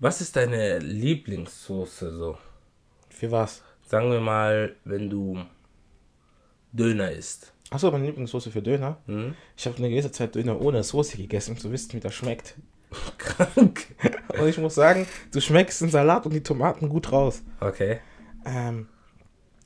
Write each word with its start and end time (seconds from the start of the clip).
Was 0.00 0.22
ist 0.22 0.34
deine 0.34 0.78
Lieblingssoße 0.78 2.16
so? 2.16 2.38
Für 3.10 3.30
was? 3.30 3.62
Sagen 3.86 4.10
wir 4.10 4.20
mal, 4.20 4.74
wenn 4.84 5.10
du 5.10 5.44
Döner 6.72 7.12
isst. 7.12 7.52
Achso, 7.68 7.90
meine 7.90 8.06
Lieblingssoße 8.06 8.50
für 8.50 8.62
Döner. 8.62 8.96
Hm? 9.04 9.34
Ich 9.58 9.66
habe 9.66 9.76
eine 9.76 9.90
gewisse 9.90 10.10
Zeit 10.10 10.34
Döner 10.34 10.58
ohne 10.58 10.82
Soße 10.82 11.18
gegessen, 11.18 11.52
um 11.52 11.58
zu 11.58 11.70
wissen, 11.70 11.92
wie 11.92 12.00
das 12.00 12.14
schmeckt. 12.14 12.54
Krank. 13.18 13.88
Und 14.40 14.48
ich 14.48 14.56
muss 14.56 14.74
sagen, 14.74 15.06
du 15.32 15.40
schmeckst 15.40 15.82
den 15.82 15.90
Salat 15.90 16.24
und 16.24 16.32
die 16.32 16.42
Tomaten 16.42 16.88
gut 16.88 17.12
raus. 17.12 17.42
Okay. 17.60 18.00
Ähm, 18.46 18.88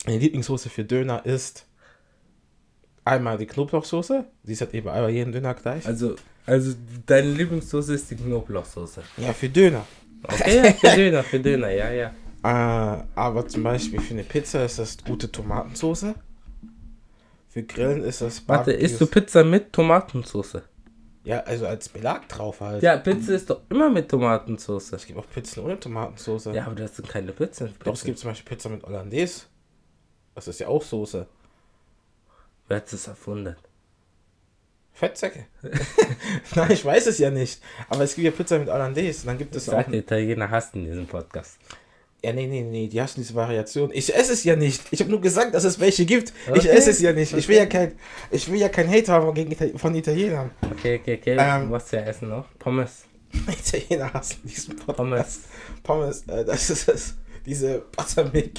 meine 0.05 0.19
Lieblingssoße 0.19 0.69
für 0.69 0.85
Döner 0.85 1.25
ist 1.25 1.64
einmal 3.05 3.39
die 3.39 3.46
Knoblauchsoße. 3.46 4.25
Die 4.43 4.53
ist 4.53 4.62
halt 4.62 4.75
überall 4.75 5.03
bei 5.03 5.11
jedem 5.11 5.30
Döner 5.30 5.55
gleich. 5.55 5.87
Also, 5.87 6.16
also 6.45 6.75
deine 7.07 7.30
Lieblingssoße 7.30 7.95
ist 7.95 8.11
die 8.11 8.16
Knoblauchsoße. 8.16 9.01
Ja, 9.19 9.32
für 9.32 9.48
Döner. 9.48 9.87
Okay, 10.25 10.56
ja, 10.64 10.72
für 10.72 10.96
Döner, 10.96 11.22
für 11.22 11.41
Döner, 11.41 11.70
ja, 11.70 11.91
ja. 11.91 12.14
Äh, 12.42 13.05
aber 13.14 13.46
zum 13.48 13.62
Beispiel 13.62 14.01
für 14.01 14.14
eine 14.14 14.24
Pizza 14.24 14.64
ist 14.64 14.78
das 14.78 14.98
gute 14.98 15.30
Tomatensoße. 15.30 16.14
Für 17.48 17.62
Grillen 17.62 18.02
ist 18.02 18.20
das 18.20 18.47
Warte, 18.48 18.73
isst 18.73 19.00
du 19.00 19.06
Pizza 19.06 19.45
mit 19.45 19.73
Tomatensoße? 19.73 20.62
Ja, 21.24 21.41
also 21.41 21.66
als 21.66 21.88
Belag 21.88 22.28
drauf 22.28 22.60
halt. 22.60 22.83
Ja, 22.83 22.98
Pizza 22.98 23.33
ist 23.34 23.48
doch 23.48 23.62
immer 23.70 23.88
mit 23.88 24.10
Tomatensoße. 24.10 24.97
Es 24.97 25.06
gibt 25.06 25.19
auch 25.19 25.28
Pizzen 25.30 25.64
ohne 25.64 25.80
Tomatensoße. 25.80 26.52
Ja, 26.52 26.66
aber 26.66 26.75
das 26.75 26.97
sind 26.97 27.09
keine 27.09 27.33
Pizzen. 27.33 27.75
Doch, 27.83 27.95
es 27.95 28.05
gibt 28.05 28.19
zum 28.19 28.30
Beispiel 28.30 28.56
Pizza 28.56 28.69
mit 28.69 28.83
Hollandaise. 28.83 29.45
Das 30.34 30.48
ist 30.48 30.61
ja 30.61 30.69
auch 30.69 30.83
Soße. 30.83 31.27
Wer 32.69 32.77
hat 32.77 32.92
das 32.92 33.06
erfunden? 33.06 33.56
Fettsäcke. 34.95 35.47
Nein, 36.55 36.71
ich 36.71 36.84
weiß 36.84 37.07
es 37.09 37.19
ja 37.19 37.30
nicht. 37.30 37.61
Aber 37.89 38.03
es 38.05 38.15
gibt 38.15 38.25
ja 38.25 38.30
Pizza 38.30 38.59
mit 38.59 38.69
Hollandaise. 38.71 39.23
Und 39.23 39.27
dann 39.27 39.39
gibt 39.39 39.55
es 39.57 39.69
auch. 39.69 39.73
Sag, 39.73 39.91
die 39.91 39.98
Italiener 39.98 40.48
hassen 40.48 40.84
diesen 40.84 41.07
Podcast. 41.07 41.59
Ja, 42.23 42.33
nee, 42.33 42.47
nee, 42.47 42.62
nee, 42.62 42.87
die 42.89 43.03
hassen 43.03 43.20
diese 43.20 43.34
Variation. 43.34 43.91
Ich 43.93 44.15
esse 44.15 44.33
es 44.33 44.45
ja 44.45 44.56
nicht. 44.56 44.81
Ich 44.92 45.01
habe 45.01 45.11
nur 45.11 45.20
gesagt, 45.20 45.53
dass 45.55 45.64
es 45.64 45.78
welche 45.78 46.06
gibt. 46.06 46.33
Ich 46.47 46.61
Okay. 46.61 46.69
esse 46.69 46.91
es 46.91 47.01
ja 47.01 47.12
nicht. 47.12 47.34
Ich 47.36 47.47
will 47.48 47.56
ja 47.56 47.67
kein, 47.67 47.92
ich 48.31 48.51
will 48.51 48.59
ja 48.59 48.69
kein 48.70 48.89
Hate 48.89 49.12
haben 49.12 49.34
gegen 49.34 49.51
Ita 49.51 49.67
von 49.77 49.95
Italienern. 49.95 50.51
Okay, 50.73 51.01
okay, 51.01 51.19
okay. 51.20 51.36
Ähm. 51.39 51.70
Was 51.70 51.91
ja 51.91 52.01
essen 52.01 52.29
noch? 52.31 52.47
Pommes. 52.58 53.05
Italiener 53.48 54.12
hassen 54.14 54.41
diesen 54.45 54.77
Podcast. 54.77 54.97
Pommes. 54.97 55.41
Pommes, 55.83 56.23
äh, 56.29 56.45
das 56.47 56.70
ist 56.70 56.89
es. 56.89 57.14
Diese 57.45 57.81
Buttermilk 57.95 58.53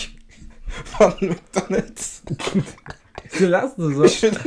von 0.97 1.14
McDonalds. 1.22 2.22
Du 3.37 3.45
lass 3.47 3.75
du 3.75 3.91
so. 3.93 4.03
Ich 4.03 4.19
finde 4.19 4.39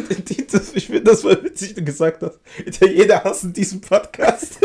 das, 0.51 0.75
ich 0.75 0.87
find 0.87 1.07
das 1.07 1.23
voll 1.23 1.43
witzig, 1.43 1.75
du 1.75 1.83
gesagt 1.85 2.23
hast. 2.23 2.39
Italiener 2.65 3.25
hassen 3.25 3.53
diesen 3.53 3.81
Podcast. 3.81 4.59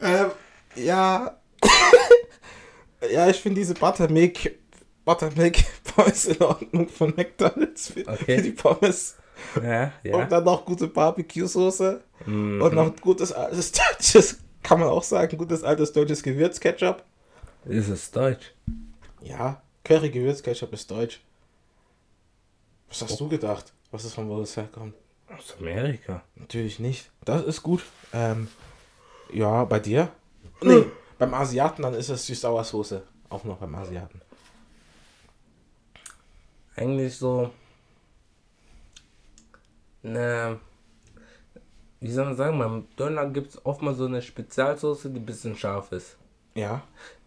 ähm, 0.00 0.30
ja. 0.76 1.36
ja, 3.10 3.28
ich 3.28 3.40
finde 3.40 3.60
diese 3.60 3.74
Buttermilk, 3.74 4.58
Buttermilk 5.04 5.56
Pommes 5.84 6.24
in 6.26 6.40
Ordnung 6.42 6.88
von 6.88 7.12
McDonalds 7.16 7.88
für, 7.88 8.06
Okay. 8.06 8.36
für 8.36 8.42
die 8.42 8.52
Pommes. 8.52 9.16
Ja, 9.62 9.92
ja. 10.02 10.16
Und 10.16 10.30
dann 10.30 10.44
noch 10.44 10.64
gute 10.64 10.86
Barbecue-Soße. 10.86 12.00
Mhm. 12.26 12.62
Und 12.62 12.74
noch 12.74 12.94
gutes 13.00 13.32
altes 13.32 13.72
deutsches, 13.72 14.38
kann 14.62 14.80
man 14.80 14.88
auch 14.88 15.02
sagen, 15.02 15.36
gutes 15.36 15.62
altes 15.64 15.92
deutsches 15.92 16.22
Gewürzketchup. 16.22 17.04
Ist 17.64 17.88
es 17.88 18.10
Deutsch? 18.10 18.54
Ja, 19.20 19.62
Curry-Gewürzketchup 19.84 20.72
ist 20.72 20.90
deutsch. 20.90 21.20
Was 22.88 23.02
hast 23.02 23.20
du 23.20 23.28
gedacht? 23.28 23.72
Was 23.90 24.04
ist 24.04 24.14
von 24.14 24.28
wo 24.28 24.40
es 24.40 24.56
herkommt? 24.56 24.94
Aus 25.28 25.56
Amerika. 25.58 26.22
Natürlich 26.36 26.78
nicht. 26.78 27.10
Das 27.24 27.42
ist 27.44 27.62
gut. 27.62 27.84
Ähm, 28.12 28.48
ja, 29.32 29.64
bei 29.64 29.80
dir? 29.80 30.12
Nee, 30.60 30.84
beim 31.18 31.34
Asiaten 31.34 31.82
dann 31.82 31.94
ist 31.94 32.10
es 32.10 32.26
Süß-Sauersoße. 32.26 33.02
Auch 33.30 33.44
noch 33.44 33.56
beim 33.56 33.74
Asiaten. 33.74 34.20
Eigentlich 36.76 37.16
so. 37.16 37.50
Ne. 40.02 40.60
Wie 42.00 42.10
soll 42.10 42.24
man 42.24 42.36
sagen, 42.36 42.58
beim 42.58 42.88
Döner 42.98 43.26
gibt 43.30 43.50
es 43.50 43.64
oft 43.64 43.80
mal 43.80 43.94
so 43.94 44.06
eine 44.06 44.20
Spezialsoße, 44.20 45.10
die 45.10 45.20
ein 45.20 45.26
bisschen 45.26 45.56
scharf 45.56 45.92
ist. 45.92 46.16
Ja, 46.54 46.82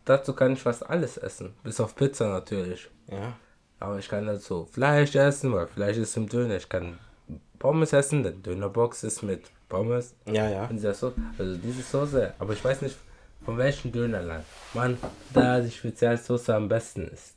Dazu 0.06 0.34
kann 0.34 0.54
ich 0.54 0.62
fast 0.62 0.88
alles 0.90 1.18
essen. 1.18 1.54
Bis 1.64 1.80
auf 1.80 1.96
Pizza 1.96 2.30
natürlich. 2.30 2.90
ja. 3.12 3.34
Aber 3.78 4.00
ich 4.00 4.08
kann 4.08 4.26
dazu 4.26 4.66
Fleisch 4.72 5.16
essen, 5.16 5.52
weil 5.54 5.68
Fleisch 5.68 5.98
ist 5.98 6.16
im 6.16 6.30
Döner. 6.30 6.56
Ich 6.56 6.70
kann 6.70 6.98
Pommes 7.60 7.92
essen, 7.92 8.24
denn 8.24 8.42
Dönerbox 8.42 9.04
ist 9.04 9.22
mit 9.22 9.44
Pommes. 9.68 10.16
Ja, 10.26 10.50
ja. 10.50 10.66
Und 10.68 10.78
dieser 10.78 10.94
Soße, 10.94 11.16
also 11.38 11.58
diese 11.58 11.82
Soße, 11.82 12.34
aber 12.40 12.54
ich 12.54 12.64
weiß 12.64 12.82
nicht 12.84 12.96
von 13.44 13.58
welchem 13.58 13.92
Dönerland 13.92 14.44
man 14.74 14.98
da 15.34 15.60
die 15.60 15.70
Spezialsoße 15.72 16.56
am 16.56 16.68
besten 16.68 17.08
ist. 17.08 17.36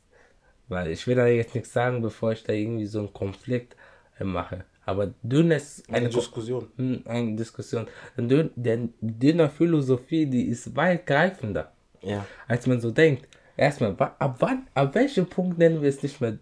Weil 0.68 0.88
ich 0.90 1.06
will 1.06 1.16
da 1.16 1.26
jetzt 1.26 1.54
nichts 1.54 1.72
sagen, 1.72 2.02
bevor 2.02 2.32
ich 2.32 2.44
da 2.44 2.52
irgendwie 2.52 2.86
so 2.86 3.00
einen 3.00 3.12
Konflikt 3.12 3.76
äh, 4.18 4.24
mache. 4.24 4.64
Aber 4.86 5.12
Döner 5.22 5.56
ist 5.56 5.86
Eine 5.88 5.98
eine, 5.98 6.08
Diskussion. 6.08 6.68
Hm, 6.76 7.02
eine 7.04 7.36
Diskussion. 7.36 7.88
Denn 8.16 8.94
Dönerphilosophie, 9.00 10.26
die 10.26 10.44
ist 10.48 10.74
weitgreifender, 10.74 11.72
Ja. 12.08 12.26
als 12.46 12.66
man 12.66 12.80
so 12.80 12.90
denkt. 12.90 13.28
Erstmal, 13.56 13.94
ab 13.98 14.36
wann, 14.38 14.68
ab 14.74 14.94
welchem 14.94 15.26
Punkt 15.26 15.58
nennen 15.58 15.82
wir 15.82 15.88
es 15.88 16.02
nicht 16.02 16.20
mehr 16.20 16.38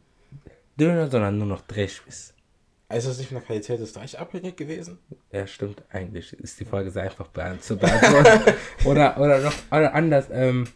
Döner, 0.79 1.09
sondern 1.11 1.39
nur 1.39 1.47
noch 1.47 1.63
Drehspieß? 1.63 2.35
Ist 2.89 3.09
das 3.09 3.19
nicht 3.19 3.29
von 3.29 3.39
der 3.39 3.47
Qualität 3.47 3.81
des 3.81 3.91
Fleisch 3.91 4.15
abhängig 4.15 4.57
gewesen? 4.57 4.99
Ja, 5.33 5.47
stimmt, 5.47 5.83
eigentlich 5.91 6.33
ist 6.35 6.61
die 6.61 6.65
Frage 6.65 6.91
sehr 6.91 7.03
einfach 7.05 7.29
zu 7.61 7.77
beantworten. 7.77 8.55
oder, 8.85 9.19
oder 9.19 9.41
noch 9.41 9.55
oder 9.73 9.93
anders, 9.93 10.29
ähm, 10.31 10.69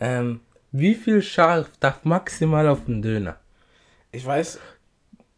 ähm, 0.00 0.40
wie 0.72 0.94
viel 0.94 1.20
scharf 1.20 1.70
darf 1.80 2.04
maximal 2.04 2.68
auf 2.68 2.84
den 2.86 3.02
Döner? 3.02 3.38
Ich 4.12 4.24
weiß, 4.24 4.58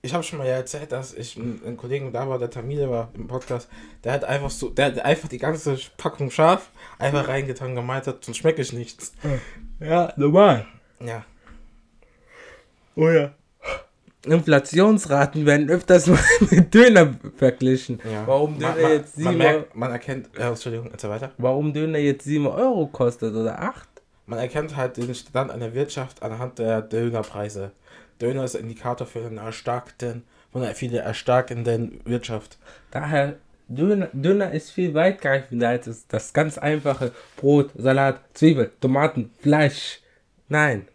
ich 0.03 0.15
habe 0.15 0.25
schon 0.25 0.39
mal 0.39 0.49
ja 0.49 0.55
erzählt, 0.55 0.93
dass 0.93 1.13
ich 1.13 1.37
einen 1.37 1.77
Kollegen 1.77 2.13
da 2.13 2.29
war, 2.29 2.39
der 2.39 2.51
Tamile 2.51 2.89
war 2.89 3.11
im 3.15 3.27
Podcast, 3.27 3.69
der 4.03 4.13
hat 4.13 4.25
einfach 4.25 4.51
so, 4.51 4.71
der 4.71 4.87
hat 4.87 4.99
einfach 5.01 5.29
die 5.29 5.39
ganze 5.39 5.77
Packung 5.97 6.31
scharf 6.31 6.71
einfach 6.99 7.29
reingetan 7.29 7.71
und 7.71 7.77
gemeint 7.77 8.07
hat, 8.07 8.25
sonst 8.25 8.39
schmecke 8.39 8.63
ich 8.63 8.73
nichts. 8.73 9.13
Ja, 9.79 10.13
normal. 10.17 10.67
Ja. 11.01 11.25
Oh 12.97 13.09
ja. 13.09 13.33
Inflationsraten 14.27 15.47
werden 15.47 15.71
öfters 15.71 16.07
mal 16.07 16.19
mit 16.51 16.75
Döner 16.75 17.15
verglichen. 17.37 18.01
ja. 18.11 18.27
Warum 18.27 18.59
Döner 18.59 18.73
man, 18.73 18.83
man, 18.83 18.93
jetzt 18.93 19.19
man, 19.19 19.33
7 19.33 19.39
merkt, 19.39 19.77
man 19.77 19.93
erkennt, 19.93 20.31
ja, 20.39 20.49
Entschuldigung, 20.49 20.91
erzähl 20.93 21.11
weiter. 21.11 21.31
Warum 21.39 21.73
Döner 21.73 21.99
jetzt 21.99 22.25
7 22.25 22.47
Euro 22.47 22.87
kostet 22.87 23.35
oder 23.35 23.61
8? 23.61 23.89
Man 24.27 24.39
erkennt 24.39 24.77
halt 24.77 24.97
den 24.97 25.15
Stand 25.15 25.51
einer 25.51 25.75
Wirtschaft 25.75 26.23
anhand 26.23 26.59
der 26.59 26.83
Dönerpreise. 26.83 27.73
Döner 28.21 28.45
ist 28.45 28.57
ein 28.57 28.63
Indikator 28.63 29.07
für 29.07 29.27
eine 29.27 29.41
erstarkten, 29.41 30.25
von 30.53 30.63
einer 30.63 30.75
viel 30.75 30.95
erstarkenden 30.95 32.01
Wirtschaft. 32.05 32.59
Daher, 32.91 33.37
Döner, 33.69 34.09
Döner 34.13 34.53
ist 34.53 34.71
viel 34.71 34.95
weitgreifender 34.95 35.69
als 35.69 35.87
das, 35.87 36.07
das 36.09 36.33
ganz 36.33 36.59
einfache 36.59 37.13
Brot, 37.37 37.71
Salat, 37.77 38.21
Zwiebel, 38.35 38.73
Tomaten, 38.81 39.31
Fleisch. 39.39 40.01
Nein. 40.49 40.89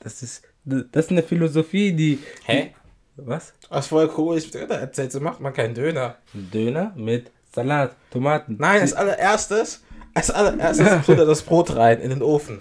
Das 0.00 0.22
ist, 0.22 0.42
das 0.64 1.06
ist 1.06 1.10
eine 1.10 1.22
Philosophie, 1.22 1.92
die. 1.92 2.18
Hä? 2.46 2.74
Was? 3.16 3.52
Was 3.68 3.86
voll 3.88 4.10
cool 4.16 4.36
ist, 4.36 4.54
Döner 4.54 4.76
erzählt, 4.76 5.12
so 5.12 5.20
macht 5.20 5.40
man 5.40 5.52
keinen 5.52 5.74
Döner. 5.74 6.16
Döner 6.32 6.92
mit 6.96 7.30
Salat, 7.54 7.94
Tomaten. 8.10 8.56
Nein, 8.58 8.80
als 8.80 8.94
allererstes, 8.94 9.84
als 10.14 10.30
allererstes 10.30 10.88
tut 11.06 11.18
er 11.18 11.26
das 11.26 11.42
Brot 11.42 11.76
rein 11.76 12.00
in 12.00 12.10
den 12.10 12.22
Ofen. 12.22 12.60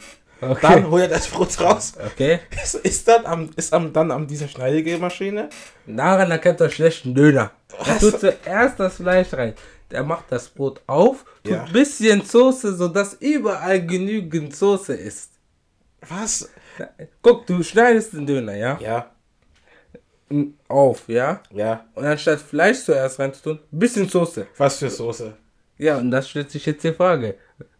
Okay. 0.51 0.59
Dann 0.61 0.89
holt 0.91 1.03
er 1.03 1.07
das 1.09 1.27
Brot 1.27 1.59
raus. 1.59 1.93
Okay. 2.05 2.39
Ist, 2.63 2.75
ist 2.75 3.07
dann 3.07 3.25
am, 3.25 3.49
ist 3.55 3.73
am, 3.73 3.91
dann 3.93 4.11
an 4.11 4.27
dieser 4.27 4.47
Schneidigemaschine. 4.47 5.49
Daran 5.87 6.31
erkennt 6.31 6.61
er 6.61 6.69
schlechten 6.69 7.13
Döner. 7.15 7.51
Er 7.85 7.97
tut 7.99 8.19
zuerst 8.19 8.79
das 8.79 8.95
Fleisch 8.97 9.33
rein. 9.33 9.53
Der 9.91 10.03
macht 10.03 10.25
das 10.29 10.49
Brot 10.49 10.81
auf, 10.87 11.25
tut 11.43 11.53
Ja. 11.53 11.63
ein 11.63 11.71
bisschen 11.73 12.21
Soße, 12.23 12.75
sodass 12.75 13.13
überall 13.19 13.85
genügend 13.85 14.55
Soße 14.55 14.93
ist. 14.93 15.31
Was? 16.07 16.49
Guck, 17.21 17.45
du 17.45 17.61
schneidest 17.63 18.13
den 18.13 18.25
Döner, 18.25 18.55
ja? 18.55 18.77
Ja, 18.81 19.11
Auf, 20.67 21.07
ja? 21.07 21.41
ja. 21.51 21.85
Und 21.93 22.05
anstatt 22.05 22.39
Fleisch 22.39 22.83
zuerst 22.83 23.19
reinzutun, 23.19 23.59
bisschen 23.69 24.09
Soße. 24.09 24.47
Was 24.57 24.79
für 24.79 24.89
Soße? 24.89 25.33
Ja, 25.77 25.97
und 25.97 26.09
das 26.11 26.29
stellt 26.29 26.49
sich 26.49 26.65
jetzt 26.65 26.83
die 26.83 26.93
Frage. 26.93 27.35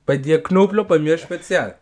Bei 0.05 0.17
dir 0.17 0.43
Knoblauch, 0.43 0.85
bei 0.85 0.99
mir 0.99 1.17
Spezial. 1.17 1.75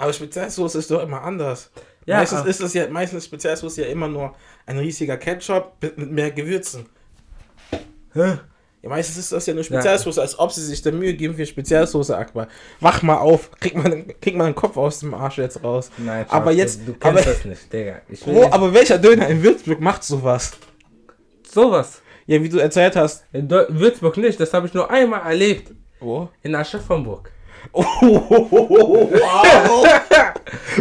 Aber 0.00 0.12
Spezialsoße 0.14 0.78
ist 0.78 0.90
doch 0.90 1.02
immer 1.02 1.22
anders. 1.22 1.70
Ja, 2.06 2.16
meistens 2.18 2.38
aber- 2.40 2.48
ist 2.48 2.60
es 2.60 2.72
ja, 2.74 2.88
meistens 2.88 3.26
Spezialsoße 3.26 3.82
ja 3.82 3.88
immer 3.88 4.08
nur 4.08 4.34
ein 4.66 4.78
riesiger 4.78 5.18
Ketchup 5.18 5.72
mit, 5.82 6.10
mehr 6.10 6.30
Gewürzen. 6.30 6.86
Hä? 8.14 8.38
Ja, 8.82 8.88
meistens 8.88 9.18
ist 9.18 9.32
das 9.32 9.44
ja 9.44 9.52
nur 9.52 9.62
Spezialsoße, 9.62 10.20
als 10.22 10.38
ob 10.38 10.50
sie 10.52 10.64
sich 10.64 10.80
der 10.80 10.92
Mühe 10.92 11.12
geben 11.12 11.34
für 11.34 11.44
Spezialsoße, 11.44 12.16
Akbar. 12.16 12.48
Wach 12.80 13.02
mal 13.02 13.18
auf, 13.18 13.50
krieg 13.60 13.76
mal, 13.76 13.90
den- 13.90 14.18
krieg 14.22 14.34
mal 14.36 14.46
den 14.46 14.54
Kopf 14.54 14.78
aus 14.78 15.00
dem 15.00 15.12
Arsch 15.12 15.36
jetzt 15.36 15.62
raus. 15.62 15.90
Nein, 15.98 16.24
aber 16.30 16.46
Schatz, 16.52 16.56
jetzt, 16.58 16.80
Du, 16.80 16.92
du 16.92 16.98
kennst 16.98 17.22
aber, 17.26 17.34
das 17.34 17.44
nicht, 17.44 17.70
Digga. 17.72 18.00
Wo, 18.24 18.32
nicht- 18.40 18.52
aber 18.54 18.72
welcher 18.72 18.96
Döner 18.98 19.28
in 19.28 19.42
Würzburg 19.42 19.80
macht 19.80 20.02
sowas? 20.02 20.52
sowas. 21.46 22.00
Ja, 22.26 22.42
wie 22.42 22.48
du 22.48 22.58
erzählt 22.58 22.96
hast. 22.96 23.24
In 23.32 23.50
Würzburg 23.50 24.16
nicht, 24.16 24.38
das 24.40 24.54
habe 24.54 24.66
ich 24.66 24.72
nur 24.72 24.88
einmal 24.90 25.22
erlebt. 25.26 25.72
Wo? 25.98 26.28
In 26.42 26.54
Aschaffenburg. 26.54 27.30
Oh, 27.72 27.84
wow. 29.10 29.86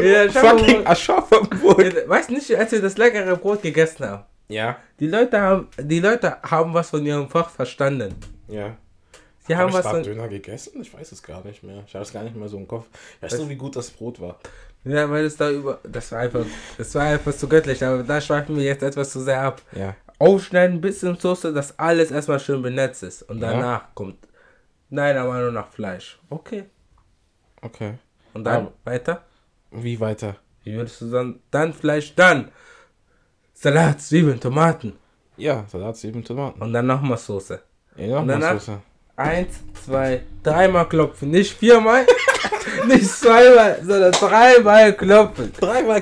Ja, 0.01 0.29
Fucking 0.31 0.85
Aschaffenburg. 0.85 2.07
Weißt 2.07 2.29
nicht, 2.31 2.55
als 2.55 2.71
wir 2.71 2.81
das 2.81 2.97
leckere 2.97 3.35
Brot 3.35 3.61
gegessen 3.61 4.05
haben. 4.05 4.23
Ja. 4.47 4.77
Die 4.99 5.07
Leute 5.07 5.39
haben, 5.39 5.67
die 5.79 5.99
Leute 5.99 6.37
haben 6.43 6.73
was 6.73 6.89
von 6.89 7.05
ihrem 7.05 7.29
Fach 7.29 7.49
verstanden. 7.49 8.15
Ja. 8.47 8.75
Die 9.47 9.55
Haben 9.55 9.73
was 9.73 9.87
von, 9.87 10.03
Döner 10.03 10.27
gegessen? 10.27 10.79
Ich 10.81 10.93
weiß 10.93 11.11
es 11.11 11.23
gar 11.23 11.43
nicht 11.43 11.63
mehr. 11.63 11.83
Ich 11.87 11.93
habe 11.95 12.03
es 12.03 12.13
gar 12.13 12.23
nicht 12.23 12.35
mehr 12.35 12.47
so 12.47 12.57
im 12.57 12.67
Kopf. 12.67 12.85
Weißt 13.19 13.39
du, 13.39 13.49
wie 13.49 13.55
gut 13.55 13.75
das 13.75 13.89
Brot 13.89 14.21
war? 14.21 14.39
Ja, 14.83 15.09
weil 15.09 15.25
es 15.25 15.37
da 15.37 15.49
über. 15.49 15.79
Das 15.83 16.11
war 16.11 16.19
einfach. 16.19 16.45
Das 16.77 16.93
war 16.93 17.03
einfach 17.03 17.35
zu 17.35 17.47
göttlich, 17.47 17.83
aber 17.83 18.03
da 18.03 18.21
schweifen 18.21 18.55
wir 18.55 18.63
jetzt 18.63 18.83
etwas 18.83 19.09
zu 19.11 19.21
sehr 19.21 19.41
ab. 19.41 19.61
Ja. 19.75 19.95
Aufschneiden, 20.19 20.79
bisschen 20.81 21.17
Soße, 21.17 21.51
dass 21.51 21.77
alles 21.79 22.11
erstmal 22.11 22.39
schön 22.39 22.61
benetzt 22.61 23.01
ist. 23.01 23.23
Und 23.23 23.41
Ja. 23.41 23.51
danach 23.51 23.95
kommt 24.89 24.99
deiner 24.99 25.25
Meinung 25.25 25.53
nach 25.53 25.69
Fleisch. 25.69 26.19
Okay. 26.29 26.63
Okay. 27.61 27.93
Und 28.33 28.43
dann 28.43 28.67
Aber- 28.67 28.73
weiter? 28.85 29.23
Wie 29.71 29.99
weiter? 29.99 30.35
Wie 30.63 30.75
würdest 30.75 31.01
du 31.01 31.07
sagen? 31.07 31.39
Dann 31.51 31.73
Fleisch, 31.73 32.15
dann 32.15 32.49
Salat, 33.53 34.01
Zwiebeln, 34.01 34.39
Tomaten. 34.39 34.93
Ja, 35.37 35.65
Salat, 35.67 35.97
Zwiebeln, 35.97 36.23
Tomaten. 36.23 36.61
Und 36.61 36.73
dann 36.73 36.85
nochmal 36.87 37.17
Soße. 37.17 37.61
Ja, 37.97 38.19
Und 38.19 38.27
noch 38.27 38.33
danach? 38.33 38.53
mal 38.53 38.59
Soße. 38.59 38.81
Eins, 39.15 39.59
zwei, 39.85 40.23
dreimal 40.43 40.87
klopfen. 40.87 41.29
Nicht 41.29 41.53
viermal, 41.57 42.05
nicht 42.87 43.05
zweimal, 43.05 43.79
sondern 43.83 44.11
dreimal 44.13 44.93
klopfen. 44.93 45.51
Dreimal. 45.59 46.01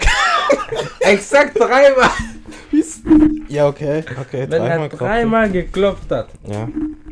Exakt 1.00 1.60
dreimal. 1.60 2.10
ja, 3.50 3.68
okay. 3.68 4.04
Okay, 4.22 4.46
Wenn 4.50 4.62
er 4.62 4.68
dreimal 4.70 4.90
klopfen. 4.90 5.08
dreimal 5.08 5.50
geklopft 5.52 6.12
hat, 6.12 6.30
Ja. 6.46 6.68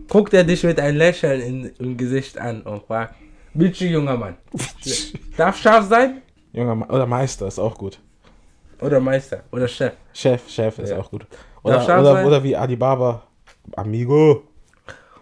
Guckt 0.08 0.34
er 0.34 0.44
dich 0.44 0.64
mit 0.64 0.80
einem 0.80 0.98
Lächeln 0.98 1.42
in, 1.42 1.72
im 1.80 1.98
Gesicht 1.98 2.38
an 2.38 2.62
und 2.62 2.84
fragt, 2.86 3.16
Bitte, 3.54 3.86
junger 3.86 4.18
Mann, 4.18 4.36
darf 5.38 5.58
scharf 5.58 5.88
sein? 5.88 6.22
Junger 6.52 6.76
Ma 6.76 6.86
oder 6.90 7.06
Meister 7.06 7.48
ist 7.48 7.60
auch 7.60 7.78
gut. 7.78 8.00
Oder 8.82 9.00
Meister 9.00 9.44
oder 9.52 9.68
Chef? 9.68 9.94
Chef, 10.14 10.50
Chef 10.50 10.80
ist 10.80 10.90
Ja. 10.90 10.98
auch 11.00 11.10
gut. 11.10 11.26
Oder, 11.64 11.82
oder, 12.00 12.26
oder 12.26 12.44
wie 12.44 12.56
Alibaba. 12.56 13.24
Amigo. 13.76 14.44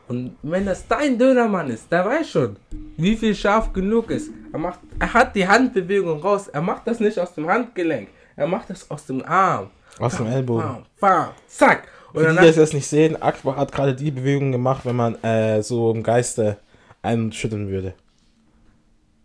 Und 0.08 0.36
wenn 0.42 0.66
das 0.66 0.86
dein 0.88 1.18
Dönermann 1.18 1.70
ist, 1.70 1.90
der 1.92 2.06
weiß 2.06 2.30
schon, 2.30 2.58
wie 2.98 3.16
viel 3.16 3.34
scharf 3.34 3.72
genug 3.72 4.10
ist. 4.12 4.32
Er, 4.52 4.60
macht, 4.60 4.80
er 5.00 5.14
hat 5.14 5.36
die 5.36 5.48
Handbewegung 5.48 6.20
raus. 6.22 6.48
Er 6.50 6.62
macht 6.62 6.86
das 6.88 7.00
nicht 7.00 7.18
aus 7.18 7.34
dem 7.36 7.48
Handgelenk. 7.48 8.10
Er 8.36 8.48
macht 8.48 8.70
das 8.70 8.90
aus 8.92 9.06
dem 9.06 9.24
Arm. 9.24 9.70
Aus 10.00 10.18
dem 10.18 10.26
Ellbogen. 10.28 10.64
Bam, 10.64 10.84
bam, 11.00 11.28
zack. 11.48 11.88
Und 12.14 12.24
die, 12.24 12.30
die 12.30 12.36
das 12.48 12.56
jetzt 12.56 12.74
nicht 12.74 12.88
sehen, 12.88 13.22
Akbar 13.22 13.56
hat 13.58 13.72
gerade 13.72 13.96
die 13.96 14.12
Bewegung 14.12 14.52
gemacht, 14.52 14.86
wenn 14.86 14.96
man 14.96 15.16
äh, 15.24 15.62
so 15.64 15.92
im 15.92 16.04
Geiste 16.04 16.58
einen 17.02 17.32
schütteln 17.32 17.70
würde. 17.70 17.94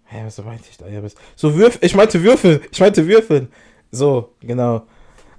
Hä, 0.05 0.23
was 0.25 0.39
meinte 0.43 0.65
ich 0.71 0.77
da? 0.79 0.87
Ja, 0.89 1.03
was- 1.03 1.15
So 1.37 1.55
Würfel, 1.55 1.79
ich 1.85 1.95
meinte 1.95 2.23
Würfel, 2.23 2.63
ich 2.71 2.81
meinte 2.81 3.07
Würfeln. 3.07 3.49
So, 3.91 4.33
genau. 4.41 4.83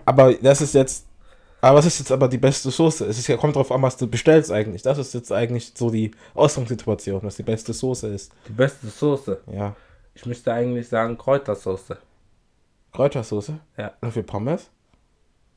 Aber 0.05 0.33
das 0.33 0.61
ist 0.61 0.73
jetzt, 0.75 1.05
aber 1.61 1.77
was 1.79 1.85
ist 1.87 1.99
jetzt 1.99 2.11
aber 2.11 2.27
die 2.27 2.37
beste 2.37 2.69
Soße? 2.69 3.05
Es 3.05 3.17
ist 3.17 3.37
kommt 3.39 3.55
drauf 3.55 3.71
an, 3.71 3.81
was 3.81 3.97
du 3.97 4.07
bestellst 4.07 4.51
eigentlich. 4.51 4.81
Das 4.83 4.97
ist 4.97 5.13
jetzt 5.13 5.31
eigentlich 5.31 5.73
so 5.75 5.89
die 5.89 6.11
Ausgangssituation, 6.35 7.19
was 7.23 7.35
die 7.35 7.43
beste 7.43 7.73
Soße 7.73 8.07
ist. 8.09 8.31
die 8.47 8.53
beste 8.53 8.87
Soße. 8.87 9.39
Ja. 9.51 9.75
Ich 10.13 10.25
müsste 10.25 10.53
eigentlich 10.53 10.87
sagen 10.87 11.17
Kräutersoße. 11.17 11.97
Kräutersoße? 12.93 13.59
Ja. 13.77 13.93
Und 14.01 14.11
für 14.11 14.23
Pommes? 14.23 14.69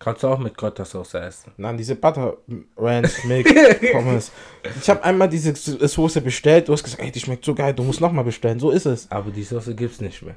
Kannst 0.02 0.24
du 0.24 0.28
auch 0.28 0.38
mit 0.38 0.58
Kräutersoße 0.58 1.20
essen. 1.20 1.52
Nein, 1.56 1.76
diese 1.76 1.94
Butter 1.94 2.36
Ranch 2.76 3.24
Milk 3.24 3.46
Pommes. 3.92 4.32
Ich 4.80 4.90
habe 4.90 5.04
einmal 5.04 5.28
diese 5.28 5.54
Soße 5.54 6.20
bestellt, 6.20 6.68
du 6.68 6.72
hast 6.72 6.82
gesagt, 6.82 7.00
ey, 7.02 7.12
die 7.12 7.20
schmeckt 7.20 7.44
so 7.44 7.54
geil, 7.54 7.72
du 7.72 7.84
musst 7.84 8.00
nochmal 8.00 8.24
bestellen. 8.24 8.58
So 8.58 8.70
ist 8.70 8.86
es. 8.86 9.08
Aber 9.12 9.30
die 9.30 9.44
Soße 9.44 9.76
gibt's 9.76 10.00
nicht 10.00 10.22
mehr. 10.22 10.34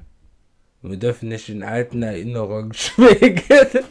Wir 0.84 0.98
dürfen 0.98 1.30
nicht 1.30 1.50
in 1.50 1.64
alten 1.64 2.04
Erinnerungen 2.04 2.74
schwelgen. 2.76 3.86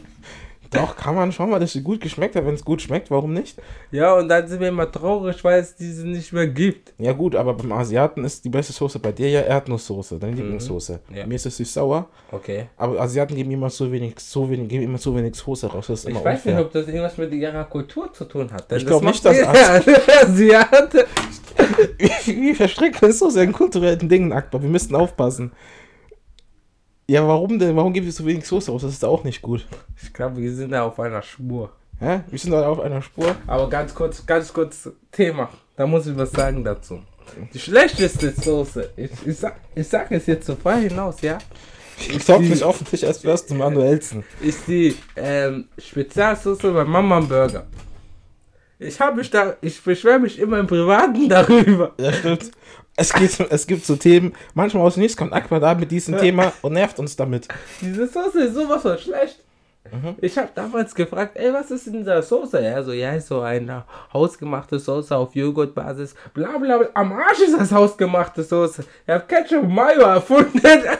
Doch, 0.75 0.95
kann 0.95 1.15
man 1.15 1.31
schon 1.31 1.49
mal, 1.49 1.59
dass 1.59 1.73
sie 1.73 1.81
gut 1.81 2.01
geschmeckt 2.01 2.35
hat. 2.35 2.45
Wenn 2.45 2.53
es 2.53 2.63
gut 2.63 2.81
schmeckt, 2.81 3.09
warum 3.11 3.33
nicht? 3.33 3.57
Ja, 3.91 4.13
und 4.15 4.29
dann 4.29 4.47
sind 4.47 4.59
wir 4.59 4.67
immer 4.67 4.91
traurig, 4.91 5.43
weil 5.43 5.59
es 5.61 5.75
diese 5.75 6.07
nicht 6.07 6.31
mehr 6.33 6.47
gibt. 6.47 6.93
Ja 6.97 7.13
gut, 7.13 7.35
aber 7.35 7.53
beim 7.53 7.71
Asiaten 7.71 8.23
ist 8.23 8.43
die 8.45 8.49
beste 8.49 8.73
Soße 8.73 8.99
bei 8.99 9.11
dir 9.11 9.29
ja 9.29 9.41
Erdnusssoße, 9.41 10.17
deine 10.19 10.33
Lieblingssoße. 10.35 10.99
Ja. 11.13 11.25
Mir 11.25 11.35
ist 11.35 11.45
es 11.45 11.57
süß-sauer, 11.57 12.07
Okay. 12.31 12.67
aber 12.77 12.99
Asiaten 12.99 13.35
geben 13.35 13.51
immer 13.51 13.69
so 13.69 13.91
wenig, 13.91 14.19
so 14.19 14.49
wenig, 14.49 14.69
geben 14.69 14.83
immer 14.83 14.97
so 14.97 15.15
wenig 15.15 15.35
Soße 15.35 15.67
raus. 15.67 15.87
Das 15.87 15.99
ist 15.99 16.05
immer 16.09 16.19
Ich 16.19 16.25
weiß 16.25 16.37
unfair. 16.39 16.55
nicht, 16.55 16.65
ob 16.65 16.71
das 16.71 16.87
irgendwas 16.87 17.17
mit 17.17 17.33
ihrer 17.33 17.63
Kultur 17.65 18.11
zu 18.13 18.25
tun 18.25 18.51
hat. 18.51 18.71
Ich 18.71 18.85
glaub 18.85 19.01
das 19.01 19.11
nicht, 19.11 19.25
dass 19.25 19.37
jeder 19.37 19.97
Asiate. 20.23 21.05
Wir 22.25 22.55
verstricken 22.55 23.05
uns 23.07 23.19
so 23.19 23.29
sehr 23.29 23.43
in 23.43 23.53
kulturellen 23.53 24.07
Dingen, 24.09 24.31
Akbar. 24.33 24.61
Wir 24.61 24.69
müssten 24.69 24.95
aufpassen. 24.95 25.51
Ja, 27.07 27.27
warum 27.27 27.59
denn? 27.59 27.75
Warum 27.75 27.93
geben 27.93 28.05
wir 28.05 28.13
so 28.13 28.25
wenig 28.25 28.45
Soße 28.45 28.71
raus? 28.71 28.81
Das 28.81 28.91
ist 28.91 29.05
auch 29.05 29.23
nicht 29.23 29.41
gut. 29.41 29.67
Ich 30.01 30.11
glaube, 30.11 30.37
wir 30.37 30.53
sind 30.53 30.71
da 30.71 30.83
auf 30.83 30.99
einer 30.99 31.21
Spur. 31.21 31.71
Hä? 31.99 32.21
Wir 32.29 32.39
sind 32.39 32.51
da 32.51 32.67
auf 32.67 32.79
einer 32.79 33.01
Spur. 33.01 33.35
Aber 33.47 33.69
ganz 33.69 33.93
kurz, 33.93 34.25
ganz 34.25 34.51
kurz 34.51 34.89
Thema. 35.11 35.49
Da 35.75 35.85
muss 35.85 36.07
ich 36.07 36.17
was 36.17 36.31
sagen 36.31 36.63
dazu. 36.63 37.01
Die 37.53 37.59
schlechteste 37.59 38.31
Soße, 38.31 38.91
ich, 38.97 39.11
ich, 39.25 39.37
sag, 39.37 39.55
ich 39.73 39.87
sag 39.87 40.11
es 40.11 40.25
jetzt 40.27 40.45
so 40.45 40.55
frei 40.55 40.81
hinaus, 40.81 41.21
ja, 41.21 41.37
Ich 41.97 42.23
talk 42.25 42.41
mich 42.41 42.63
Tisch 42.89 43.03
erst 43.03 43.21
first 43.21 43.49
zum 43.49 43.57
manuellsten. 43.57 44.23
ist 44.41 44.67
die 44.67 44.95
ähm, 45.15 45.67
Spezialsoße 45.77 46.71
bei 46.71 46.83
Mama 46.83 47.19
Burger. 47.21 47.65
Ich 48.77 48.99
habe 48.99 49.17
mich 49.17 49.29
da, 49.29 49.55
ich 49.61 49.81
beschwere 49.81 50.19
mich 50.19 50.37
immer 50.37 50.59
im 50.59 50.67
Privaten 50.67 51.29
darüber. 51.29 51.93
Ja, 51.97 52.11
stimmt. 52.13 52.51
Es, 52.97 53.11
geht, 53.11 53.39
es 53.49 53.67
gibt 53.67 53.85
so 53.85 53.95
Themen, 53.95 54.33
manchmal 54.53 54.83
aus 54.83 54.93
dem 54.93 55.01
Nichts 55.01 55.17
kommt 55.17 55.33
Aqua 55.33 55.59
da 55.59 55.75
mit 55.75 55.91
diesem 55.91 56.17
Thema 56.17 56.53
und 56.61 56.73
nervt 56.73 56.97
uns 56.99 57.15
damit. 57.15 57.47
Diese 57.81 58.07
Soße 58.07 58.43
ist 58.43 58.55
sowas 58.55 58.81
von 58.81 58.97
schlecht. 58.97 59.45
Ich 60.19 60.37
habe 60.37 60.49
damals 60.55 60.95
gefragt, 60.95 61.37
ey, 61.37 61.53
was 61.53 61.69
ist 61.69 61.87
in 61.87 61.93
dieser 61.93 62.21
Soße? 62.21 62.59
Er 62.59 62.83
so, 62.83 62.91
ja, 62.91 63.11
ist 63.13 63.27
so 63.27 63.41
eine 63.41 63.83
hausgemachte 64.11 64.79
Soße 64.79 65.15
auf 65.15 65.35
Joghurtbasis. 65.35 66.15
Bla 66.33 66.57
bla 66.57 66.77
bla. 66.79 66.89
Am 66.95 67.13
Arsch 67.13 67.41
ist 67.41 67.57
das 67.57 67.71
hausgemachte 67.71 68.43
Soße. 68.43 68.83
Er 69.05 69.15
hat 69.15 69.29
Ketchup 69.29 69.63
und 69.63 69.73
Mayo 69.73 70.01
erfunden. 70.01 70.59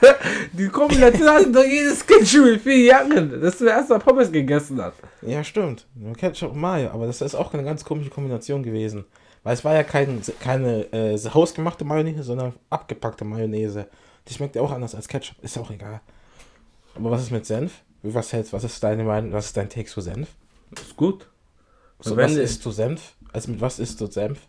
Die 0.54 0.68
Kombination 0.68 1.30
hat 1.30 1.56
doch 1.56 1.64
jedes 1.64 2.06
Ketchup 2.06 2.46
in 2.46 2.60
vier 2.60 2.78
Jahren. 2.78 3.42
Das 3.42 3.58
du 3.58 3.66
erst 3.66 3.90
mal 3.90 4.00
Pommes 4.00 4.32
gegessen 4.32 4.80
hast. 4.82 4.98
Ja, 5.24 5.44
stimmt. 5.44 5.88
Man 5.96 6.16
kennt 6.16 6.38
schon 6.38 6.58
Mayo, 6.58 6.92
aber 6.92 7.08
das 7.08 7.22
ist 7.22 7.36
auch 7.36 7.54
eine 7.54 7.64
ganz 7.64 7.84
komische 7.84 8.12
Kombination 8.12 8.62
gewesen. 8.62 9.06
Weil 9.46 9.54
es 9.54 9.64
war 9.64 9.76
ja 9.76 9.84
kein, 9.84 10.24
keine 10.40 10.92
äh, 10.92 11.20
hausgemachte 11.20 11.86
Mayonnaise, 11.86 12.24
sondern 12.24 12.54
abgepackte 12.72 13.26
Mayonnaise. 13.26 13.86
Die 14.28 14.34
schmeckt 14.34 14.56
ja 14.56 14.64
auch 14.64 14.72
anders 14.72 14.96
als 14.96 15.08
Ketchup. 15.08 15.38
Ist 15.44 15.56
ja 15.56 15.62
auch 15.62 15.70
egal. 15.70 16.02
Aber 16.96 17.12
was 17.12 17.22
ist 17.22 17.32
mit 17.32 17.46
Senf? 17.46 17.84
Was 18.02 18.34
hältst, 18.34 18.54
was 18.54 18.64
ist 18.64 18.84
deine 18.84 19.04
Meinung, 19.04 19.34
was 19.34 19.46
ist 19.46 19.58
dein 19.58 19.70
Take 19.70 19.86
zu 19.86 20.02
Senf? 20.02 20.30
Ist 20.76 20.96
gut. 20.98 21.28
So, 22.00 22.12
Und 22.12 22.18
wenn 22.18 22.32
was 22.32 22.38
isst 22.38 22.66
du 22.66 22.72
Senf? 22.72 23.14
Also 23.34 23.52
mit 23.52 23.62
was 23.62 23.78
isst 23.78 24.02
du 24.02 24.08
Senf? 24.08 24.40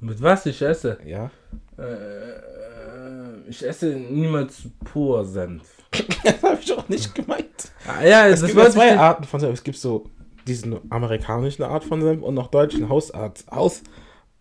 Mit 0.00 0.22
was 0.22 0.46
ich 0.46 0.62
esse? 0.62 0.96
Ja. 1.04 1.30
Äh, 1.76 3.50
ich 3.50 3.66
esse 3.66 3.88
niemals 3.94 4.62
pur 4.82 5.26
Senf. 5.26 5.68
Das 6.24 6.42
habe 6.42 6.58
ich 6.58 6.72
auch 6.72 6.88
nicht 6.88 7.14
gemeint. 7.14 7.70
Ah, 7.86 8.02
ja, 8.02 8.28
Es 8.28 8.42
gibt 8.42 8.56
ja 8.56 8.70
zwei 8.70 8.98
Arten 8.98 9.24
von 9.24 9.40
Senf. 9.40 9.52
Es 9.52 9.62
gibt 9.62 9.76
so 9.76 10.06
diesen 10.46 10.90
amerikanischen 10.90 11.64
Art 11.64 11.84
von 11.84 12.00
Senf 12.00 12.22
und 12.22 12.32
noch 12.32 12.46
deutschen 12.46 12.88
Hausart. 12.88 13.44
Haus, 13.50 13.82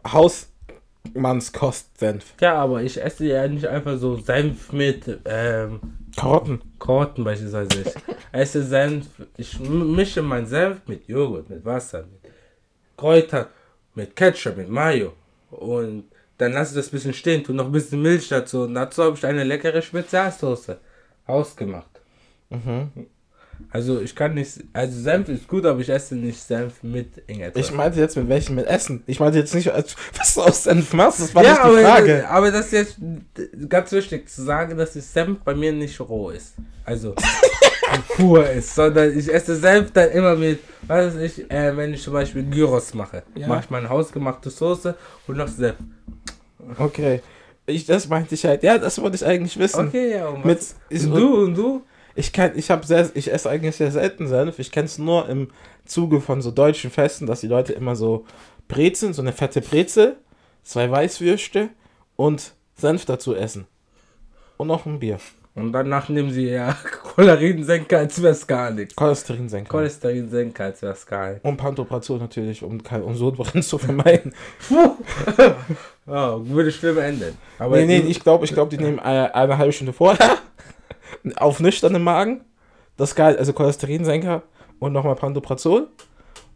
Hausmannskost-Senf. 0.08 2.34
Ja, 2.40 2.56
aber 2.56 2.84
ich 2.84 3.02
esse 3.02 3.26
ja 3.26 3.48
nicht 3.48 3.66
einfach 3.68 3.98
so 3.98 4.18
Senf 4.18 4.72
mit 4.72 5.20
ähm, 5.26 5.80
Karotten. 6.16 6.62
Karotten 6.80 7.24
beispielsweise. 7.24 7.82
Ich 7.82 7.94
esse 8.32 8.64
Senf, 8.64 9.08
ich 9.38 9.60
mische 9.60 10.22
meinen 10.22 10.48
Senf 10.48 10.82
mit 10.88 11.08
Joghurt, 11.08 11.50
mit 11.50 11.66
Wasser, 11.66 12.04
mit 12.04 12.32
Kräutern, 12.98 13.48
mit 13.96 14.16
Ketchup, 14.16 14.58
mit 14.58 14.70
Mayo. 14.70 15.14
Und 15.52 16.06
dann 16.38 16.54
lasse 16.54 16.72
ich 16.72 16.78
das 16.78 16.88
ein 16.88 16.92
bisschen 16.92 17.14
stehen, 17.14 17.44
tu 17.44 17.54
noch 17.54 17.66
ein 17.66 17.72
bisschen 17.72 18.02
Milch 18.02 18.30
dazu. 18.30 18.64
Und 18.64 18.76
dazu 18.76 19.04
habe 19.04 19.16
ich 19.16 19.26
eine 19.26 19.44
leckere 19.44 19.82
Spezialsoße. 19.82 20.78
Hausgemacht. 21.28 22.02
Also 23.70 24.02
ich 24.02 24.16
kann 24.16 24.34
nicht, 24.34 24.64
also 24.74 25.00
Senf 25.00 25.30
ist 25.30 25.48
gut, 25.48 25.66
aber 25.66 25.80
ich 25.80 25.90
esse 25.90 26.16
nicht 26.16 26.42
Senf 26.42 26.84
mit 26.84 27.24
Ingwer. 27.28 27.56
Ich 27.56 27.72
meinte 27.72 28.00
jetzt 28.00 28.18
mit 28.18 28.28
welchem 28.28 28.56
mit 28.56 28.66
Essen. 28.68 29.04
Ich 29.08 29.20
meinte 29.20 29.38
jetzt 29.38 29.54
nicht, 29.56 29.68
was 30.18 30.34
du 30.34 30.42
aus 30.42 30.64
Senf 30.64 30.94
machst. 30.94 31.22
Das 31.22 31.36
war 31.36 31.44
ja, 31.44 31.52
nicht 31.52 31.64
die 31.64 31.68
aber, 31.68 31.82
Frage. 31.82 32.30
aber 32.30 32.52
das 32.52 32.66
ist 32.68 32.72
jetzt 32.72 32.98
ganz 33.70 33.92
wichtig 33.92 34.30
zu 34.30 34.44
sagen, 34.44 34.78
dass 34.78 34.94
das 34.94 35.14
Senf 35.14 35.40
bei 35.44 35.54
mir 35.56 35.72
nicht 35.72 36.00
roh 36.00 36.30
ist. 36.30 36.56
Also 36.86 37.16
pur 38.16 38.50
ist, 38.50 38.76
sondern 38.76 39.18
ich 39.18 39.32
esse 39.32 39.56
Senf 39.56 39.92
dann 39.92 40.10
immer 40.12 40.36
mit, 40.36 40.60
was 40.88 41.16
weiß 41.16 41.22
ich, 41.22 41.52
äh, 41.52 41.76
wenn 41.76 41.94
ich 41.94 42.02
zum 42.04 42.14
Beispiel 42.14 42.44
Gyros 42.44 42.94
mache, 42.94 43.24
Ja. 43.36 43.48
mache 43.48 43.62
ich 43.66 43.70
meine 43.70 43.90
hausgemachte 43.90 44.50
Soße 44.50 44.96
und 45.28 45.38
noch 45.38 45.48
Senf. 45.48 45.76
Okay. 46.78 47.22
Ich, 47.66 47.86
das 47.86 48.08
meinte 48.10 48.36
ich 48.36 48.46
halt. 48.46 48.64
Ja, 48.64 48.78
das 48.78 49.00
wollte 49.02 49.16
ich 49.16 49.26
eigentlich 49.26 49.58
wissen. 49.58 49.88
Okay, 49.88 50.12
ja, 50.14 50.28
und, 50.28 50.44
Mit, 50.46 50.60
ist, 50.90 51.06
und 51.06 51.16
du 51.16 51.44
und 51.44 51.56
du? 51.56 51.82
Ich 52.16 52.34
kenn, 52.34 52.52
ich 52.56 52.70
habe 52.70 52.86
sehr, 52.86 53.10
ich 53.14 53.32
esse 53.32 53.50
eigentlich 53.50 53.76
sehr 53.76 53.92
selten 53.92 54.28
Senf. 54.28 54.60
Ich 54.60 54.72
kenne 54.72 54.86
es 54.86 54.98
nur 54.98 55.30
im 55.30 55.50
Zuge 55.86 56.22
von 56.22 56.42
so 56.42 56.52
deutschen 56.52 56.92
Festen, 56.92 57.26
dass 57.26 57.42
die 57.42 57.48
Leute 57.48 57.74
immer 57.74 57.96
so 57.96 58.26
Brezeln, 58.68 59.14
so 59.14 59.22
eine 59.22 59.34
fette 59.34 59.62
Brezel, 59.62 60.18
zwei 60.64 60.90
Weißwürste 60.90 61.70
und 62.16 62.54
Senf 62.76 63.06
dazu 63.06 63.36
essen. 63.36 63.68
Und 64.58 64.68
noch 64.68 64.86
ein 64.86 65.00
Bier. 65.00 65.20
Und 65.54 65.74
danach 65.74 66.08
nehmen 66.08 66.32
sie 66.32 66.48
ja 66.48 66.78
Cholerinsenker, 67.16 67.98
als 68.00 68.22
wäre 68.22 68.32
es 68.32 68.48
gar 68.48 68.72
nichts. 68.72 68.96
Cholesterinsenker. 68.96 69.70
Cholesterinsenker, 69.70 70.64
als 70.64 70.82
wäre 70.82 70.94
es 70.94 71.06
gar 71.06 71.32
nichts. 71.32 71.44
und 71.44 71.58
Pantoprazol 71.58 72.20
natürlich, 72.20 72.64
um, 72.64 72.82
um 73.04 73.16
Sodbrennen 73.16 73.62
zu 73.62 73.78
vermeiden. 73.78 74.34
Oh, 74.70 74.96
würde 76.46 76.72
schlimm 76.72 76.98
enden. 77.00 77.38
Aber 77.60 77.78
nee, 77.78 77.86
nee, 77.86 78.08
ich 78.08 78.22
glaube, 78.22 78.46
ich 78.46 78.54
glaub, 78.54 78.70
die 78.70 78.78
nehmen 78.78 79.00
eine, 79.00 79.36
eine 79.36 79.58
halbe 79.58 79.74
Stunde 79.74 79.92
vorher 79.92 80.38
auf 81.38 81.60
nüchternen 81.60 82.04
Magen 82.04 82.42
das 82.98 83.16
geil, 83.16 83.38
also 83.38 83.54
Cholesterinsenker 83.54 84.44
und 84.80 84.94
nochmal 84.94 85.16
Pantoprazol 85.16 85.88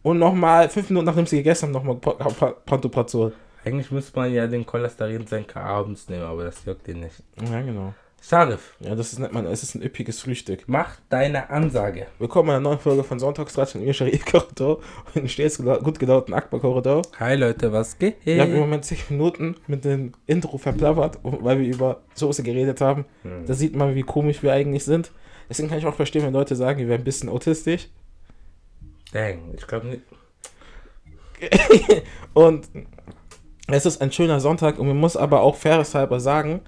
und 0.02 0.18
nochmal 0.18 0.68
fünf 0.68 0.88
Minuten 0.90 1.06
nachdem 1.06 1.26
sie 1.26 1.36
gegessen 1.38 1.66
haben, 1.66 1.72
nochmal 1.72 1.96
Pa- 1.96 2.12
Pa- 2.12 2.54
Pantoprazol. 2.64 3.32
Eigentlich 3.64 3.90
müsste 3.90 4.18
man 4.18 4.32
ja 4.32 4.46
den 4.46 4.64
Cholesterinsenker 4.64 5.60
abends 5.60 6.08
nehmen, 6.08 6.22
aber 6.24 6.44
das 6.44 6.64
juckt 6.64 6.86
ihn 6.88 7.00
nicht. 7.00 7.22
Ja, 7.50 7.60
genau. 7.62 7.94
Sharif, 8.28 8.74
Ja, 8.80 8.96
das 8.96 9.12
ist, 9.12 9.20
nennt 9.20 9.34
man, 9.34 9.46
es 9.46 9.62
ist 9.62 9.76
ein 9.76 9.82
üppiges 9.82 10.20
Frühstück. 10.20 10.64
mach 10.66 10.96
deine 11.10 11.48
Ansage. 11.48 12.08
Willkommen 12.18 12.48
in 12.48 12.54
einer 12.56 12.60
neuen 12.70 12.80
Folge 12.80 13.04
von 13.04 13.20
Sonntagsratsch 13.20 13.76
in 13.76 13.94
Sharif 13.94 14.24
Korridor 14.24 14.80
und 15.14 15.22
in 15.22 15.28
stets 15.28 15.58
gut 15.62 16.00
gelauten 16.00 16.34
Akbar 16.34 16.58
Korridor. 16.58 17.02
Hi 17.20 17.36
Leute, 17.36 17.72
was 17.72 17.96
geht? 18.00 18.16
Wir 18.24 18.42
haben 18.42 18.52
im 18.52 18.58
Moment 18.58 18.84
10 18.84 18.98
Minuten 19.10 19.54
mit 19.68 19.84
dem 19.84 20.10
Intro 20.26 20.58
verplappert, 20.58 21.20
weil 21.22 21.60
wir 21.60 21.68
über 21.68 22.02
Soße 22.14 22.42
geredet 22.42 22.80
haben. 22.80 23.04
Da 23.46 23.54
sieht 23.54 23.76
man, 23.76 23.94
wie 23.94 24.02
komisch 24.02 24.42
wir 24.42 24.52
eigentlich 24.52 24.84
sind. 24.84 25.12
Deswegen 25.48 25.68
kann 25.68 25.78
ich 25.78 25.86
auch 25.86 25.94
verstehen, 25.94 26.24
wenn 26.24 26.32
Leute 26.32 26.56
sagen, 26.56 26.80
wir 26.80 26.88
wären 26.88 27.02
ein 27.02 27.04
bisschen 27.04 27.28
autistisch. 27.28 27.86
Dang, 29.12 29.54
ich 29.56 29.68
glaube 29.68 29.86
nicht. 29.86 30.02
Und 32.34 32.68
es 33.68 33.86
ist 33.86 34.02
ein 34.02 34.10
schöner 34.10 34.40
Sonntag 34.40 34.80
und 34.80 34.88
man 34.88 34.96
muss 34.96 35.16
aber 35.16 35.42
auch 35.42 35.54
fairerhalber 35.54 36.18
sagen, 36.18 36.62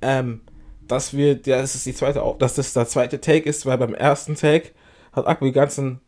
ähm, 0.00 0.40
dass 0.88 1.14
wir, 1.16 1.38
ja, 1.46 1.60
das 1.60 1.74
ist 1.74 1.86
die 1.86 1.94
zweite, 1.94 2.22
dass 2.38 2.54
das 2.54 2.72
der 2.72 2.86
zweite 2.86 3.20
Take 3.20 3.48
ist, 3.48 3.66
weil 3.66 3.78
beim 3.78 3.94
ersten 3.94 4.34
Take 4.34 4.70
hat 5.12 5.26
Akku 5.26 5.44
die 5.46 5.52
ganzen 5.52 6.00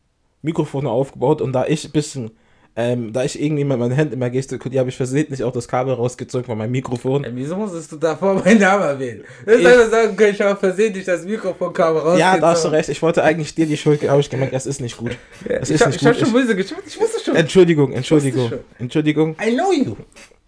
Mikrofone 0.42 0.88
aufgebaut 0.90 1.40
und 1.40 1.52
da 1.52 1.66
ich 1.66 1.84
ein 1.84 1.90
bisschen, 1.92 2.30
ähm, 2.78 3.12
da 3.12 3.24
ich 3.24 3.40
irgendwie 3.40 3.64
mit 3.64 3.78
meinen 3.78 3.92
Händen 3.92 4.12
immer 4.14 4.28
gestikuliere, 4.28 4.80
habe 4.80 4.90
ich 4.90 4.96
versehentlich 4.96 5.42
auch 5.42 5.50
das 5.52 5.66
Kabel 5.66 5.94
rausgezogen 5.94 6.44
von 6.44 6.58
meinem 6.58 6.72
Mikrofon. 6.72 7.24
Ey, 7.24 7.30
wieso 7.34 7.56
musstest 7.56 7.90
du 7.90 7.96
davor 7.96 8.34
meinen 8.44 8.60
Namen 8.60 8.82
erwähnen? 8.84 9.24
Hättest 9.46 9.60
Ich- 9.60 9.66
einfach 9.66 9.90
sagen 9.90 10.16
können, 10.16 10.34
ich 10.34 10.40
habe 10.42 10.60
versehentlich 10.60 11.04
das 11.06 11.24
Mikrofon 11.24 11.72
kam 11.72 11.96
raus. 11.96 12.18
Ja, 12.18 12.36
da 12.38 12.48
hast 12.50 12.64
du 12.64 12.68
recht. 12.68 12.90
Ich 12.90 13.00
wollte 13.00 13.22
eigentlich 13.24 13.54
dir 13.54 13.64
die 13.66 13.78
Schuld 13.78 14.00
geben, 14.00 14.10
aber 14.12 14.20
ich 14.20 14.28
gemerkt, 14.28 14.52
das 14.54 14.66
ist 14.66 14.80
nicht 14.82 14.98
gut. 14.98 15.16
Das 15.48 15.70
Ich, 15.70 15.76
ist 15.76 15.80
hab- 15.80 15.88
nicht 15.88 16.02
ich 16.02 16.06
hab 16.06 16.14
gut. 16.16 16.24
schon 16.26 16.32
böse 16.34 16.54
geschaut, 16.54 16.78
ich 16.86 17.00
wusste 17.00 17.18
schon. 17.24 17.34
Entschuldigung, 17.36 17.92
Entschuldigung. 17.92 18.52
Entschuldigung. 18.78 19.36
I 19.42 19.54
know 19.54 19.72
you. 19.72 19.96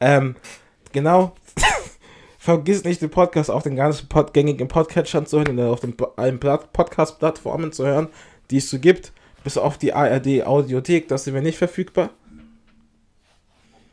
Ähm, 0.01 0.37
genau. 0.93 1.35
Vergiss 2.49 2.83
nicht, 2.83 3.03
den 3.03 3.11
Podcast 3.11 3.51
auf 3.51 3.63
den 3.63 3.77
ganzen 3.77 4.09
Pod 4.09 4.33
gängigen 4.33 4.69
Podcatchern 4.69 5.27
zu 5.27 5.37
hören, 5.39 5.61
auf 5.61 5.81
den 5.81 5.95
allen 6.17 6.41
Pla- 6.41 6.57
Podcast-Plattformen 6.57 7.73
zu 7.73 7.85
hören, 7.85 8.09
die 8.51 8.57
es 8.57 8.71
so 8.71 8.79
gibt. 8.79 9.13
Bis 9.45 9.59
auf 9.59 9.77
die 9.77 9.93
ARD 9.93 10.47
Audiothek, 10.47 11.09
das 11.09 11.25
sind 11.25 11.35
wir 11.35 11.43
nicht 11.43 11.59
verfügbar. 11.59 12.09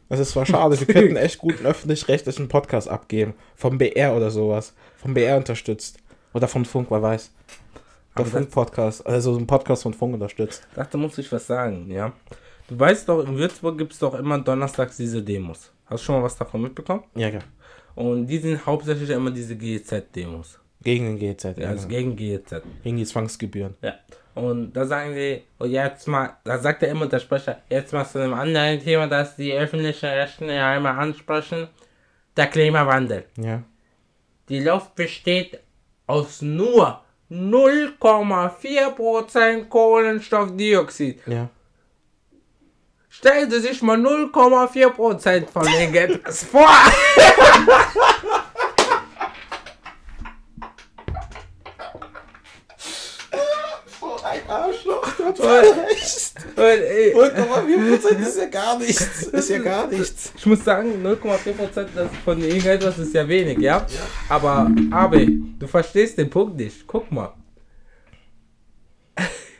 Das 0.07 0.21
ist 0.21 0.29
zwar 0.31 0.45
schade, 0.45 0.79
wir 0.79 0.87
könnten 0.87 1.15
echt 1.17 1.37
gut 1.37 1.57
einen 1.57 1.65
öffentlich-rechtlichen 1.65 2.47
Podcast 2.47 2.87
abgeben. 2.87 3.33
Vom 3.57 3.77
BR 3.77 4.15
oder 4.15 4.31
sowas. 4.31 4.73
Vom 4.95 5.13
BR 5.13 5.35
unterstützt. 5.35 5.97
Oder 6.33 6.47
vom 6.47 6.63
Funk, 6.63 6.87
wer 6.91 7.01
weiß. 7.01 7.31
Der 8.17 8.25
Funk-Podcast, 8.25 9.05
also 9.05 9.33
so 9.33 9.37
ein 9.39 9.47
Podcast 9.47 9.83
von 9.83 9.93
Funk 9.93 10.13
unterstützt. 10.13 10.65
dachte, 10.75 10.95
muss 10.97 11.17
ich 11.17 11.29
was 11.29 11.45
sagen, 11.45 11.91
ja. 11.91 12.13
Du 12.69 12.79
weißt 12.79 13.09
doch, 13.09 13.21
in 13.27 13.35
Würzburg 13.35 13.77
gibt 13.77 13.91
es 13.91 13.99
doch 13.99 14.13
immer 14.13 14.39
donnerstags 14.39 14.95
diese 14.95 15.21
Demos. 15.21 15.73
Hast 15.87 16.03
du 16.03 16.05
schon 16.05 16.15
mal 16.15 16.23
was 16.23 16.37
davon 16.37 16.61
mitbekommen? 16.61 17.03
Ja, 17.15 17.27
ja. 17.27 17.39
Und 17.95 18.27
die 18.27 18.37
sind 18.37 18.65
hauptsächlich 18.65 19.09
immer 19.09 19.31
diese 19.31 19.55
GEZ-Demos. 19.55 20.59
Gegen 20.83 21.17
den 21.17 21.35
GZ, 21.35 21.57
ja. 21.57 21.69
Also 21.69 21.87
gegen 21.87 22.15
GEZ. 22.15 22.61
Gegen 22.83 22.97
die 22.97 23.05
Zwangsgebühren. 23.05 23.73
Ja. 23.81 23.95
Und 24.35 24.73
da 24.73 24.85
sagen 24.85 25.15
die, 25.15 25.41
und 25.57 25.71
jetzt 25.71 26.07
mal, 26.07 26.37
da 26.43 26.59
sagt 26.59 26.83
er 26.83 26.89
immer 26.89 27.07
der 27.07 27.17
Sprecher, 27.19 27.61
jetzt 27.69 27.93
mal 27.93 28.05
zu 28.05 28.21
einem 28.21 28.33
anderen 28.33 28.81
Thema, 28.81 29.07
das 29.07 29.37
die 29.37 29.53
öffentlichen 29.53 30.07
Rechten 30.07 30.49
ja 30.49 30.69
einmal 30.69 30.99
ansprechen, 30.99 31.69
der 32.37 32.47
Klimawandel. 32.47 33.23
Ja. 33.37 33.63
Die 34.49 34.59
Luft 34.59 34.95
besteht 34.95 35.61
aus 36.05 36.41
nur 36.41 36.99
0,4% 37.31 39.69
Kohlenstoffdioxid. 39.69 41.21
Ja. 41.25 41.49
Stellen 43.17 43.49
Sie 43.49 43.59
sich 43.59 43.81
mal 43.81 43.97
0,4% 43.97 45.47
von 45.47 45.67
irgendetwas 45.67 46.43
vor. 46.51 46.67
Ein 54.23 54.49
Arschloch, 54.49 55.07
du 55.17 55.23
hast 55.25 55.39
recht. 55.41 56.33
Und, 56.55 56.63
ey, 56.63 57.15
0,4% 57.15 58.19
ist 58.19 58.37
ja 58.37 58.45
gar 58.47 58.77
nichts. 58.79 59.23
Ist 59.23 59.49
ja 59.49 59.59
gar 59.59 59.87
nichts. 59.87 60.31
Ich 60.35 60.45
muss 60.45 60.63
sagen, 60.63 61.05
0,4% 61.05 61.87
das 61.95 62.09
von 62.23 62.41
irgendetwas 62.41 62.97
ist 62.97 63.13
ja 63.13 63.27
wenig, 63.27 63.59
ja? 63.59 63.85
Aber, 64.29 64.69
Abe, 64.91 65.27
du 65.59 65.67
verstehst 65.67 66.17
den 66.17 66.29
Punkt 66.29 66.57
nicht. 66.57 66.85
Guck 66.87 67.11
mal. 67.11 67.33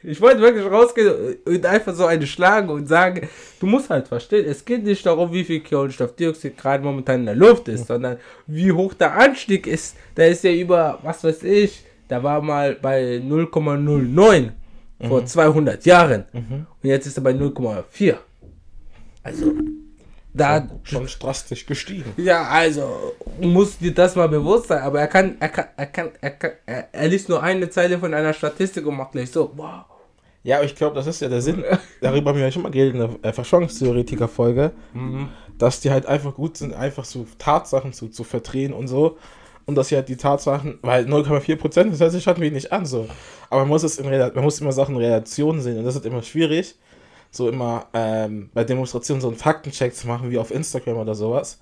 Ich 0.07 0.21
wollte 0.21 0.41
wirklich 0.41 0.65
rausgehen 0.65 1.37
und 1.45 1.65
einfach 1.65 1.93
so 1.95 2.05
eine 2.05 2.27
schlagen 2.27 2.69
und 2.69 2.87
sagen, 2.87 3.27
du 3.59 3.65
musst 3.65 3.89
halt 3.89 4.07
verstehen, 4.07 4.45
es 4.47 4.63
geht 4.63 4.83
nicht 4.83 5.05
darum, 5.05 5.31
wie 5.33 5.43
viel 5.43 5.61
Kohlenstoffdioxid 5.61 6.57
gerade 6.57 6.83
momentan 6.83 7.21
in 7.21 7.25
der 7.25 7.35
Luft 7.35 7.67
ist, 7.67 7.87
sondern 7.87 8.17
wie 8.45 8.71
hoch 8.71 8.93
der 8.93 9.17
Anstieg 9.17 9.67
ist. 9.67 9.95
Der 10.15 10.29
ist 10.29 10.43
ja 10.43 10.51
über, 10.51 10.99
was 11.01 11.23
weiß 11.23 11.43
ich, 11.43 11.83
da 12.07 12.21
war 12.21 12.41
mal 12.41 12.75
bei 12.75 13.17
0,09 13.17 14.51
vor 15.07 15.25
200 15.25 15.85
Jahren. 15.85 16.25
Und 16.33 16.67
jetzt 16.89 17.07
ist 17.07 17.17
er 17.17 17.23
bei 17.23 17.31
0,4. 17.31 18.15
Also, 19.23 19.53
da 20.33 20.67
Schon 20.83 21.07
drastisch 21.07 21.65
gestiegen. 21.65 22.13
ja, 22.17 22.43
also 22.43 23.13
muss 23.39 23.77
dir 23.77 23.93
das 23.93 24.15
mal 24.15 24.27
bewusst 24.27 24.67
sein, 24.67 24.81
aber 24.83 24.99
er 24.99 25.07
kann, 25.07 25.37
er 25.39 25.49
kann, 25.49 25.65
er 25.77 25.85
kann, 25.85 26.11
er 26.19 26.29
kann, 26.31 26.51
er, 26.65 26.89
er 26.91 27.07
liest 27.07 27.29
nur 27.29 27.41
eine 27.41 27.69
Zeile 27.69 27.97
von 27.97 28.13
einer 28.13 28.33
Statistik 28.33 28.85
und 28.85 28.97
macht 28.97 29.13
gleich 29.13 29.31
so, 29.31 29.51
wow. 29.55 29.85
Ja, 30.45 30.57
aber 30.57 30.65
ich 30.65 30.75
glaube, 30.75 30.93
das 30.95 31.07
ist 31.07 31.21
ja 31.21 31.27
der 31.27 31.41
Sinn. 31.41 31.63
Darüber 32.01 32.29
haben 32.29 32.37
wir 32.37 32.45
ja 32.45 32.51
schon 32.51 32.61
mal 32.61 32.71
geredet 32.71 32.93
in 32.93 32.99
der 32.99 33.09
äh, 33.23 33.33
Verschwörungstheoretiker-Folge, 33.33 34.73
dass 35.57 35.79
die 35.81 35.89
halt 35.89 36.05
einfach 36.05 36.35
gut 36.35 36.55
sind, 36.55 36.73
einfach 36.75 37.03
so 37.03 37.25
Tatsachen 37.39 37.93
zu, 37.93 38.09
zu 38.09 38.23
verdrehen 38.23 38.71
und 38.71 38.87
so. 38.87 39.17
Und 39.65 39.73
dass 39.73 39.87
sie 39.87 39.95
halt 39.95 40.07
die 40.07 40.17
Tatsachen, 40.17 40.77
weil 40.83 41.05
0,4 41.05 41.55
Prozent, 41.55 41.91
das 41.91 41.99
hört 41.99 42.11
sich 42.11 42.23
schon 42.23 42.39
wenig 42.39 42.71
an, 42.71 42.85
so. 42.85 43.07
Aber 43.49 43.61
man 43.61 43.69
muss 43.69 43.81
es 43.81 43.97
in 43.97 44.07
man 44.07 44.43
muss 44.43 44.61
immer 44.61 44.71
Sachen 44.71 44.93
in 44.95 45.01
Relation 45.01 45.59
sehen 45.61 45.79
und 45.79 45.83
das 45.83 45.95
ist 45.95 46.05
immer 46.05 46.21
schwierig, 46.21 46.75
so 47.31 47.49
immer 47.49 47.87
ähm, 47.93 48.51
bei 48.53 48.63
Demonstrationen 48.63 49.21
so 49.21 49.27
einen 49.29 49.37
Faktencheck 49.37 49.95
zu 49.95 50.05
machen, 50.05 50.29
wie 50.29 50.37
auf 50.37 50.51
Instagram 50.51 50.97
oder 50.97 51.15
sowas. 51.15 51.59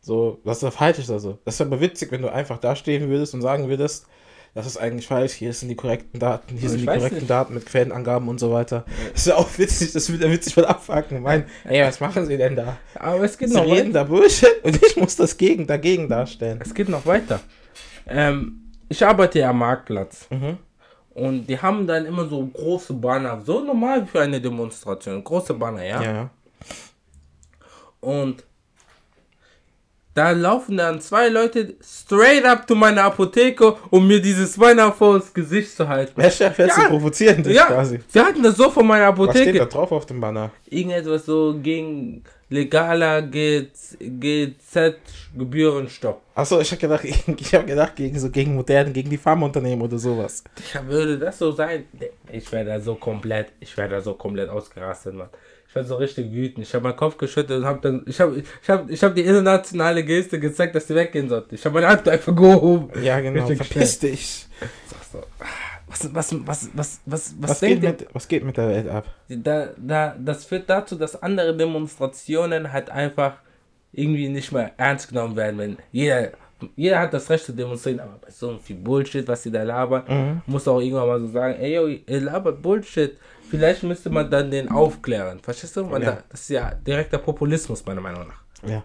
So, 0.00 0.38
das 0.44 0.58
ist 0.58 0.62
ja 0.62 0.70
falsch 0.70 0.98
ist 0.98 1.10
also. 1.10 1.38
Das 1.44 1.56
ist 1.56 1.60
aber 1.60 1.78
witzig, 1.80 2.10
wenn 2.10 2.22
du 2.22 2.32
einfach 2.32 2.56
da 2.56 2.74
stehen 2.74 3.10
würdest 3.10 3.34
und 3.34 3.42
sagen 3.42 3.68
würdest, 3.68 4.06
das 4.54 4.66
ist 4.66 4.76
eigentlich 4.76 5.06
falsch, 5.08 5.32
hier 5.32 5.52
sind 5.52 5.68
die 5.68 5.74
korrekten 5.74 6.20
Daten, 6.20 6.56
hier 6.56 6.70
sind 6.70 6.80
die 6.82 6.86
korrekten 6.86 7.18
nicht. 7.18 7.30
Daten 7.30 7.54
mit 7.54 7.66
Quellenangaben 7.66 8.28
und 8.28 8.38
so 8.38 8.52
weiter. 8.52 8.84
Das 9.12 9.22
ist 9.22 9.26
ja 9.26 9.34
auch 9.34 9.48
witzig, 9.58 9.92
das 9.92 10.10
wird 10.10 10.22
ja 10.22 10.30
witzig 10.30 10.54
von 10.54 10.64
abfacken. 10.64 11.16
Ich 11.18 11.22
meine, 11.22 11.46
ey, 11.64 11.84
was 11.84 11.98
machen 11.98 12.24
sie 12.26 12.36
denn 12.36 12.54
da? 12.54 12.76
Aber 12.94 13.24
es 13.24 13.36
geht 13.36 13.48
Sie 13.48 13.56
noch 13.56 13.64
reden 13.64 13.92
weiter. 13.92 13.92
da 13.92 14.04
Bullshit 14.04 14.62
und 14.62 14.80
ich 14.80 14.96
muss 14.96 15.16
das 15.16 15.36
gegen, 15.36 15.66
dagegen 15.66 16.08
darstellen. 16.08 16.60
Es 16.62 16.72
geht 16.72 16.88
noch 16.88 17.04
weiter. 17.04 17.40
Ähm, 18.06 18.72
ich 18.88 19.04
arbeite 19.04 19.40
ja 19.40 19.50
am 19.50 19.58
Marktplatz. 19.58 20.28
Mhm. 20.30 20.58
Und 21.14 21.46
die 21.46 21.58
haben 21.60 21.86
dann 21.86 22.06
immer 22.06 22.26
so 22.26 22.44
große 22.46 22.92
Banner, 22.94 23.40
so 23.44 23.60
normal 23.60 24.06
für 24.06 24.20
eine 24.20 24.40
Demonstration, 24.40 25.22
große 25.22 25.54
Banner. 25.54 25.84
Ja, 25.84 26.02
ja. 26.02 26.30
Und 28.00 28.44
da 30.14 30.30
laufen 30.30 30.76
dann 30.76 31.00
zwei 31.00 31.28
Leute 31.28 31.74
straight 31.82 32.44
up 32.44 32.68
zu 32.68 32.76
meiner 32.76 33.02
Apotheke, 33.04 33.74
um 33.90 34.06
mir 34.06 34.20
dieses 34.22 34.56
Banner 34.56 34.92
vors 34.92 35.34
Gesicht 35.34 35.76
zu 35.76 35.88
halten. 35.88 36.12
Wer 36.16 36.30
schafft 36.30 36.58
jetzt 36.60 36.78
Ja. 36.78 36.88
provozieren 36.88 37.42
dich 37.42 37.56
Ja, 37.56 37.66
quasi? 37.66 37.98
sie 38.08 38.20
hatten 38.20 38.42
das 38.42 38.56
so 38.56 38.70
von 38.70 38.86
meiner 38.86 39.06
Was 39.18 39.30
steht 39.30 39.48
da 39.48 39.50
Apotheke. 39.62 39.66
drauf 39.66 39.90
auf 39.92 40.06
dem 40.06 40.20
Banner? 40.20 40.50
Irgendetwas 40.70 41.26
so 41.26 41.58
gegen 41.60 42.22
legaler 42.48 43.22
GZ-Gebührenstopp. 43.22 46.20
Achso, 46.34 46.60
ich 46.60 46.70
habe 46.70 46.80
gedacht, 46.80 47.02
gegen- 47.02 47.36
ich 47.40 47.54
habe 47.54 47.64
gedacht, 47.66 47.96
gegen 47.96 48.18
so 48.18 48.30
gegen 48.30 48.54
modernen, 48.54 48.92
gegen 48.92 49.10
die 49.10 49.18
Pharmaunternehmen 49.18 49.82
oder 49.82 49.98
sowas. 49.98 50.44
Ja, 50.72 50.86
würde 50.86 51.18
das 51.18 51.38
so 51.38 51.50
sein? 51.52 51.84
Ich 52.32 52.50
wäre 52.52 52.64
da 52.64 52.80
so 52.80 52.94
komplett, 52.94 53.48
ich 53.60 53.76
wäre 53.76 53.88
da 53.88 54.00
so 54.00 54.14
komplett 54.14 54.48
ausgerastet, 54.48 55.14
Mann. 55.14 55.28
Ich 55.74 55.76
war 55.76 55.84
so 55.84 55.96
richtig 55.96 56.30
wütend. 56.30 56.64
Ich 56.64 56.72
habe 56.72 56.84
meinen 56.84 56.94
Kopf 56.94 57.16
geschüttelt 57.16 57.58
und 57.58 57.66
habe 57.66 57.80
dann, 57.82 58.04
ich 58.06 58.20
habe, 58.20 58.40
ich 58.62 58.70
habe, 58.70 58.92
ich 58.92 59.02
habe 59.02 59.12
die 59.12 59.22
internationale 59.22 60.04
Geste 60.04 60.38
gezeigt, 60.38 60.72
dass 60.76 60.86
die 60.86 60.94
weggehen 60.94 61.28
sollte. 61.28 61.56
Ich 61.56 61.64
habe 61.64 61.74
meine 61.74 61.88
Hand 61.88 62.08
einfach 62.08 62.32
gehoben. 62.32 62.90
Ja, 63.02 63.18
genau. 63.18 63.44
Richtig 63.44 63.66
Verpiss 63.66 63.98
dich. 63.98 64.46
Sag 64.86 65.02
so, 65.10 65.18
ah, 65.40 65.46
Was, 65.88 66.14
was, 66.14 66.46
was, 66.46 66.70
was, 66.74 67.00
was, 67.04 67.34
was, 67.36 67.48
Was 67.50 67.60
geht, 67.60 67.82
ihr? 67.82 67.88
mit, 67.88 68.06
was 68.12 68.28
geht 68.28 68.44
mit 68.44 68.56
der 68.56 68.68
Welt 68.68 68.88
ab? 68.88 69.04
Da, 69.28 69.70
da, 69.76 70.14
das 70.16 70.44
führt 70.44 70.70
dazu, 70.70 70.94
dass 70.94 71.20
andere 71.20 71.56
Demonstrationen 71.56 72.72
halt 72.72 72.88
einfach 72.90 73.38
irgendwie 73.92 74.28
nicht 74.28 74.52
mehr 74.52 74.70
ernst 74.76 75.08
genommen 75.08 75.34
werden, 75.34 75.58
wenn 75.58 75.76
jeder, 75.90 76.30
jeder 76.76 77.00
hat 77.00 77.12
das 77.12 77.28
Recht 77.30 77.46
zu 77.46 77.52
demonstrieren, 77.52 77.98
aber 77.98 78.18
bei 78.24 78.30
so 78.30 78.58
viel 78.58 78.76
Bullshit, 78.76 79.26
was 79.26 79.42
sie 79.42 79.50
da 79.50 79.64
labern, 79.64 80.42
muss 80.46 80.68
auch 80.68 80.80
irgendwann 80.80 81.08
mal 81.08 81.20
so 81.20 81.26
sagen, 81.26 81.56
ey, 81.60 81.74
yo, 81.74 81.86
ihr 81.88 82.20
labert 82.20 82.62
Bullshit. 82.62 83.16
Vielleicht 83.50 83.82
müsste 83.82 84.10
man 84.10 84.30
dann 84.30 84.50
den 84.50 84.68
aufklären. 84.68 85.38
Verstehst 85.40 85.76
du? 85.76 85.84
Man 85.84 86.02
Ja. 86.02 86.12
da, 86.12 86.24
das 86.28 86.40
ist 86.42 86.48
ja 86.50 86.74
direkter 86.74 87.18
Populismus, 87.18 87.84
meiner 87.86 88.00
Meinung 88.00 88.26
nach. 88.28 88.42
Ja. 88.68 88.82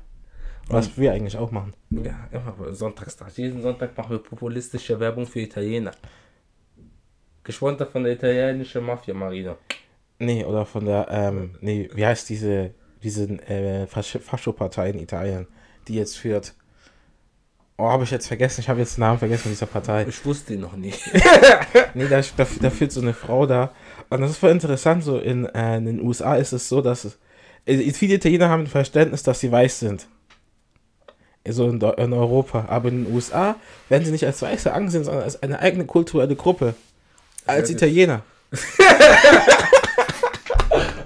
Was 0.67 0.95
wir 0.97 1.11
eigentlich 1.13 1.35
auch 1.37 1.49
machen. 1.49 1.73
Ja, 1.89 2.27
immer 2.31 2.73
Sonntagstag. 2.73 3.35
Jeden 3.37 3.61
Sonntag 3.61 3.97
machen 3.97 4.11
wir 4.11 4.19
populistische 4.19 4.99
Werbung 4.99 5.25
für 5.25 5.39
Italiener. 5.39 5.91
Gesponsert 7.43 7.91
von 7.91 8.03
der 8.03 8.13
italienischen 8.13 8.83
Mafia, 8.83 9.13
Marino. 9.13 9.57
Nee, 10.19 10.43
oder 10.43 10.65
von 10.65 10.85
der, 10.85 11.07
ähm, 11.09 11.55
nee, 11.61 11.89
wie 11.93 12.05
heißt 12.05 12.29
diese, 12.29 12.75
diese 13.01 13.23
äh, 13.49 13.85
Fasch- 13.87 14.19
Fascho-Partei 14.19 14.89
in 14.91 14.99
Italien, 14.99 15.47
die 15.87 15.95
jetzt 15.95 16.17
führt? 16.17 16.53
Oh, 17.79 17.89
habe 17.89 18.03
ich 18.03 18.11
jetzt 18.11 18.27
vergessen. 18.27 18.59
Ich 18.59 18.67
habe 18.67 18.81
jetzt 18.81 18.97
den 18.97 19.01
Namen 19.01 19.19
vergessen 19.19 19.43
von 19.43 19.51
dieser 19.53 19.65
Partei. 19.65 20.05
Ich 20.05 20.25
wusste 20.25 20.53
ihn 20.53 20.59
noch 20.59 20.75
nicht. 20.75 20.99
Nee, 21.93 22.07
da, 22.07 22.21
da, 22.35 22.45
da 22.61 22.69
führt 22.69 22.91
so 22.91 22.99
eine 23.01 23.13
Frau 23.13 23.45
da. 23.45 23.71
Und 24.09 24.19
das 24.21 24.31
ist 24.31 24.37
voll 24.37 24.51
interessant. 24.51 25.03
So 25.03 25.17
in, 25.17 25.45
äh, 25.45 25.77
in 25.77 25.85
den 25.85 26.01
USA 26.01 26.35
ist 26.35 26.51
es 26.51 26.67
so, 26.67 26.81
dass 26.81 27.05
es, 27.05 27.17
äh, 27.65 27.91
viele 27.91 28.15
Italiener 28.15 28.49
haben 28.49 28.63
ein 28.63 28.67
Verständnis, 28.67 29.23
dass 29.23 29.39
sie 29.39 29.51
weiß 29.51 29.79
sind. 29.79 30.07
So 31.47 31.69
in, 31.69 31.79
in 31.79 32.13
Europa. 32.13 32.65
Aber 32.67 32.89
in 32.89 33.05
den 33.05 33.15
USA 33.15 33.55
werden 33.87 34.03
sie 34.03 34.11
nicht 34.11 34.25
als 34.25 34.41
Weiße 34.41 34.73
angesehen, 34.73 35.05
sondern 35.05 35.23
als 35.23 35.41
eine 35.41 35.59
eigene 35.59 35.85
kulturelle 35.85 36.35
Gruppe. 36.35 36.75
Als 37.45 37.69
Italiener. 37.69 38.23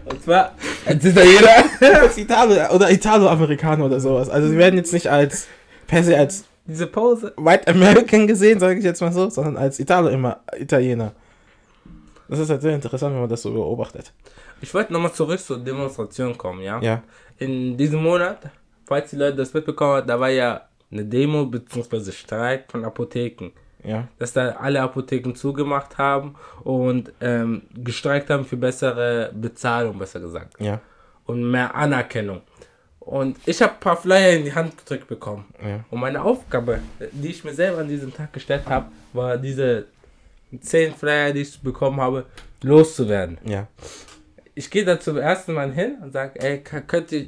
Und 0.06 0.24
zwar 0.24 0.56
als 0.86 1.06
Italiener. 1.06 1.65
als 2.01 2.18
Italo 2.18 2.74
oder 2.74 2.89
Italo-Amerikaner 2.89 3.86
oder 3.86 4.00
sowas. 4.00 4.27
Also 4.27 4.50
sie 4.50 4.58
werden 4.58 4.77
jetzt 4.77 4.92
nicht 4.92 5.08
als 5.08 5.46
per 5.86 6.03
se 6.03 6.18
als 6.18 6.46
Diese 6.65 6.88
Pause. 6.88 7.34
White 7.38 7.67
American 7.67 8.25
gesehen, 8.27 8.60
sage 8.60 8.79
ich 8.79 8.86
jetzt 8.86 9.01
mal 9.01 9.12
so, 9.12 9.29
sondern 9.29 9.58
als 9.58 9.79
Italo-Italiener. 9.79 11.13
Das 12.29 12.39
ist 12.39 12.50
halt 12.50 12.62
sehr 12.62 12.74
interessant, 12.74 13.13
wenn 13.13 13.22
man 13.22 13.29
das 13.29 13.41
so 13.41 13.51
beobachtet. 13.51 14.13
Ich 14.62 14.74
wollte 14.74 14.93
nochmal 14.93 15.12
zurück 15.12 15.39
zur 15.39 15.60
Demonstration 15.60 16.38
kommen, 16.38 16.62
ja? 16.62 16.82
Ja. 16.82 17.03
In 17.38 17.75
diesem 17.75 18.01
Monat, 18.01 18.50
falls 18.86 19.10
die 19.10 19.17
Leute 19.17 19.36
das 19.36 19.53
mitbekommen 19.53 19.98
haben, 19.98 20.08
da 20.08 20.20
war 20.20 20.29
ja 20.29 20.62
eine 20.89 21.03
Demo 21.03 21.46
bzw. 21.46 22.12
Streik 22.12 22.72
von 22.72 22.86
Apotheken. 22.86 23.51
Ja. 23.84 24.08
Dass 24.17 24.32
da 24.32 24.51
alle 24.51 24.82
Apotheken 24.82 25.36
zugemacht 25.36 25.98
haben 25.98 26.36
und 26.63 27.12
ähm, 27.20 27.63
gestreikt 27.74 28.29
haben 28.29 28.46
für 28.46 28.55
bessere 28.55 29.32
Bezahlung, 29.34 30.00
besser 30.00 30.22
gesagt. 30.22 30.53
Ja. 30.60 30.79
Und 31.25 31.51
mehr 31.51 31.75
Anerkennung. 31.75 32.41
Und 33.06 33.38
ich 33.46 33.62
habe 33.62 33.74
ein 33.74 33.80
paar 33.80 33.98
Flyer 33.98 34.32
in 34.32 34.46
die 34.46 34.54
Hand 34.54 34.78
gedrückt 34.78 35.08
bekommen. 35.08 35.46
Ja. 35.62 35.84
Und 35.90 36.00
meine 36.00 36.22
Aufgabe, 36.22 36.80
die 37.12 37.30
ich 37.30 37.44
mir 37.44 37.54
selber 37.54 37.80
an 37.80 37.90
diesem 37.90 38.14
Tag 38.14 38.32
gestellt 38.32 38.66
habe, 38.66 38.92
war 39.12 39.38
diese 39.38 39.88
zehn 40.62 40.94
Flyer, 40.94 41.34
die 41.34 41.42
ich 41.42 41.60
bekommen 41.60 42.00
habe, 42.00 42.26
loszuwerden. 42.62 43.40
Ja. 43.44 43.68
Ich 44.56 44.70
gehe 44.70 44.86
da 44.86 45.00
zum 45.00 45.18
ersten 45.18 45.54
Mal 45.54 45.74
hin 45.74 45.98
und 46.02 46.14
sage, 46.14 46.40
ey, 46.40 46.60
könnt 46.60 47.12
ihr, 47.12 47.28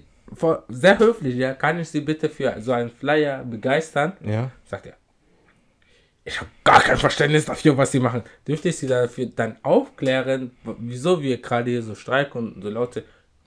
sehr 0.70 0.98
höflich, 0.98 1.36
ja, 1.36 1.54
kann 1.54 1.80
ich 1.80 1.90
Sie 1.90 2.02
bitte 2.02 2.30
für 2.30 2.56
so 2.60 2.72
einen 2.72 2.90
Flyer 2.90 3.44
begeistern? 3.44 4.14
Ja. 4.24 4.52
Sagt 4.66 4.88
er, 4.88 4.94
ich 6.24 6.40
habe 6.40 6.50
gar 6.64 6.82
kein 6.82 6.98
Verständnis 6.98 7.46
dafür, 7.46 7.78
was 7.78 7.92
Sie 7.92 8.00
machen. 8.00 8.24
Dürfte 8.48 8.70
ich 8.70 8.78
Sie 8.78 8.88
dafür 8.88 9.28
dann 9.36 9.58
aufklären, 9.62 10.52
wieso 10.80 11.22
wir 11.22 11.42
gerade 11.42 11.70
hier 11.70 11.84
so 11.84 11.96
streiken 11.96 12.54
und 12.54 12.62
so 12.64 12.70
laute, 12.70 13.04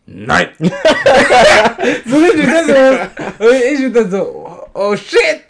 nein! 0.09 0.49
so 0.59 2.17
richtig 2.17 2.47
das. 2.47 3.09
Und 3.39 3.55
ich 3.55 3.79
bin 3.79 3.93
dann 3.93 4.11
so, 4.11 4.67
oh, 4.75 4.97
shit! 4.97 5.43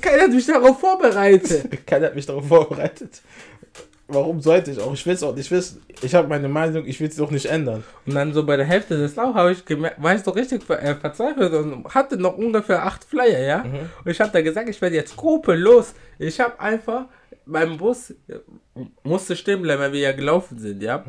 Keiner 0.00 0.24
hat 0.24 0.30
mich 0.30 0.46
darauf 0.46 0.80
vorbereitet. 0.80 1.68
Keiner 1.86 2.06
hat 2.06 2.14
mich 2.14 2.26
darauf 2.26 2.46
vorbereitet. 2.46 3.22
Warum 4.08 4.40
sollte 4.40 4.70
ich 4.70 4.80
auch? 4.80 4.94
Ich 4.94 5.04
will 5.04 5.14
es 5.14 5.22
auch 5.22 5.34
nicht 5.34 5.50
wissen. 5.50 5.82
Ich 6.00 6.14
habe 6.14 6.28
meine 6.28 6.48
Meinung, 6.48 6.86
ich 6.86 7.00
will 7.00 7.08
es 7.08 7.16
doch 7.16 7.30
nicht 7.30 7.46
ändern. 7.46 7.82
Und 8.06 8.14
dann 8.14 8.32
so 8.32 8.46
bei 8.46 8.56
der 8.56 8.66
Hälfte 8.66 8.96
des 8.96 9.16
Laufs 9.16 9.34
habe 9.34 9.52
ich 9.52 9.64
gemerkt, 9.64 10.00
war 10.00 10.14
ich 10.14 10.22
so 10.22 10.30
richtig 10.30 10.62
ver 10.62 10.80
äh, 10.80 10.94
verzweifelt 10.94 11.52
und 11.52 11.92
hatte 11.92 12.16
noch 12.16 12.36
ungefähr 12.36 12.84
acht 12.84 13.02
Flyer, 13.02 13.40
ja. 13.40 13.62
Und 14.04 14.10
ich 14.10 14.20
habe 14.20 14.30
da 14.30 14.42
gesagt, 14.42 14.68
ich 14.68 14.80
werde 14.80 14.94
jetzt 14.94 15.16
gruppenlos. 15.16 15.94
Ich 16.18 16.38
habe 16.38 16.58
einfach 16.60 17.06
beim 17.46 17.76
Bus 17.78 18.10
äh, 18.28 18.38
musste 19.02 19.34
stehen 19.34 19.62
bleiben, 19.62 19.80
weil 19.80 19.92
wir 19.92 20.00
ja 20.00 20.12
gelaufen 20.12 20.58
sind, 20.58 20.82
ja. 20.82 21.04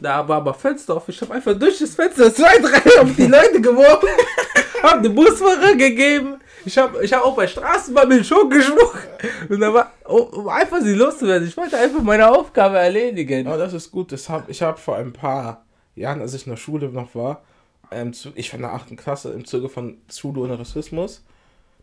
Da 0.00 0.26
war 0.26 0.38
aber 0.38 0.54
Fenster 0.54 0.96
auf. 0.96 1.08
Ich 1.08 1.20
habe 1.20 1.34
einfach 1.34 1.58
durch 1.58 1.78
das 1.78 1.94
Fenster 1.94 2.32
zwei, 2.34 2.58
drei 2.58 3.00
auf 3.00 3.14
die 3.16 3.26
Leute 3.26 3.60
geworfen, 3.60 4.08
habe 4.82 5.02
den 5.02 5.14
Busfahrer 5.14 5.74
gegeben. 5.74 6.40
Ich 6.64 6.76
habe 6.76 7.02
ich 7.02 7.12
hab 7.12 7.24
auch 7.24 7.34
bei 7.34 7.46
Straßenbahn 7.46 8.08
mit 8.08 8.26
schon 8.26 8.50
geschmuckt. 8.50 9.08
Und 9.48 9.60
da 9.60 9.72
war, 9.72 9.92
um 10.04 10.48
einfach 10.48 10.80
sie 10.82 10.94
loszuwerden. 10.94 11.48
Ich 11.48 11.56
wollte 11.56 11.78
einfach 11.78 12.02
meine 12.02 12.30
Aufgabe 12.30 12.78
erledigen. 12.78 13.46
Aber 13.46 13.56
das 13.56 13.72
ist 13.72 13.90
gut. 13.90 14.12
Das 14.12 14.28
hab, 14.28 14.48
ich 14.50 14.60
habe 14.60 14.76
vor 14.78 14.96
ein 14.96 15.12
paar 15.12 15.64
Jahren, 15.94 16.20
als 16.20 16.34
ich 16.34 16.46
in 16.46 16.52
der 16.52 16.58
Schule 16.58 16.88
noch 16.90 17.14
war, 17.14 17.42
ähm, 17.90 18.12
ich 18.34 18.52
war 18.52 18.56
in 18.56 18.62
der 18.62 18.74
8. 18.74 18.96
Klasse 18.96 19.32
im 19.32 19.44
Zuge 19.46 19.68
von 19.68 19.98
Schule 20.12 20.42
ohne 20.42 20.58
Rassismus 20.58 21.22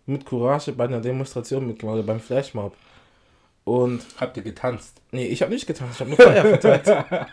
mit 0.05 0.25
Courage 0.25 0.71
bei 0.71 0.85
einer 0.85 1.01
Demonstration 1.01 1.67
mitgemacht, 1.67 2.05
beim 2.05 2.19
Flashmob. 2.19 2.73
Und 3.65 4.05
Habt 4.19 4.37
ihr 4.37 4.43
getanzt? 4.43 5.01
nee, 5.11 5.27
ich 5.27 5.41
habe 5.41 5.51
nicht 5.51 5.67
getan, 5.67 5.89
ich 5.91 5.99
habe 5.99 6.09
nur 6.09 6.17
Feuer 6.17 6.45
verteilt. 6.45 7.05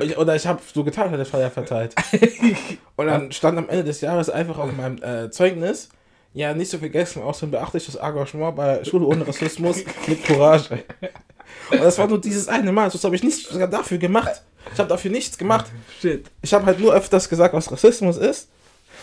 ich, 0.00 0.16
oder 0.16 0.36
ich 0.36 0.46
habe 0.46 0.60
so 0.74 0.84
getan, 0.84 1.10
hatte 1.10 1.24
Feuer 1.24 1.50
verteilt. 1.50 1.94
Und 2.96 3.06
dann 3.06 3.32
stand 3.32 3.58
am 3.58 3.68
Ende 3.68 3.84
des 3.84 4.00
Jahres 4.00 4.30
einfach 4.30 4.58
auf 4.58 4.72
meinem 4.72 5.02
äh, 5.02 5.30
Zeugnis, 5.30 5.88
ja, 6.34 6.52
nicht 6.54 6.70
zu 6.70 6.78
vergessen, 6.78 7.22
auch 7.22 7.34
so 7.34 7.46
ein 7.46 7.50
beachtliches 7.50 7.94
Engagement 7.94 8.56
bei 8.56 8.84
Schule 8.84 9.06
ohne 9.06 9.26
Rassismus 9.26 9.78
mit 10.06 10.24
Courage. 10.24 10.84
Und 11.70 11.82
das 11.82 11.98
war 11.98 12.06
nur 12.06 12.20
dieses 12.20 12.48
eine 12.48 12.72
Mal, 12.72 12.90
das 12.90 13.02
habe 13.04 13.16
ich 13.16 13.22
nicht 13.22 13.48
sogar 13.48 13.68
dafür 13.68 13.98
gemacht. 13.98 14.42
Ich 14.72 14.78
habe 14.78 14.88
dafür 14.88 15.10
nichts 15.10 15.38
gemacht. 15.38 15.66
Shit. 16.00 16.30
Ich 16.42 16.52
habe 16.52 16.66
halt 16.66 16.80
nur 16.80 16.92
öfters 16.94 17.28
gesagt, 17.28 17.54
was 17.54 17.70
Rassismus 17.70 18.16
ist. 18.16 18.48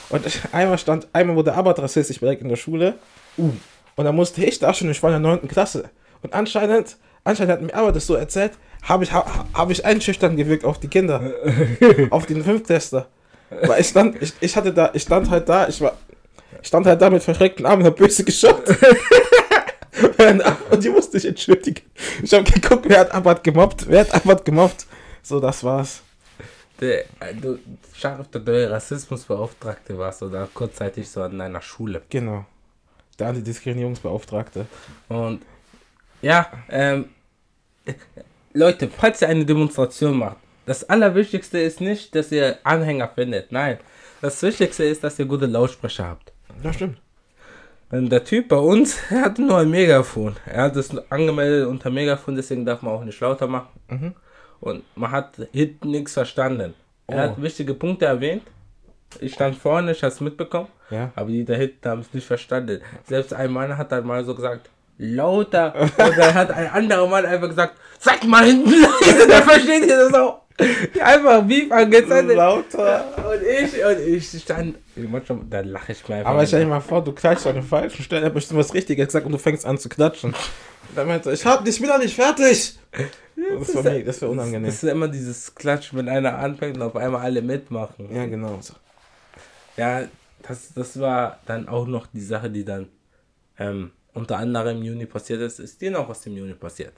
Und 0.09 0.25
ich, 0.25 0.39
einmal 0.51 0.77
stand, 0.77 1.07
einmal 1.13 1.35
wurde 1.35 1.53
Abbott 1.53 1.79
rassistisch 1.79 2.19
beleidigt 2.19 2.43
in 2.43 2.49
der 2.49 2.55
Schule. 2.55 2.95
Uh. 3.37 3.51
Und 3.95 4.05
dann 4.05 4.15
musste 4.15 4.43
ich 4.43 4.59
da 4.59 4.73
schon, 4.73 4.89
ich 4.89 5.01
war 5.01 5.15
in 5.15 5.23
der 5.23 5.31
9. 5.31 5.47
Klasse. 5.47 5.89
Und 6.21 6.33
anscheinend, 6.33 6.97
anscheinend 7.23 7.53
hat 7.53 7.61
mir 7.61 7.73
Abbott 7.73 7.95
das 7.95 8.05
so 8.05 8.15
erzählt, 8.15 8.53
habe 8.83 9.03
ich, 9.03 9.13
ha, 9.13 9.25
habe 9.53 9.71
ich 9.71 9.85
einschüchtern 9.85 10.35
gewirkt 10.35 10.65
auf 10.65 10.79
die 10.79 10.87
Kinder. 10.87 11.33
auf 12.09 12.25
den 12.25 12.43
Fünftester. 12.43 13.07
Weil 13.49 13.81
ich 13.81 13.87
stand, 13.87 14.21
ich, 14.21 14.33
ich 14.39 14.55
hatte 14.55 14.73
da, 14.73 14.91
ich 14.93 15.03
stand 15.03 15.29
halt 15.29 15.47
da, 15.47 15.67
ich 15.67 15.79
war, 15.81 15.97
ich 16.61 16.67
stand 16.67 16.85
halt 16.85 17.01
da 17.01 17.09
mit 17.09 17.23
verschreckten 17.23 17.65
Armen 17.65 17.83
und 17.83 17.87
hab 17.87 17.95
böse 17.95 18.23
geschaut. 18.23 18.63
und 20.71 20.83
die 20.83 20.89
musste 20.89 21.17
ich 21.17 21.25
entschuldigen. 21.25 21.81
Ich 22.21 22.33
habe 22.33 22.43
geguckt, 22.43 22.85
wer 22.87 22.99
hat 22.99 23.11
Abbott 23.11 23.43
gemobbt, 23.43 23.87
wer 23.87 24.01
hat 24.01 24.13
Abbott 24.13 24.43
gemobbt. 24.43 24.85
So, 25.21 25.39
das 25.39 25.63
war's. 25.63 26.01
Der, 26.79 27.01
äh, 27.19 27.33
du, 27.39 27.59
Scharf, 27.93 28.27
der 28.29 28.41
neue 28.41 28.69
Rassismusbeauftragte 28.69 29.97
warst 29.97 30.23
oder 30.23 30.49
kurzzeitig 30.53 31.09
so 31.09 31.21
an 31.21 31.37
deiner 31.37 31.61
Schule. 31.61 32.01
Genau. 32.09 32.45
Der 33.19 33.27
Antidiskriminierungsbeauftragte. 33.27 34.65
Und 35.07 35.43
ja, 36.21 36.51
ähm, 36.69 37.09
äh, 37.85 37.93
Leute, 38.53 38.87
falls 38.89 39.21
ihr 39.21 39.29
eine 39.29 39.45
Demonstration 39.45 40.17
macht, 40.17 40.37
das 40.65 40.87
Allerwichtigste 40.89 41.59
ist 41.59 41.81
nicht, 41.81 42.15
dass 42.15 42.31
ihr 42.31 42.57
Anhänger 42.63 43.09
findet. 43.09 43.51
Nein, 43.51 43.77
das 44.21 44.41
Wichtigste 44.41 44.83
ist, 44.85 45.03
dass 45.03 45.19
ihr 45.19 45.25
gute 45.25 45.45
Lautsprecher 45.45 46.05
habt. 46.07 46.31
Ja, 46.63 46.71
stimmt. 46.71 46.97
Und 47.91 48.09
der 48.09 48.23
Typ 48.23 48.47
bei 48.47 48.57
uns, 48.57 48.97
er 49.09 49.21
hatte 49.25 49.41
nur 49.41 49.57
ein 49.57 49.69
Megafon. 49.69 50.35
Er 50.45 50.63
hat 50.63 50.75
es 50.75 50.95
angemeldet 51.11 51.67
unter 51.67 51.89
Megafon, 51.89 52.35
deswegen 52.35 52.65
darf 52.65 52.81
man 52.81 52.93
auch 52.93 53.03
nicht 53.03 53.19
lauter 53.19 53.47
machen. 53.47 53.67
Mhm. 53.89 54.13
Und 54.61 54.83
man 54.95 55.11
hat 55.11 55.35
hinten 55.51 55.91
nichts 55.91 56.13
verstanden. 56.13 56.73
Er 57.07 57.15
Oh. 57.17 57.19
hat 57.19 57.41
wichtige 57.41 57.73
Punkte 57.73 58.05
erwähnt. 58.05 58.43
Ich 59.19 59.33
stand 59.33 59.55
vorne, 59.57 59.91
ich 59.91 60.01
habe 60.01 60.13
es 60.13 60.21
mitbekommen. 60.21 60.69
Ja. 60.89 61.11
Aber 61.15 61.29
die 61.29 61.43
da 61.43 61.53
hinten 61.53 61.87
haben 61.89 62.01
es 62.01 62.13
nicht 62.13 62.25
verstanden. 62.25 62.81
Selbst 63.05 63.33
ein 63.33 63.51
Mann 63.51 63.77
hat 63.77 63.91
dann 63.91 64.07
mal 64.07 64.23
so 64.23 64.33
gesagt, 64.33 64.69
lauter. 64.97 65.73
Und 65.81 66.17
dann 66.17 66.33
hat 66.33 66.51
ein 66.51 66.67
anderer 66.69 67.07
Mann 67.07 67.25
einfach 67.25 67.49
gesagt, 67.49 67.75
sag 67.99 68.23
mal 68.25 68.45
hinten 68.45 68.69
leise, 68.71 69.27
der 69.27 69.43
versteht 69.43 69.85
ihr 69.85 69.97
das 69.97 70.13
auch. 70.13 70.41
Einfach 71.03 71.41
Beef 71.43 71.71
angezeigt. 71.71 72.29
Lauter. 72.29 73.05
Und 73.17 73.41
ich, 73.41 73.83
und 73.83 73.99
ich 74.07 74.41
stand, 74.41 74.75
manchmal, 74.95 75.39
da 75.49 75.61
lache 75.61 75.93
ich 75.93 76.07
mir 76.07 76.17
einfach. 76.17 76.29
Aber 76.31 76.45
stell 76.45 76.59
dir 76.61 76.67
mal 76.67 76.79
vor, 76.79 77.03
du 77.03 77.11
klatschst 77.11 77.47
an 77.47 77.55
der 77.55 77.63
falschen 77.63 78.03
Stelle, 78.03 78.27
hab 78.27 78.35
bestimmt 78.35 78.59
was 78.59 78.71
Richtiges 78.73 79.07
gesagt 79.07 79.25
und 79.25 79.31
du 79.31 79.39
fängst 79.39 79.65
an 79.65 79.79
zu 79.79 79.89
klatschen. 79.89 80.35
Dann 80.95 81.07
meinte 81.07 81.29
er, 81.29 81.33
ich 81.33 81.43
hab, 81.43 81.67
ich 81.67 81.79
bin 81.79 81.89
noch 81.89 81.97
nicht 81.97 82.13
fertig. 82.15 82.77
Das 83.35 83.75
war, 83.75 83.81
mega- 83.81 84.05
das 84.05 84.21
war 84.21 84.29
unangenehm. 84.29 84.65
Das 84.67 84.75
ist 84.75 84.83
immer 84.83 85.07
dieses 85.07 85.55
Klatschen, 85.55 85.97
wenn 85.97 86.07
einer 86.07 86.37
anfängt 86.37 86.77
und 86.77 86.83
auf 86.83 86.95
einmal 86.95 87.21
alle 87.21 87.41
mitmachen. 87.41 88.13
Ja, 88.15 88.27
genau. 88.27 88.59
Ja, 89.75 90.03
das, 90.47 90.71
das 90.75 90.99
war 90.99 91.39
dann 91.47 91.67
auch 91.67 91.87
noch 91.87 92.05
die 92.13 92.21
Sache, 92.21 92.51
die 92.51 92.63
dann 92.63 92.89
ähm, 93.57 93.89
unter 94.13 94.37
anderem 94.37 94.77
im 94.77 94.83
Juni 94.83 95.05
passiert 95.05 95.41
ist. 95.41 95.59
Ist 95.59 95.81
dir 95.81 95.91
noch 95.91 96.07
was 96.07 96.25
im 96.25 96.37
Juni 96.37 96.53
passiert? 96.53 96.93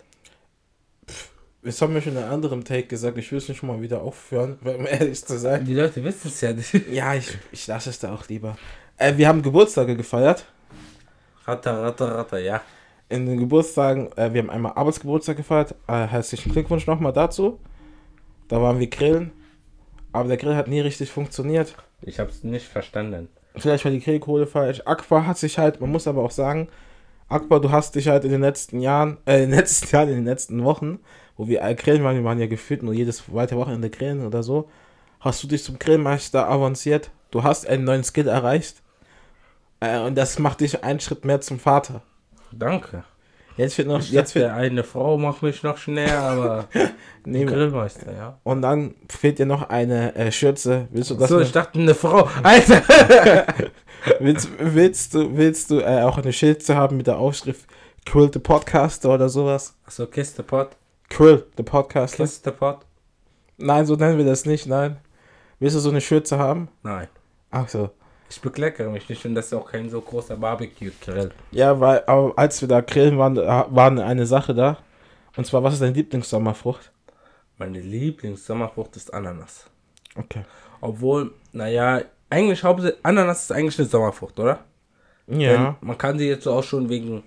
das 1.66 1.82
haben 1.82 1.96
wir 1.96 2.02
schon 2.02 2.14
in 2.14 2.20
einem 2.20 2.32
anderen 2.32 2.64
Take 2.64 2.86
gesagt, 2.86 3.18
ich 3.18 3.32
will 3.32 3.40
es 3.40 3.50
nicht 3.50 3.64
mal 3.64 3.82
wieder 3.82 4.02
aufhören, 4.02 4.60
um 4.64 4.86
ehrlich 4.86 5.26
zu 5.26 5.38
sein. 5.38 5.66
Die 5.66 5.74
Leute 5.74 6.04
wissen 6.04 6.28
es 6.28 6.40
ja 6.42 6.54
nicht. 6.54 6.74
Ja, 6.92 7.16
ich, 7.16 7.38
ich 7.52 7.66
lasse 7.68 7.90
es 7.90 8.00
da 8.00 8.14
auch 8.14 8.28
lieber. 8.28 8.56
Äh, 8.98 9.18
wir 9.18 9.28
haben 9.28 9.42
Geburtstage 9.42 9.96
gefeiert. 9.96 10.46
Ratter, 11.46 11.82
ratter, 11.82 12.16
ratter, 12.16 12.40
ja. 12.40 12.62
In 13.10 13.26
den 13.26 13.40
Geburtstagen, 13.40 14.12
äh, 14.16 14.32
wir 14.34 14.42
haben 14.42 14.50
einmal 14.50 14.74
Arbeitsgeburtstag 14.74 15.38
gefeiert. 15.38 15.76
Äh, 15.88 16.06
herzlichen 16.06 16.52
Glückwunsch 16.52 16.86
nochmal 16.86 17.14
dazu. 17.14 17.60
Da 18.48 18.62
waren 18.62 18.80
wir 18.80 18.88
grillen. 18.88 19.32
Aber 20.12 20.28
der 20.28 20.38
Grill 20.38 20.56
hat 20.56 20.68
nie 20.68 20.80
richtig 20.80 21.12
funktioniert. 21.12 21.76
Ich 22.02 22.20
hab's 22.20 22.44
nicht 22.44 22.68
verstanden. 22.68 23.28
Vielleicht 23.56 23.86
war 23.86 23.92
die 23.92 24.00
Grillkohle 24.00 24.48
falsch. 24.48 24.82
Akbar 24.86 25.26
hat 25.26 25.38
sich 25.38 25.58
halt, 25.58 25.82
man 25.82 25.92
muss 25.92 26.08
aber 26.08 26.24
auch 26.24 26.32
sagen, 26.32 26.68
Akbar, 27.28 27.60
du 27.60 27.72
hast 27.72 27.96
dich 27.96 28.08
halt 28.08 28.24
in 28.24 28.32
den 28.32 28.42
letzten 28.42 28.80
Jahren, 28.80 29.18
äh, 29.26 29.44
in 29.44 29.50
den 29.50 29.60
letzten 29.60 29.88
Jahren, 29.96 30.10
in 30.10 30.16
den 30.16 30.26
letzten 30.26 30.64
Wochen, 30.64 31.00
wo 31.38 31.48
wir 31.48 31.64
äh, 31.64 31.76
grillen 31.76 32.04
waren, 32.04 32.16
wir 32.16 32.24
waren 32.24 32.40
ja 32.40 32.48
gefühlt 32.48 32.84
nur 32.84 32.94
jedes 32.94 33.18
zweite 33.18 33.58
Wochenende 33.58 33.90
grillen 33.90 34.26
oder 34.26 34.44
so, 34.44 34.70
hast 35.20 35.42
du 35.44 35.48
dich 35.48 35.64
zum 35.64 35.80
Grillmeister 35.80 36.48
avanciert. 36.48 37.10
Du 37.32 37.44
hast 37.44 37.68
einen 37.68 37.84
neuen 37.84 38.04
Skill 38.04 38.28
erreicht. 38.28 38.82
Äh, 39.80 40.00
und 40.00 40.16
das 40.16 40.40
macht 40.40 40.62
dich 40.62 40.84
einen 40.84 41.00
Schritt 41.00 41.26
mehr 41.26 41.42
zum 41.42 41.60
Vater. 41.60 42.02
Danke. 42.52 43.04
Jetzt 43.58 43.78
wird 43.78 43.88
noch, 43.88 44.02
jetzt 44.02 44.36
wird, 44.36 44.52
eine 44.52 44.84
Frau 44.84 45.18
macht 45.18 45.42
mich 45.42 45.64
noch 45.64 45.78
schneller, 45.78 46.20
aber 46.20 46.68
nee, 47.26 47.46
Grillmeister, 47.46 48.12
ja. 48.14 48.38
und 48.44 48.62
dann 48.62 48.96
fehlt 49.10 49.40
dir 49.40 49.46
noch 49.46 49.70
eine 49.70 50.14
äh, 50.16 50.32
Schürze. 50.32 50.88
Willst 50.92 51.12
du 51.12 51.16
das? 51.16 51.30
so, 51.30 51.36
noch- 51.36 51.42
ich 51.46 51.52
dachte, 51.54 51.80
eine 51.80 51.96
Frau. 51.96 52.28
Alter! 52.44 52.84
Willst, 54.20 54.50
willst 54.60 55.16
du, 55.16 55.36
willst 55.36 55.72
du 55.72 55.80
äh, 55.80 56.04
auch 56.04 56.18
eine 56.20 56.32
Schürze 56.32 56.76
haben 56.76 56.98
mit 56.98 57.08
der 57.08 57.18
Aufschrift 57.18 57.66
Quill 58.06 58.30
the 58.32 58.38
Podcaster 58.38 59.12
oder 59.12 59.30
sowas? 59.30 59.74
Achso, 59.86 60.06
Kiss 60.06 60.36
the 60.36 60.44
Pot. 60.44 60.76
Quill 61.10 61.44
the 61.58 61.64
Podcaster? 61.64 62.18
Kiss 62.24 62.40
the 62.44 62.52
Pot? 62.52 62.86
Nein, 63.58 63.86
so 63.88 63.96
nennen 63.96 64.20
wir 64.20 64.26
das 64.26 64.46
nicht, 64.46 64.68
nein. 64.68 64.98
Willst 65.60 65.76
du 65.76 65.80
so 65.80 65.90
eine 65.90 66.02
Schürze 66.02 66.38
haben? 66.38 66.68
Nein. 66.84 67.08
Ach 67.50 67.68
so. 67.68 67.90
Ich 68.30 68.42
bekleckere 68.42 68.90
mich 68.90 69.08
nicht 69.08 69.26
und 69.26 69.36
das 69.36 69.48
ist 69.48 69.54
auch 69.54 69.70
kein 69.72 69.90
so 69.90 70.02
großer 70.02 70.36
Barbecue-Grill. 70.36 71.32
Ja, 71.52 71.80
weil, 71.80 72.04
aber 72.08 72.34
als 72.36 72.60
wir 72.62 72.68
da 72.68 72.82
grillen 72.82 73.18
waren, 73.18 73.38
war 73.38 73.92
eine 73.92 74.26
Sache 74.26 74.54
da. 74.54 74.78
Und 75.38 75.46
zwar, 75.46 75.64
was 75.64 75.74
ist 75.76 75.82
deine 75.82 75.94
Lieblingssommerfrucht? 75.94 76.92
Meine 77.58 77.80
Lieblingssommerfrucht 77.80 78.96
ist 78.96 79.14
Ananas. 79.14 79.70
Okay. 80.16 80.44
Obwohl, 80.82 81.34
naja, 81.52 82.02
eigentlich 82.30 82.64
hauptsächlich, 82.64 83.00
Ananas 83.04 83.44
ist 83.44 83.52
eigentlich 83.52 83.78
eine 83.80 83.88
Sommerfrucht, 83.88 84.40
oder? 84.40 84.60
Ja, 85.28 85.52
Denn 85.54 85.76
man 85.82 85.98
kann 85.98 86.18
sie 86.18 86.28
jetzt 86.28 86.48
auch 86.48 86.64
schon 86.64 86.90
wegen, 86.90 87.24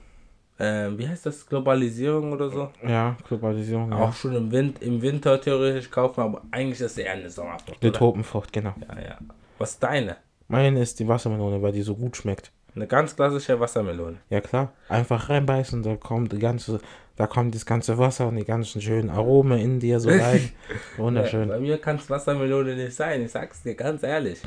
äh, 0.59 0.91
wie 0.97 1.09
heißt 1.09 1.27
das, 1.27 1.47
Globalisierung 1.47 2.33
oder 2.33 2.51
so? 2.51 2.71
ja, 2.87 3.17
Globalisierung. 3.27 3.91
Ja. 3.91 3.99
Auch 3.99 4.13
schon 4.13 4.35
im, 4.35 4.51
Wind, 4.51 4.83
im 4.83 5.01
Winter 5.03 5.41
theoretisch 5.41 5.91
kaufen, 5.91 6.21
aber 6.21 6.43
eigentlich 6.51 6.81
ist 6.81 6.95
sie 6.95 7.03
eher 7.03 7.13
eine 7.13 7.31
Sommerfrucht. 7.31 7.83
Die 7.83 7.89
oder? 7.89 7.99
Tropenfrucht, 7.99 8.53
genau. 8.53 8.75
Ja, 8.89 9.01
ja. 9.01 9.19
Was 9.59 9.73
ist 9.73 9.83
deine? 9.83 10.17
Meine 10.49 10.81
ist 10.81 10.99
die 10.99 11.07
Wassermelone, 11.09 11.61
weil 11.63 11.73
die 11.73 11.83
so 11.83 11.95
gut 11.95 12.17
schmeckt. 12.17 12.51
Eine 12.75 12.87
ganz 12.87 13.15
klassische 13.15 13.59
Wassermelone. 13.61 14.19
Ja 14.31 14.41
klar, 14.41 14.73
einfach 14.89 15.29
reinbeißen, 15.29 15.83
da 15.83 15.97
kommt 15.97 16.33
die 16.33 16.39
ganze, 16.39 16.81
da 17.17 17.27
kommt 17.27 17.55
das 17.55 17.67
ganze 17.67 17.99
Wasser 17.99 18.29
und 18.29 18.37
die 18.37 18.45
ganzen 18.45 18.81
schönen 18.81 19.11
Aromen 19.11 19.59
in 19.59 19.81
dir 19.81 20.01
so 20.01 20.09
rein. 20.11 20.51
Ja, 20.97 21.03
Wunderschön. 21.03 21.49
bei 21.49 21.59
mir 21.59 21.79
kann 21.79 21.97
es 21.97 22.09
Wassermelone 22.09 22.77
nicht 22.77 22.95
sein, 22.95 23.23
ich 23.23 23.31
sag's 23.33 23.63
dir 23.63 23.75
ganz 23.75 24.03
ehrlich. 24.03 24.41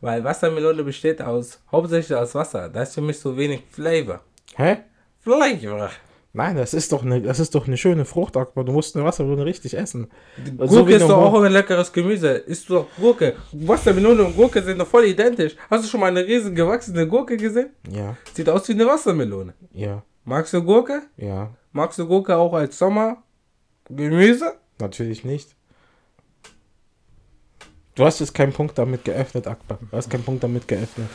Weil 0.01 0.23
Wassermelone 0.23 0.83
besteht 0.83 1.21
aus, 1.21 1.59
hauptsächlich 1.71 2.17
aus 2.17 2.33
Wasser. 2.35 2.69
Da 2.69 2.83
ist 2.83 2.93
für 2.95 3.01
mich 3.01 3.19
so 3.19 3.35
wenig 3.35 3.63
Flavor. 3.69 4.21
Hä? 4.55 4.77
Flavor. 5.19 5.89
Nein, 6.31 6.55
das 6.57 6.75
ist 6.75 6.91
doch 6.91 7.03
eine, 7.03 7.21
das 7.21 7.39
ist 7.39 7.55
doch 7.55 7.65
eine 7.65 7.75
schöne 7.75 8.05
Frucht, 8.05 8.37
aber 8.37 8.63
du 8.63 8.71
musst 8.71 8.95
eine 8.95 9.03
Wassermelone 9.03 9.45
richtig 9.45 9.75
essen. 9.75 10.09
Gurke 10.57 10.67
So 10.69 10.85
ist 10.85 11.01
doch 11.09 11.17
auch 11.33 11.41
ein 11.41 11.51
leckeres 11.51 11.91
Gemüse. 11.91 12.29
Isst 12.29 12.69
du 12.69 12.75
doch 12.75 12.87
Gurke. 12.99 13.35
Wassermelone 13.51 14.23
und 14.25 14.35
Gurke 14.35 14.61
sind 14.61 14.77
doch 14.77 14.87
voll 14.87 15.05
identisch. 15.05 15.55
Hast 15.71 15.85
du 15.85 15.89
schon 15.89 15.99
mal 15.99 16.07
eine 16.07 16.23
riesen 16.25 16.53
gewachsene 16.53 17.07
Gurke 17.07 17.35
gesehen? 17.35 17.71
Ja, 17.89 18.15
Sieht 18.33 18.47
aus 18.47 18.67
wie 18.69 18.73
eine 18.73 18.85
Wassermelone. 18.85 19.53
ja, 19.73 20.03
Magst 20.23 20.53
du 20.53 20.63
Gurke? 20.63 21.01
ja. 21.17 21.51
Magst 21.71 21.97
du 21.99 22.07
Gurke 22.07 22.35
auch 22.35 22.53
als 22.53 22.77
Sommergemüse? 22.77 24.53
Natürlich 24.79 25.23
nicht. 25.23 25.55
Du 27.95 28.05
hast 28.05 28.19
jetzt 28.19 28.33
keinen 28.33 28.53
Punkt 28.53 28.77
damit 28.77 29.03
geöffnet, 29.05 29.45
Akbar. 29.47 29.77
Du 29.91 29.97
hast 29.97 30.09
keinen 30.09 30.23
Punkt 30.23 30.43
damit 30.43 30.67
geöffnet. 30.67 31.07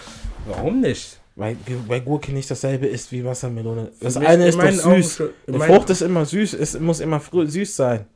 Warum 0.46 0.81
nicht? 0.81 1.18
Weil, 1.37 1.57
weil 1.88 2.01
Gurke 2.01 2.33
nicht 2.33 2.49
dasselbe 2.51 2.87
ist 2.87 3.11
wie 3.11 3.25
Wassermelone. 3.25 3.90
Das 4.01 4.16
mich- 4.18 4.29
eine 4.29 4.44
in 4.44 4.49
ist 4.51 4.57
doch 4.59 4.87
Augen 4.87 5.03
süß. 5.03 5.23
in 5.47 5.55
Eine 5.57 5.64
Frucht 5.64 5.90
ist 5.90 6.03
immer 6.03 6.25
süß. 6.25 6.55
Es 6.55 6.79
muss 6.79 7.01
immer 7.01 7.20
süß 7.20 7.75
sein. 7.77 8.07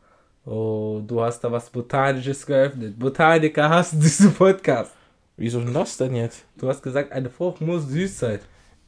Oh, 0.46 1.02
du 1.06 1.20
hast 1.20 1.40
da 1.40 1.50
was 1.50 1.68
Botanisches 1.68 2.46
geöffnet. 2.46 2.98
Botaniker 2.98 3.68
hassen 3.68 4.00
diesen 4.00 4.32
Podcast. 4.32 4.92
Wieso 5.36 5.60
denn 5.60 5.74
das 5.74 5.96
denn 5.96 6.14
jetzt? 6.14 6.44
Du 6.56 6.68
hast 6.68 6.82
gesagt, 6.82 7.12
eine 7.12 7.28
Frucht 7.28 7.60
muss 7.60 7.88
süß 7.88 8.18
sein. 8.18 8.38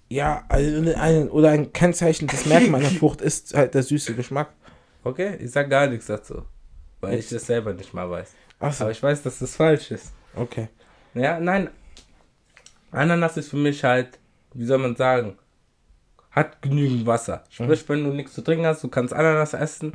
Ja, 0.09 0.45
also 0.49 0.91
ein, 0.97 1.29
oder 1.29 1.51
ein 1.51 1.73
Kennzeichen 1.73 2.27
des 2.29 2.47
Merkmal 2.47 2.81
einer 2.81 2.91
Frucht 2.99 3.21
ist 3.21 3.55
halt 3.55 3.75
der 3.75 3.83
süße 3.83 4.15
Geschmack. 4.15 4.51
Okay, 5.05 5.37
ich 5.41 5.51
sag 5.51 5.69
gar 5.71 5.87
nichts 5.87 6.07
dazu. 6.07 6.43
Weil 7.01 7.19
ich 7.19 7.29
das 7.29 7.47
selber 7.47 7.73
nicht 7.73 7.95
mal 7.95 8.09
weiß. 8.11 8.31
Achso, 8.59 8.85
Aber 8.85 8.91
ich 8.93 9.03
weiß, 9.03 9.23
dass 9.23 9.39
das 9.39 9.57
falsch 9.57 9.91
ist. 9.91 10.13
okay. 10.37 10.69
Ja, 11.15 11.41
nein. 11.41 11.71
Ananas 12.91 13.37
ist 13.37 13.51
für 13.51 13.57
mich 13.57 13.83
halt, 13.85 14.19
wie 14.55 14.65
soll 14.65 14.79
man 14.79 14.97
sagen, 14.97 15.37
hat 16.31 16.63
genügend 16.63 17.07
Wasser. 17.07 17.45
Sprich, 17.51 17.89
wenn 17.89 18.05
du 18.05 18.11
nichts 18.11 18.35
zu 18.35 18.43
trinken 18.43 18.67
hast, 18.67 18.83
du 18.85 18.89
kannst 18.89 19.13
Ananas 19.13 19.55
essen, 19.55 19.95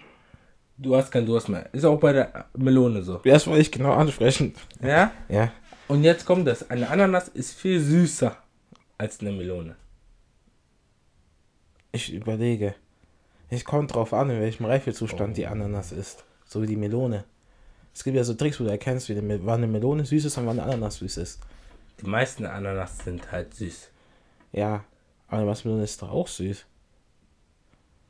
du 0.77 0.95
hast 0.95 1.12
keinen 1.12 1.25
Durst 1.25 1.49
mehr. 1.49 1.73
Ist 1.73 1.86
auch 1.86 1.99
bei 1.99 2.13
der 2.13 2.45
Melone 2.58 3.03
so. 3.03 3.17
Das 3.23 3.47
wollte 3.47 3.62
ich 3.62 3.71
genau 3.71 3.93
ansprechen. 3.93 4.53
Ja? 4.81 5.12
Ja. 5.29 5.51
Und 5.88 6.03
jetzt 6.03 6.25
kommt 6.25 6.47
das. 6.47 6.69
Eine 6.69 6.89
Ananas 6.89 7.27
ist 7.29 7.53
viel 7.53 7.79
süßer 7.79 8.36
als 8.97 9.19
eine 9.19 9.31
Melone. 9.31 9.75
Ich 11.91 12.13
überlege. 12.13 12.75
Es 13.49 13.63
kommt 13.63 13.93
drauf 13.93 14.13
an, 14.13 14.29
in 14.29 14.41
welchem 14.41 14.65
Reifezustand 14.65 15.38
die 15.38 15.47
Ananas 15.47 15.91
ist. 15.91 16.25
So 16.45 16.62
wie 16.62 16.67
die 16.67 16.75
Melone. 16.75 17.23
Es 17.93 18.03
gibt 18.03 18.17
ja 18.17 18.23
so 18.23 18.34
Tricks, 18.34 18.60
wo 18.60 18.65
du 18.65 18.69
erkennst, 18.71 19.08
wie 19.08 19.13
eine, 19.13 19.21
Me- 19.21 19.39
wann 19.43 19.63
eine 19.63 19.67
Melone 19.67 20.03
süß 20.03 20.25
ist 20.25 20.38
und 20.38 20.47
wann 20.47 20.60
eine 20.60 20.69
Ananas 20.73 20.97
süß 20.97 21.17
ist. 21.17 21.39
Die 22.01 22.08
meisten 22.08 22.45
Ananas 22.45 22.99
sind 22.99 23.31
halt 23.31 23.53
süß. 23.53 23.89
Ja, 24.51 24.84
aber 25.27 25.38
eine 25.38 25.47
Wassermelone 25.47 25.84
ist 25.84 26.01
doch 26.01 26.12
auch 26.12 26.27
süß. 26.27 26.65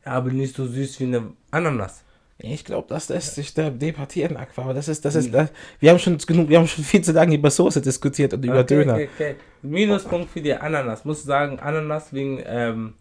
Ja, 0.06 0.12
aber 0.12 0.32
nicht 0.32 0.56
so 0.56 0.66
süß 0.66 1.00
wie 1.00 1.06
eine 1.06 1.34
Ananas. 1.52 2.04
Ich 2.38 2.66
glaube, 2.66 2.88
das 2.90 3.08
lässt 3.08 3.36
sich 3.36 3.54
da 3.54 3.70
debattieren, 3.70 4.36
Aqua, 4.36 4.64
aber 4.64 4.74
das 4.74 4.90
ist, 4.90 5.06
das 5.06 5.16
ist, 5.16 5.34
das, 5.34 5.52
wir 5.80 5.90
haben 5.90 6.00
schon 6.00 6.18
genug, 6.18 6.50
wir 6.50 6.60
haben 6.60 6.68
schon 6.68 6.84
viel 6.84 7.02
zu 7.02 7.14
lange 7.14 7.36
über 7.36 7.50
Soße 7.50 7.82
diskutiert 7.82 8.34
und 8.34 8.44
über 8.44 8.60
okay, 8.60 8.76
Döner. 8.76 8.94
Okay, 8.96 9.10
okay. 9.16 9.36
Minuspunkt 9.62 10.30
für 10.30 10.42
die 10.42 10.54
Ananas. 10.54 11.06
Muss 11.06 11.24
sagen, 11.24 11.60
Ananas 11.60 12.12
wegen 12.12 12.44
ähm, 12.46 12.96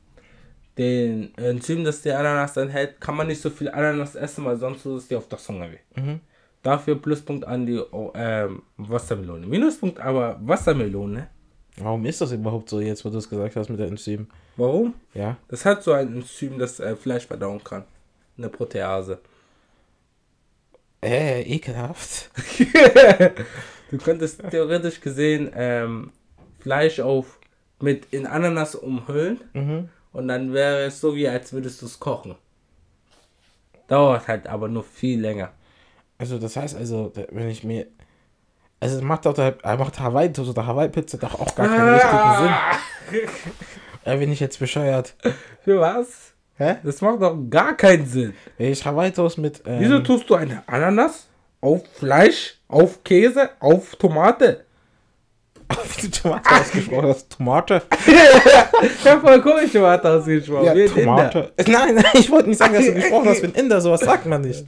den 0.79 1.37
Enzym, 1.37 1.83
das 1.83 2.03
die 2.03 2.13
Ananas 2.13 2.57
enthält, 2.57 3.01
kann 3.01 3.17
man 3.17 3.27
nicht 3.27 3.41
so 3.41 3.51
viel 3.51 3.69
Ananas 3.71 4.15
essen, 4.15 4.45
weil 4.45 4.57
sonst 4.57 4.87
es 4.87 5.09
dir 5.09 5.19
auf 5.19 5.29
der 5.29 5.39
Zunge 5.39 5.73
weh. 5.73 6.01
Mhm. 6.01 6.21
Dafür 6.65 6.97
Pluspunkt 7.01 7.45
an 7.47 7.67
die 7.67 7.81
ähm, 8.15 8.63
Wassermelone. 8.79 9.47
Minuspunkt 9.47 10.01
aber 10.01 10.39
Wassermelone. 10.43 11.29
Warum 11.77 12.05
ist 12.07 12.21
das 12.21 12.33
überhaupt 12.33 12.69
so 12.71 12.81
jetzt, 12.81 13.05
wo 13.05 13.11
du 13.11 13.19
es 13.19 13.29
gesagt 13.29 13.55
hast 13.55 13.69
mit 13.69 13.79
der 13.79 13.87
Enzym? 13.89 14.27
Warum? 14.57 14.95
Ja. 15.13 15.37
Das 15.49 15.65
hat 15.65 15.83
so 15.85 15.93
ein 15.93 16.09
Enzym, 16.17 16.59
das 16.59 16.81
äh, 16.81 16.97
Fleisch 16.97 17.27
verdauen 17.27 17.63
kann. 17.63 17.85
Eine 18.39 18.49
Protease. 18.49 19.19
Äh, 21.03 21.43
ekelhaft. 21.43 22.31
Du 23.91 23.99
könntest 23.99 24.43
theoretisch 24.51 25.01
gesehen 25.01 25.53
ähm, 25.55 26.11
Fleisch 26.61 26.99
auf 26.99 27.39
mit 27.81 28.07
in 28.13 28.27
Ananas 28.27 28.75
umhüllen 28.75 29.41
Mhm. 29.53 29.89
und 30.13 30.27
dann 30.27 30.53
wäre 30.53 30.85
es 30.87 31.01
so 31.01 31.15
wie 31.15 31.29
als 31.29 31.53
würdest 31.53 31.81
du 31.83 31.87
es 31.87 32.01
kochen. 32.01 32.35
Dauert 33.87 34.27
halt 34.27 34.49
aber 34.49 34.67
nur 34.69 34.83
viel 34.83 35.21
länger. 35.21 35.53
Also 36.19 36.39
das 36.39 36.57
heißt 36.57 36.77
also, 36.77 37.09
da- 37.15 37.27
wenn 37.31 37.49
ich 37.49 37.65
mir, 37.65 37.87
also 38.81 38.97
es 38.97 39.03
macht 39.03 39.27
doch, 39.27 39.35
der, 39.35 39.57
er 39.63 39.77
macht 39.77 39.99
Hawaii 40.01 40.31
oder 40.39 40.67
Hawaii 40.67 40.89
Pizza 40.89 41.19
doch 41.19 41.39
auch 41.41 41.55
gar 41.55 41.69
keinen 41.69 41.95
richtigen 41.95 42.37
Sinn. 42.39 43.29
Äh, 44.07 44.19
bin 44.19 44.31
ich 44.31 44.39
jetzt 44.41 44.59
bescheuert? 44.59 45.15
Für 45.65 45.81
was? 45.81 46.35
Hä? 46.59 46.77
Das 46.85 47.01
macht 47.01 47.23
doch 47.23 47.35
gar 47.49 47.75
keinen 47.75 48.05
Sinn. 48.05 48.35
Wenn 48.59 48.71
ich 48.71 48.85
Hawaii 48.85 49.11
Toast 49.11 49.39
mit, 49.39 49.63
ähm, 49.67 49.77
Wieso 49.81 49.99
tust 50.01 50.29
du 50.29 50.35
eine 50.35 50.63
Ananas 50.67 51.27
auf 51.63 51.81
Fleisch, 51.95 52.59
auf 52.69 53.03
Käse, 53.03 53.49
auf 53.61 53.97
Tomate? 53.97 54.65
wie 55.97 56.03
du 56.03 56.11
Tomate 56.11 56.51
ausgesprochen 56.51 57.09
hast, 57.09 57.31
Tomate? 57.31 57.83
Ich 58.83 59.11
hab 59.11 59.23
voll 59.23 59.41
komisch 59.41 59.73
Tomate 59.73 60.11
ausgesprochen. 60.11 60.77
Ja. 60.77 60.87
Tomate. 60.87 61.53
Nein, 61.67 61.95
nein, 61.95 62.05
ich 62.13 62.31
wollte 62.31 62.51
nicht 62.51 62.59
sagen, 62.59 62.75
dass 62.75 62.85
du 62.85 62.93
gesprochen 62.93 63.27
hast 63.29 63.41
wie 63.43 63.47
ein 63.47 63.55
Inder, 63.55 63.81
sowas 63.81 64.01
sagt 64.01 64.27
man 64.27 64.43
nicht. 64.43 64.67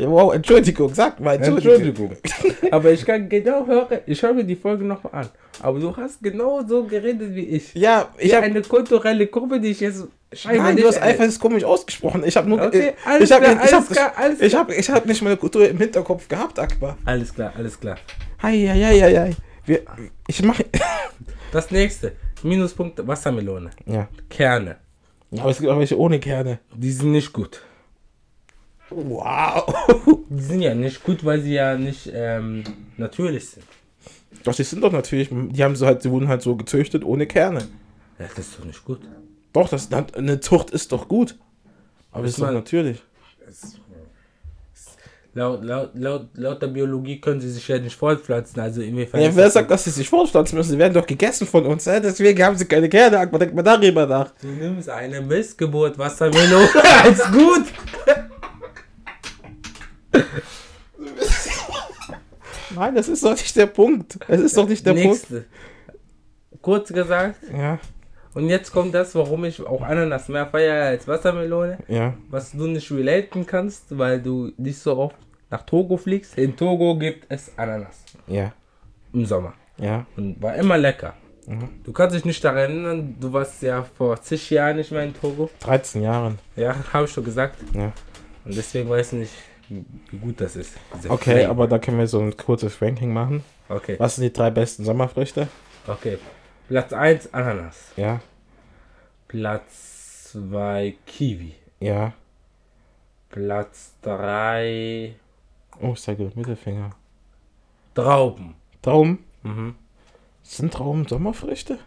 Wow, 0.00 0.32
Entschuldigung, 0.34 0.94
sag 0.94 1.18
mal, 1.20 1.36
Entschuldigung. 1.36 2.12
Entschuldigung. 2.22 2.72
Aber 2.72 2.92
ich 2.92 3.04
kann 3.04 3.28
genau 3.28 3.66
hören, 3.66 3.98
ich 4.06 4.22
höre 4.22 4.32
mir 4.34 4.44
die 4.44 4.54
Folge 4.56 4.84
noch 4.84 5.02
mal 5.02 5.10
an. 5.10 5.28
Aber 5.60 5.80
du 5.80 5.96
hast 5.96 6.22
genau 6.22 6.62
so 6.66 6.84
geredet 6.84 7.34
wie 7.34 7.46
ich. 7.46 7.74
Ja, 7.74 8.08
ich 8.18 8.32
habe 8.34 8.46
eine 8.46 8.62
kulturelle 8.62 9.26
Gruppe, 9.26 9.58
die 9.60 9.68
ich 9.68 9.80
jetzt 9.80 10.06
Scheiße, 10.32 10.58
Nein, 10.60 10.76
du 10.76 10.86
hast 10.86 10.98
einfach 10.98 11.24
das 11.24 11.38
komisch 11.40 11.64
ausgesprochen. 11.64 12.22
Ich 12.24 12.36
habe 12.36 12.48
nur. 12.48 12.60
Okay, 12.62 12.92
ich- 13.00 13.06
alles 13.06 13.30
ich 13.30 13.32
habe 13.34 13.44
ich 13.46 13.50
hab, 13.50 13.72
alles 13.72 13.88
klar, 13.88 14.12
alles 14.14 14.40
ich 14.42 14.54
hab, 14.54 14.70
ich 14.70 14.90
hab 14.90 15.06
nicht 15.06 15.22
meine 15.22 15.36
Kultur 15.38 15.66
im 15.68 15.78
Hinterkopf 15.78 16.28
gehabt, 16.28 16.58
Akbar. 16.58 16.98
Alles 17.06 17.34
klar, 17.34 17.52
alles 17.56 17.80
klar. 17.80 17.96
Hei, 18.42 18.66
hei, 18.68 18.78
hei, 18.84 19.00
hei, 19.00 19.14
hei. 19.16 19.30
Wir, 19.64 19.80
ich 20.26 20.42
mache. 20.42 20.64
Das 21.50 21.70
nächste. 21.70 22.12
Minuspunkt 22.42 23.04
Wassermelone. 23.06 23.70
Ja. 23.86 24.06
Kerne. 24.28 24.76
ja. 25.30 25.40
Aber 25.42 25.50
es 25.50 25.58
gibt 25.58 25.70
auch 25.70 25.78
welche 25.78 25.98
ohne 25.98 26.20
Kerne. 26.20 26.58
Die 26.74 26.90
sind 26.92 27.12
nicht 27.12 27.32
gut. 27.32 27.62
Wow. 28.90 29.66
Die 30.30 30.42
sind 30.42 30.62
ja 30.62 30.74
nicht 30.74 31.02
gut, 31.02 31.24
weil 31.24 31.40
sie 31.40 31.54
ja 31.54 31.76
nicht 31.76 32.10
ähm, 32.12 32.64
natürlich 32.96 33.50
sind. 33.50 33.64
Doch, 34.44 34.54
die 34.54 34.62
sind 34.62 34.82
doch 34.82 34.92
natürlich. 34.92 35.28
Die 35.30 35.64
haben 35.64 35.76
so 35.76 35.86
halt, 35.86 36.04
die 36.04 36.10
wurden 36.10 36.28
halt 36.28 36.42
so 36.42 36.56
gezüchtet 36.56 37.04
ohne 37.04 37.26
Kerne. 37.26 37.66
Das 38.18 38.38
ist 38.38 38.58
doch 38.58 38.64
nicht 38.64 38.84
gut. 38.84 39.00
Doch, 39.52 39.68
das, 39.68 39.90
eine 39.92 40.40
Zucht 40.40 40.70
ist 40.70 40.92
doch 40.92 41.08
gut. 41.08 41.36
Aber 42.12 42.24
es 42.24 42.32
ist 42.32 42.40
doch 42.40 42.52
natürlich. 42.52 43.02
Laut, 45.34 45.62
laut, 45.62 45.90
laut, 45.94 46.28
laut 46.34 46.62
der 46.62 46.66
Biologie 46.68 47.20
können 47.20 47.40
sie 47.40 47.50
sich 47.50 47.68
ja 47.68 47.78
nicht 47.78 47.94
fortpflanzen. 47.94 48.60
Also 48.60 48.80
inwiefern. 48.80 49.20
Ja, 49.20 49.34
wer 49.36 49.50
sagt, 49.50 49.70
dass 49.70 49.84
sie 49.84 49.90
sich 49.90 50.08
fortpflanzen 50.08 50.56
müssen? 50.56 50.70
Sie 50.70 50.78
werden 50.78 50.94
doch 50.94 51.06
gegessen 51.06 51.46
von 51.46 51.64
uns. 51.66 51.86
Hä? 51.86 52.00
Deswegen 52.00 52.42
haben 52.42 52.56
sie 52.56 52.64
keine 52.64 52.88
Kerne. 52.88 53.18
Akbar, 53.18 53.38
denk 53.38 53.54
mal 53.54 53.62
darüber 53.62 54.06
nach. 54.06 54.32
Du 54.40 54.48
nimmst 54.48 54.88
eine 54.88 55.20
Missgeburt 55.20 55.96
Wassermelone 55.98 56.68
als 57.04 57.22
gut. 57.30 57.66
Nein, 62.74 62.94
das 62.94 63.08
ist 63.08 63.24
doch 63.24 63.30
nicht 63.32 63.56
der 63.56 63.66
Punkt. 63.66 64.18
Das 64.28 64.40
ist 64.40 64.56
doch 64.56 64.68
nicht 64.68 64.84
der 64.84 64.94
Nächste. 64.94 65.44
Kurz 66.62 66.92
gesagt. 66.92 67.40
Punkt. 67.40 67.56
Ja, 67.58 67.78
Und 68.34 68.48
jetzt 68.48 68.72
kommt 68.72 68.94
das, 68.94 69.14
warum 69.14 69.44
ich 69.44 69.64
auch 69.64 69.82
Ananas 69.82 70.28
mehr 70.28 70.46
feiere 70.46 70.86
als 70.86 71.06
Wassermelone. 71.06 71.78
ja. 71.88 72.14
Was 72.30 72.52
du 72.52 72.66
nicht 72.66 72.90
relaten 72.90 73.46
kannst, 73.46 73.96
weil 73.96 74.20
du 74.20 74.52
nicht 74.56 74.78
so 74.78 74.96
oft 74.98 75.16
nach 75.50 75.62
Togo 75.62 75.96
fliegst. 75.96 76.36
In 76.36 76.56
Togo 76.56 76.96
gibt 76.98 77.26
es 77.28 77.50
Ananas. 77.56 78.04
Ja, 78.26 78.52
Im 79.12 79.24
Sommer. 79.24 79.54
ja. 79.78 80.04
Und 80.16 80.40
war 80.42 80.54
immer 80.56 80.76
lecker. 80.76 81.14
Mhm. 81.46 81.68
Du 81.84 81.92
kannst 81.92 82.14
dich 82.14 82.26
nicht 82.26 82.44
daran 82.44 82.58
erinnern, 82.58 83.16
du 83.18 83.32
warst 83.32 83.62
ja 83.62 83.82
vor 83.82 84.20
zig 84.20 84.50
Jahren 84.50 84.76
nicht 84.76 84.92
mehr 84.92 85.04
in 85.04 85.14
Togo. 85.14 85.48
13 85.60 86.02
Jahren. 86.02 86.38
Ja, 86.56 86.76
habe 86.92 87.06
ich 87.06 87.10
schon 87.10 87.24
gesagt. 87.24 87.56
Ja. 87.72 87.92
Und 88.44 88.54
deswegen 88.56 88.88
weiß 88.90 89.14
ich 89.14 89.18
nicht, 89.20 89.32
wie 89.68 90.16
gut 90.18 90.40
das 90.40 90.56
ist. 90.56 90.74
Okay, 91.08 91.32
Flavor. 91.40 91.50
aber 91.50 91.66
da 91.68 91.78
können 91.78 91.98
wir 91.98 92.06
so 92.06 92.20
ein 92.20 92.36
kurzes 92.36 92.80
Ranking 92.82 93.12
machen. 93.12 93.44
Okay, 93.68 93.96
Was 93.98 94.16
sind 94.16 94.24
die 94.24 94.32
drei 94.32 94.50
besten 94.50 94.84
Sommerfrüchte? 94.84 95.48
okay. 95.86 96.18
Platz 96.68 96.92
1 96.92 97.32
Ananas. 97.32 97.92
Ja, 97.96 98.20
Platz 99.26 100.30
2 100.32 100.94
Kiwi. 101.06 101.54
ja. 101.80 102.12
Platz 103.30 103.92
3 104.02 105.14
Oh, 105.80 105.92
ich 105.92 106.00
zeige 106.00 106.24
den 106.28 106.32
Mittelfinger. 106.38 106.90
Trauben. 107.94 108.54
Trauben? 108.82 109.24
Mhm. 109.42 109.74
Sind 110.42 110.72
Trauben 110.72 111.06
Sommerfrüchte? 111.06 111.78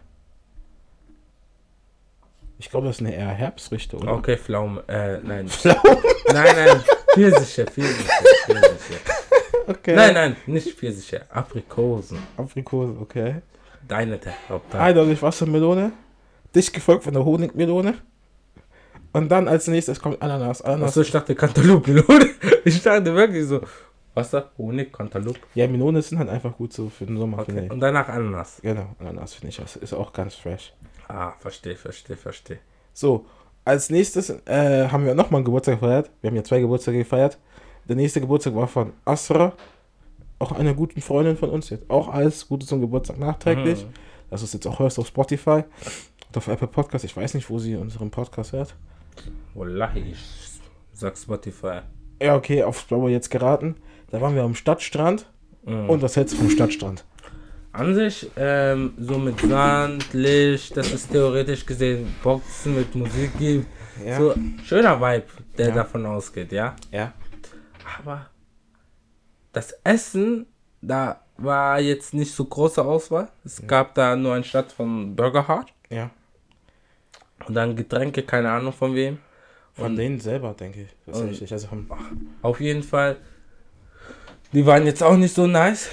Ich 2.62 2.70
glaube, 2.70 2.86
das 2.86 2.98
sind 2.98 3.08
eher 3.08 3.26
Herbstfrüchte, 3.26 3.96
oder? 3.96 4.12
Okay, 4.12 4.36
Pflaume. 4.36 4.84
Äh, 4.86 5.18
nein. 5.24 5.48
Pflaumen? 5.48 5.82
Nein, 6.32 6.54
nein. 6.54 6.84
Pfirsiche, 7.12 7.66
Pfirsiche, 7.66 8.08
Pfirsiche. 8.46 9.00
Okay. 9.66 9.96
Nein, 9.96 10.14
nein, 10.14 10.36
nicht 10.46 10.78
Pfirsiche. 10.78 11.22
Aprikosen. 11.28 12.18
Aprikose, 12.36 12.96
okay. 13.00 13.42
Deine 13.88 14.20
Hauptteil. 14.48 14.80
Eindeutig 14.80 15.20
Wassermelone. 15.20 15.90
Dicht 16.54 16.72
gefolgt 16.72 17.02
von 17.02 17.12
der 17.12 17.24
Honigmelone. 17.24 17.94
Und 19.12 19.28
dann 19.28 19.48
als 19.48 19.66
nächstes 19.66 19.98
kommt 19.98 20.22
Ananas. 20.22 20.62
Ananas. 20.62 20.90
Achso, 20.90 21.00
ich 21.00 21.10
dachte 21.10 21.34
Cantaloupe-Melone. 21.34 22.30
Ich 22.64 22.80
dachte 22.80 23.12
wirklich 23.12 23.44
so. 23.44 23.60
Wasser, 24.14 24.52
Honig, 24.56 24.92
Cantaloupe. 24.92 25.40
Ja, 25.54 25.66
Melone 25.66 26.00
sind 26.00 26.18
halt 26.20 26.28
einfach 26.28 26.56
gut 26.56 26.72
so 26.72 26.88
für 26.90 27.06
den 27.06 27.16
Sommer, 27.16 27.40
Okay. 27.40 27.68
Und 27.68 27.80
danach 27.80 28.08
Ananas. 28.08 28.60
Genau, 28.62 28.94
Ananas 29.00 29.34
finde 29.34 29.48
ich. 29.48 29.56
Das 29.56 29.74
ist 29.74 29.92
auch 29.94 30.12
ganz 30.12 30.36
fresh. 30.36 30.72
Ah, 31.12 31.34
verstehe, 31.38 31.76
verstehe, 31.76 32.16
verstehe. 32.16 32.58
So, 32.94 33.26
als 33.66 33.90
nächstes 33.90 34.30
äh, 34.46 34.88
haben 34.88 35.04
wir 35.04 35.14
nochmal 35.14 35.40
einen 35.40 35.44
Geburtstag 35.44 35.78
gefeiert. 35.78 36.10
Wir 36.22 36.30
haben 36.30 36.36
ja 36.36 36.42
zwei 36.42 36.60
Geburtstage 36.60 36.96
gefeiert. 36.96 37.38
Der 37.86 37.96
nächste 37.96 38.22
Geburtstag 38.22 38.54
war 38.54 38.66
von 38.66 38.94
Asra. 39.04 39.52
Auch 40.38 40.52
einer 40.52 40.72
guten 40.72 41.02
Freundin 41.02 41.36
von 41.36 41.50
uns. 41.50 41.68
Jetzt 41.68 41.90
auch 41.90 42.08
alles 42.08 42.48
Gute 42.48 42.64
zum 42.64 42.80
Geburtstag 42.80 43.18
nachträglich. 43.18 43.84
Mhm. 43.84 43.90
Das 44.30 44.42
ist 44.42 44.54
jetzt 44.54 44.66
auch 44.66 44.78
hörst 44.78 44.98
auf 44.98 45.06
Spotify 45.06 45.64
und 46.28 46.36
auf 46.36 46.48
Apple 46.48 46.66
Podcast. 46.66 47.04
Ich 47.04 47.14
weiß 47.14 47.34
nicht, 47.34 47.50
wo 47.50 47.58
sie 47.58 47.76
unseren 47.76 48.10
Podcast 48.10 48.54
hört. 48.54 48.74
Wallahi, 49.52 50.12
ich 50.12 50.24
sag 50.94 51.18
Spotify. 51.18 51.80
Ja, 52.22 52.36
okay, 52.36 52.62
aufs 52.62 52.84
Blaue 52.84 53.10
jetzt 53.10 53.30
geraten. 53.30 53.76
Da 54.10 54.22
waren 54.22 54.34
wir 54.34 54.44
am 54.44 54.54
Stadtstrand. 54.54 55.30
Mhm. 55.66 55.90
Und 55.90 56.00
was 56.00 56.16
hältst 56.16 56.32
du 56.34 56.38
vom 56.38 56.48
Stadtstrand? 56.48 57.04
An 57.72 57.94
sich, 57.94 58.30
ähm, 58.36 58.92
so 58.98 59.18
mit 59.18 59.40
Sand, 59.40 60.12
Licht, 60.12 60.76
das 60.76 60.92
ist 60.92 61.10
theoretisch 61.10 61.64
gesehen 61.64 62.14
Boxen 62.22 62.76
mit 62.76 62.94
Musik 62.94 63.30
gibt. 63.38 63.66
Ja. 64.04 64.18
So, 64.18 64.34
schöner 64.64 65.00
Vibe, 65.00 65.24
der 65.56 65.68
Ja. 65.68 65.74
davon 65.76 66.04
ausgeht, 66.04 66.52
ja. 66.52 66.76
Ja. 66.90 67.12
Aber 67.98 68.26
das 69.52 69.72
Essen, 69.84 70.46
da 70.82 71.20
war 71.38 71.80
jetzt 71.80 72.12
nicht 72.14 72.34
so 72.34 72.44
große 72.44 72.82
Auswahl. 72.84 73.28
Es 73.44 73.66
gab 73.66 73.94
da 73.94 74.16
nur 74.16 74.34
ein 74.34 74.44
Stadt 74.44 74.70
von 74.72 75.16
Burger 75.16 75.48
Hut 75.48 75.72
Ja. 75.88 76.10
und 77.46 77.54
dann 77.54 77.74
Getränke, 77.74 78.22
keine 78.22 78.50
Ahnung 78.50 78.72
von 78.74 78.94
wem. 78.94 79.18
Von 79.74 79.86
Und- 79.86 79.96
denen 79.96 80.20
selber, 80.20 80.52
denke 80.52 80.82
ich. 80.82 81.14
Richtig. 81.14 81.50
Also 81.52 81.68
vom, 81.68 81.90
Auf 82.42 82.60
jeden 82.60 82.82
Fall, 82.82 83.16
die 84.52 84.66
waren 84.66 84.84
jetzt 84.84 85.02
auch 85.02 85.16
nicht 85.16 85.34
so 85.34 85.46
nice. 85.46 85.88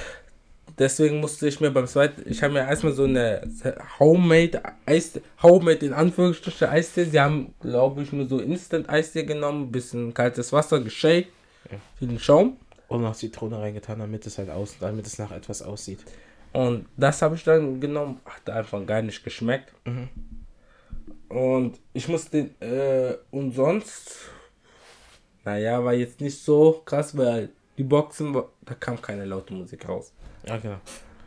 Deswegen 0.80 1.20
musste 1.20 1.48
ich 1.48 1.60
mir 1.60 1.72
beim 1.72 1.88
zweiten, 1.88 2.24
ich 2.26 2.42
habe 2.42 2.54
mir 2.54 2.62
erstmal 2.62 2.94
so 2.94 3.04
eine 3.04 3.42
Homemade 4.00 4.62
Eis, 4.86 5.20
Homemade 5.44 5.86
in 5.86 5.94
Anführungsstrichen 5.94 6.70
Eistee. 6.70 7.04
Sie 7.04 7.20
haben, 7.20 7.54
glaube 7.60 8.02
ich, 8.02 8.14
nur 8.14 8.28
so 8.30 8.40
Instant 8.40 8.90
Eistee 8.90 9.24
genommen, 9.24 9.72
bisschen 9.72 10.14
kaltes 10.14 10.54
Wasser, 10.54 10.80
geshakt, 10.80 11.28
Ja. 11.70 11.78
viel 11.98 12.18
Schaum. 12.18 12.56
und 12.88 13.02
noch 13.02 13.14
Zitrone 13.16 13.60
reingetan, 13.60 14.00
damit 14.00 14.26
es 14.26 14.38
halt 14.38 14.50
aus, 14.50 14.78
damit 14.80 15.06
es 15.06 15.20
nach 15.20 15.32
etwas 15.32 15.62
aussieht. 15.62 16.00
Und 16.54 16.86
das 16.98 17.22
habe 17.22 17.36
ich 17.36 17.44
dann 17.44 17.80
genommen. 17.82 18.20
Hat 18.26 18.50
einfach 18.50 18.84
gar 18.86 19.02
nicht 19.02 19.24
geschmeckt. 19.24 19.72
Mhm. 19.86 20.08
Und 21.28 21.78
ich 21.94 22.08
musste, 22.08 22.50
äh, 22.62 23.18
und 23.30 23.52
sonst, 23.54 24.16
naja, 25.46 25.84
war 25.84 25.94
jetzt 25.94 26.22
nicht 26.22 26.42
so 26.42 26.82
krass, 26.86 27.16
weil 27.16 27.50
die 27.78 27.84
Boxen, 27.84 28.34
da 28.34 28.74
kam 28.74 29.00
keine 29.02 29.26
laute 29.26 29.54
Musik 29.54 29.88
raus. 29.88 30.12
Ja, 30.46 30.58
genau. 30.58 30.78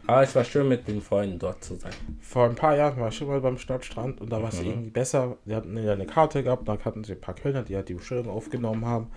Aber 0.07 0.23
es 0.23 0.35
war 0.35 0.43
schön 0.45 0.69
mit 0.69 0.89
den 0.89 1.01
Freunden 1.01 1.39
dort 1.39 1.63
zu 1.63 1.77
sein. 1.77 1.93
Vor 2.21 2.47
ein 2.47 2.57
paar 2.57 2.77
Jahren 2.77 2.99
war 2.99 3.09
ich 3.09 3.17
schon 3.17 3.29
mal 3.29 3.41
beim 3.41 3.57
Stadtstrand 3.57 4.21
und 4.21 4.31
da 4.31 4.43
war 4.43 4.49
es 4.49 4.61
Mhm. 4.61 4.67
irgendwie 4.69 4.91
besser. 4.91 5.37
Die 5.45 5.55
hatten 5.55 5.77
ja 5.79 5.93
eine 5.93 6.07
Karte 6.07 6.43
gehabt, 6.43 6.67
da 6.69 6.77
hatten 6.85 7.05
sie 7.05 7.13
ein 7.13 7.21
paar 7.21 7.35
Kölner, 7.37 7.63
die 7.63 7.77
halt 7.77 7.89
die 7.89 7.95
Bestellung 7.95 8.29
aufgenommen 8.29 8.85
haben. 8.85 9.11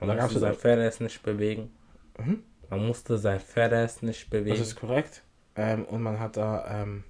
Und 0.00 0.08
Man 0.08 0.16
da 0.16 0.24
musste 0.24 0.40
sein 0.40 0.54
Pferd 0.54 1.00
nicht 1.00 1.22
bewegen. 1.22 1.70
Mhm. 2.18 2.42
Man 2.68 2.86
musste 2.86 3.18
sein 3.18 3.38
Pferd 3.40 4.02
nicht 4.02 4.30
bewegen. 4.30 4.50
Das 4.58 4.66
ist 4.66 4.76
korrekt. 4.76 5.22
Ähm, 5.54 5.84
und 5.84 6.02
man 6.02 6.18
hat 6.18 6.36
da, 6.36 6.82
ähm, 6.82 7.04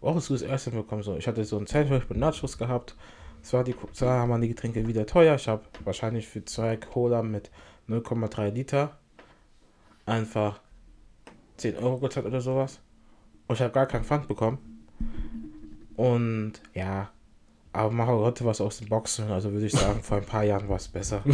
wo 0.00 0.14
hast 0.14 0.28
du 0.28 0.34
das 0.34 0.42
erste 0.42 0.70
bekommen? 0.70 1.02
So, 1.02 1.16
ich 1.16 1.26
hatte 1.26 1.44
so 1.44 1.58
ein 1.58 1.66
Sandwich 1.66 2.08
mit 2.08 2.18
Nachos 2.18 2.58
gehabt. 2.58 2.94
Zwar, 3.42 3.64
die, 3.64 3.74
zwar 3.92 4.28
waren 4.28 4.40
die 4.40 4.48
Getränke 4.48 4.86
wieder 4.86 5.06
teuer. 5.06 5.34
Ich 5.36 5.48
habe 5.48 5.62
wahrscheinlich 5.84 6.26
für 6.28 6.44
zwei 6.44 6.76
Cola 6.76 7.22
mit 7.22 7.50
0,3 7.88 8.50
Liter 8.50 8.98
einfach 10.04 10.60
10 11.56 11.76
Euro 11.78 11.98
gezahlt 11.98 12.26
oder 12.26 12.40
sowas. 12.40 12.80
Und 13.46 13.54
ich 13.54 13.62
habe 13.62 13.72
gar 13.72 13.86
keinen 13.86 14.04
Pfand 14.04 14.28
bekommen. 14.28 14.58
Und 15.96 16.54
ja, 16.74 17.10
aber 17.72 17.90
mache 17.92 18.12
heute 18.12 18.44
was 18.44 18.60
aus 18.60 18.78
den 18.78 18.88
Boxen. 18.88 19.30
Also 19.30 19.52
würde 19.52 19.66
ich 19.66 19.72
sagen, 19.72 20.02
vor 20.02 20.16
ein 20.18 20.24
paar 20.24 20.44
Jahren 20.44 20.68
war 20.68 20.76
es 20.76 20.88
besser. 20.88 21.22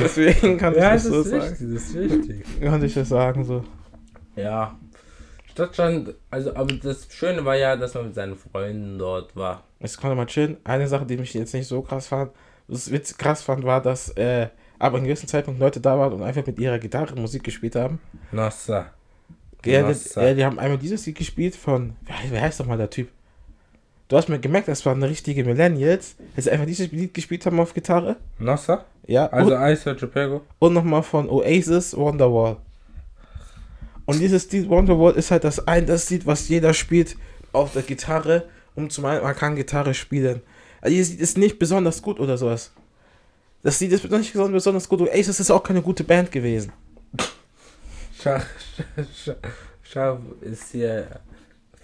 Deswegen 0.00 0.58
kann 0.58 0.72
ich 0.74 0.80
ja, 0.80 0.92
das 0.92 1.04
das 1.04 1.12
so 1.12 1.20
ist 1.20 1.30
sagen. 1.30 1.42
wichtig, 1.42 1.68
das 1.74 1.82
ist 1.82 1.94
wichtig. 1.94 2.44
Kann 2.60 2.84
ich 2.84 2.94
das 2.94 3.08
sagen 3.08 3.44
so. 3.44 3.64
Ja. 4.34 4.76
Stadtstrand, 5.50 6.14
also, 6.30 6.54
aber 6.54 6.74
das 6.74 7.06
Schöne 7.10 7.44
war 7.44 7.56
ja, 7.56 7.76
dass 7.76 7.94
man 7.94 8.06
mit 8.06 8.14
seinen 8.14 8.36
Freunden 8.36 8.98
dort 8.98 9.36
war. 9.36 9.62
Ich 9.78 9.96
konnte 9.96 10.16
mal 10.16 10.26
chillen. 10.26 10.56
Eine 10.64 10.88
Sache, 10.88 11.06
die 11.06 11.16
mich 11.16 11.34
jetzt 11.34 11.54
nicht 11.54 11.66
so 11.66 11.82
krass 11.82 12.08
fand, 12.08 12.32
was 12.66 12.90
witz 12.90 13.16
krass 13.18 13.42
fand, 13.42 13.64
war, 13.64 13.80
dass 13.82 14.10
äh, 14.10 14.48
aber 14.80 14.98
in 14.98 15.04
gewissen 15.04 15.28
Zeitpunkt 15.28 15.60
Leute 15.60 15.78
da 15.78 15.96
waren 15.96 16.12
und 16.14 16.22
einfach 16.22 16.44
mit 16.44 16.58
ihrer 16.58 16.78
Gitarre 16.80 17.14
Musik 17.14 17.44
gespielt 17.44 17.76
haben. 17.76 18.00
Nossa. 18.32 18.90
Ja, 19.64 19.92
die, 19.92 19.94
ja, 20.16 20.34
die 20.34 20.44
haben 20.44 20.58
einmal 20.58 20.78
dieses 20.78 21.04
Lied 21.06 21.16
gespielt 21.18 21.54
von, 21.54 21.92
wer, 22.30 22.40
heißt 22.40 22.58
doch 22.58 22.66
mal 22.66 22.78
der 22.78 22.90
Typ? 22.90 23.08
Du 24.08 24.16
hast 24.16 24.28
mir 24.28 24.40
gemerkt, 24.40 24.68
das 24.68 24.84
waren 24.86 25.02
richtige 25.02 25.44
Millennials, 25.44 26.16
dass 26.34 26.46
sie 26.46 26.50
einfach 26.50 26.66
dieses 26.66 26.90
Lied 26.90 27.14
gespielt 27.14 27.44
haben 27.46 27.60
auf 27.60 27.74
Gitarre. 27.74 28.16
Nossa? 28.38 28.84
Ja, 29.06 29.26
Also 29.26 29.54
Ice 29.54 29.94
Chapego? 29.96 30.40
und 30.58 30.72
nochmal 30.72 31.02
von 31.02 31.28
Oasis 31.28 31.96
Wonderwall. 31.96 32.56
Und 34.06 34.18
dieses 34.18 34.50
Lied 34.50 34.68
Wonderwall 34.68 35.12
ist 35.14 35.30
halt 35.30 35.44
das 35.44 35.66
ein, 35.68 35.86
das 35.86 36.08
Lied, 36.10 36.26
was 36.26 36.48
jeder 36.48 36.72
spielt 36.74 37.16
auf 37.52 37.72
der 37.74 37.82
Gitarre 37.82 38.44
um 38.74 38.88
zu 38.88 39.02
meinen, 39.02 39.22
man 39.22 39.34
kann 39.36 39.56
Gitarre 39.56 39.94
spielen. 39.94 40.40
Also 40.80 40.96
ihr 40.96 41.04
seht 41.04 41.20
es 41.20 41.36
nicht 41.36 41.58
besonders 41.58 42.00
gut 42.02 42.18
oder 42.18 42.38
sowas. 42.38 42.72
Das 43.62 43.78
sieht 43.78 43.92
es 43.92 44.02
nicht 44.04 44.32
besonders 44.32 44.88
gut. 44.88 45.08
Ey, 45.08 45.22
das 45.22 45.38
ist 45.38 45.50
auch 45.50 45.62
keine 45.62 45.82
gute 45.82 46.04
Band 46.04 46.32
gewesen. 46.32 46.72
Schach, 48.22 48.44
Schach, 49.14 49.36
Schach 49.82 50.18
ist 50.40 50.72
hier 50.72 51.06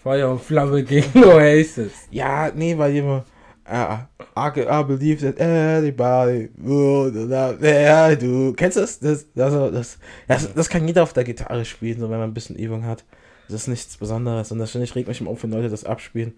Feuer 0.03 0.31
und 0.31 0.41
Flamme 0.41 0.83
gegen 0.85 1.25
Oasis. 1.25 1.93
Ja, 2.11 2.51
nee, 2.55 2.77
weil 2.77 2.97
immer. 2.97 3.25
Uh, 3.69 3.99
I, 4.37 4.61
I 4.61 4.85
believe 4.85 5.21
that 5.23 5.41
anybody 5.41 6.51
would 6.57 7.15
love 7.17 7.59
yeah, 7.61 8.15
du 8.15 8.53
kennst 8.53 8.77
das? 8.77 9.01
Das, 9.01 9.27
das, 9.35 9.53
das, 9.73 9.99
das, 10.29 10.55
das 10.55 10.69
kann 10.69 10.87
jeder 10.87 11.03
auf 11.03 11.13
der 11.13 11.25
Gitarre 11.25 11.65
spielen, 11.65 11.99
so 11.99 12.09
wenn 12.09 12.21
man 12.21 12.31
ein 12.31 12.35
bisschen 12.35 12.55
Übung 12.55 12.85
hat. 12.85 13.03
Das 13.49 13.63
ist 13.63 13.67
nichts 13.67 13.97
Besonderes 13.97 14.53
und 14.53 14.61
das 14.61 14.71
finde 14.71 14.85
ich 14.85 14.95
regt 14.95 15.09
mich 15.09 15.21
immer 15.21 15.31
auf, 15.31 15.43
wenn 15.43 15.51
Leute 15.51 15.69
das 15.69 15.85
abspielen. 15.85 16.35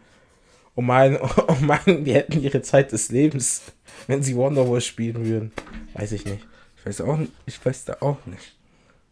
Und 0.79 0.87
meinen, 0.87 1.17
und 1.49 1.62
meinen, 1.62 2.05
die 2.05 2.14
hätten 2.14 2.41
ihre 2.41 2.62
Zeit 2.62 2.93
des 2.93 3.09
Lebens, 3.11 3.62
wenn 4.07 4.23
sie 4.23 4.37
Wonderwall 4.37 4.81
spielen 4.81 5.27
würden. 5.27 5.53
Weiß 5.95 6.12
ich 6.12 6.25
nicht. 6.25 6.47
Ich 6.77 6.87
weiß 6.87 7.01
auch 7.01 7.17
nicht, 7.17 7.33
ich 7.47 7.67
weiß 7.67 7.87
da 7.87 7.97
auch 7.99 8.25
nicht, 8.27 8.55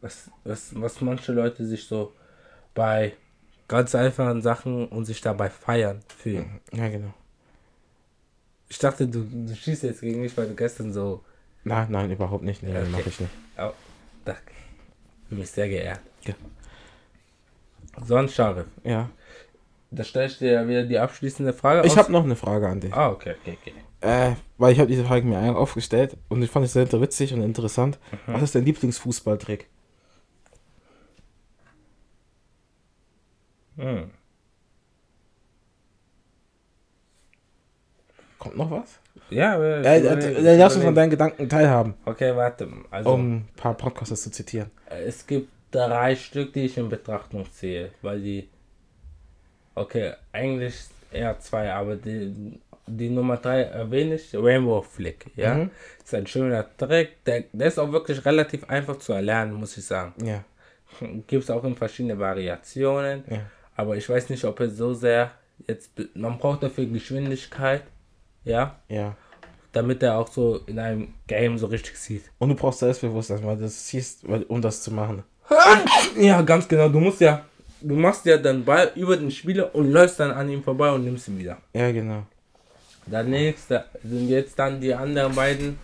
was, 0.01 0.31
was, 0.45 0.81
was 0.81 1.01
manche 1.01 1.33
Leute 1.33 1.67
sich 1.67 1.85
so 1.89 2.13
bei 2.73 3.15
ganz 3.67 3.97
einfachen 3.97 4.43
Sachen 4.43 4.87
und 4.87 5.07
sich 5.07 5.21
dabei 5.21 5.51
feiern 5.51 6.03
fühlen. 6.17 6.61
Ja, 6.73 6.89
genau. 6.89 7.13
Ich 8.69 8.79
dachte, 8.79 9.09
du, 9.09 9.25
du 9.25 9.53
schießt 9.53 9.83
jetzt 9.83 10.03
gegen 10.03 10.21
mich, 10.21 10.37
weil 10.37 10.47
du 10.47 10.55
gestern 10.55 10.93
so. 10.93 11.25
Nein, 11.65 11.89
nein, 11.91 12.13
überhaupt 12.13 12.45
nicht. 12.45 12.63
Nee, 12.63 12.79
okay. 12.79 12.89
mache 12.91 13.09
ich 13.09 13.19
nicht. 13.19 13.33
Oh, 13.59 13.73
danke. 14.25 14.53
Bin 15.29 15.41
mich 15.41 15.51
sehr 15.51 15.69
geehrt. 15.69 15.99
Ja. 16.23 16.35
Sonst, 18.07 18.37
Scharif, 18.37 18.67
Ja. 18.85 19.11
Da 19.91 20.05
stelle 20.05 20.27
ich 20.27 20.39
dir 20.39 20.53
ja 20.53 20.69
wieder 20.69 20.85
die 20.85 20.99
abschließende 20.99 21.53
Frage. 21.53 21.87
Ich 21.87 21.97
habe 21.97 22.13
noch 22.13 22.25
eine 22.25 22.37
Frage 22.37 22.69
an 22.69 22.81
dich. 22.81 22.93
Ah, 22.93 23.11
okay, 23.11 23.35
okay, 23.41 23.57
okay. 23.61 23.75
Äh, 24.01 24.37
weil 24.59 24.73
ich 24.73 24.79
habe 24.79 24.89
diese 24.89 25.05
Frage 25.05 25.27
mir 25.27 25.57
aufgestellt 25.57 26.17
und 26.29 26.43
ich 26.43 26.51
fand 26.51 26.67
es 26.67 26.73
sehr 26.73 26.91
witzig 27.01 27.33
und 27.33 27.43
interessant. 27.43 27.99
Was 28.27 28.43
ist 28.43 28.55
dein 28.55 28.65
Lieblingsfußballtrick? 28.65 29.69
Hm. 33.77 34.11
Kommt 38.39 38.57
noch 38.57 38.71
was? 38.71 38.99
Ja. 39.31 39.61
Äh, 39.61 39.83
äh, 39.83 40.55
äh, 40.55 40.57
lass 40.57 40.77
uns 40.77 40.85
an 40.85 40.95
deinen 40.95 41.11
Gedanken 41.11 41.49
teilhaben, 41.49 41.95
Okay, 42.05 42.35
warte. 42.37 42.69
Also, 42.91 43.11
um 43.13 43.37
ein 43.37 43.49
paar 43.57 43.75
Podcasts 43.75 44.23
zu 44.23 44.31
zitieren. 44.31 44.71
es 44.89 45.27
gibt 45.27 45.51
drei 45.71 46.17
Stück, 46.17 46.53
die 46.53 46.67
ich 46.67 46.79
in 46.79 46.89
Betrachtung 46.89 47.51
ziehe, 47.51 47.91
weil 48.03 48.21
die. 48.21 48.49
Okay, 49.77 50.13
eigentlich 50.33 50.75
eher 51.13 51.39
zwei, 51.39 51.71
aber 51.73 51.97
die, 51.97 52.59
die 52.87 53.11
Nummer 53.11 53.37
drei 53.37 53.61
erwähne 53.63 54.15
ich, 54.17 54.35
Rainbow 54.35 54.81
Flick, 54.83 55.27
ja. 55.37 55.55
Mhm. 55.55 55.71
Ist 56.03 56.15
ein 56.15 56.27
schöner 56.27 56.67
Trick, 56.77 57.23
der, 57.25 57.45
der 57.53 57.69
ist 57.69 57.79
auch 57.79 57.93
wirklich 57.93 58.25
relativ 58.25 58.69
einfach 58.69 58.99
zu 58.99 59.13
erlernen, 59.13 59.53
muss 59.55 59.77
ich 59.77 59.85
sagen. 59.85 60.15
Ja, 60.25 60.43
Gibt 61.27 61.45
es 61.45 61.51
auch 61.51 61.63
in 61.65 61.77
verschiedene 61.77 62.19
Variationen, 62.19 63.23
ja. 63.31 63.41
aber 63.77 63.97
ich 63.97 64.09
weiß 64.09 64.31
nicht, 64.31 64.45
ob 64.45 64.59
es 64.61 64.77
so 64.77 64.95
sehr 64.95 65.31
jetzt, 65.69 65.91
man 66.15 66.39
braucht 66.39 66.63
dafür 66.63 66.87
Geschwindigkeit, 66.87 67.83
ja, 68.45 68.79
Ja. 68.89 69.15
damit 69.73 70.03
er 70.03 70.17
auch 70.19 70.29
so 70.29 70.61
in 70.67 70.79
einem 70.79 71.15
Game 71.27 71.59
so 71.59 71.67
richtig 71.67 71.97
sieht. 71.99 72.23
Und 72.39 72.49
du 72.49 72.55
brauchst 72.55 72.79
Selbstbewusstsein, 72.81 73.45
weil 73.45 73.57
das 73.59 73.89
siehst, 73.89 74.27
weil, 74.29 74.43
um 74.45 74.63
das 74.63 74.83
zu 74.83 74.91
machen. 74.93 75.23
Ja, 76.19 76.41
ganz 76.43 76.67
genau. 76.67 76.89
Du 76.89 76.99
musst 76.99 77.21
ja, 77.21 77.45
du 77.87 77.95
machst 77.95 78.27
ja 78.27 78.37
den 78.37 78.65
Ball 78.65 78.91
über 78.97 79.17
den 79.17 79.31
Spieler 79.31 79.75
und 79.75 79.91
läufst 79.91 80.21
dann 80.21 80.31
an 80.31 80.49
ihm 80.49 80.63
vorbei 80.63 80.91
und 80.91 81.05
nimmst 81.05 81.29
ihn 81.29 81.39
wieder. 81.39 81.59
Ja, 81.73 81.91
genau. 81.93 82.27
Der 83.07 83.23
nächste 83.23 83.85
sind 84.03 84.29
jetzt 84.29 84.59
dann 84.59 84.81
die 84.81 84.93
anderen 84.93 85.35
beiden 85.35 85.79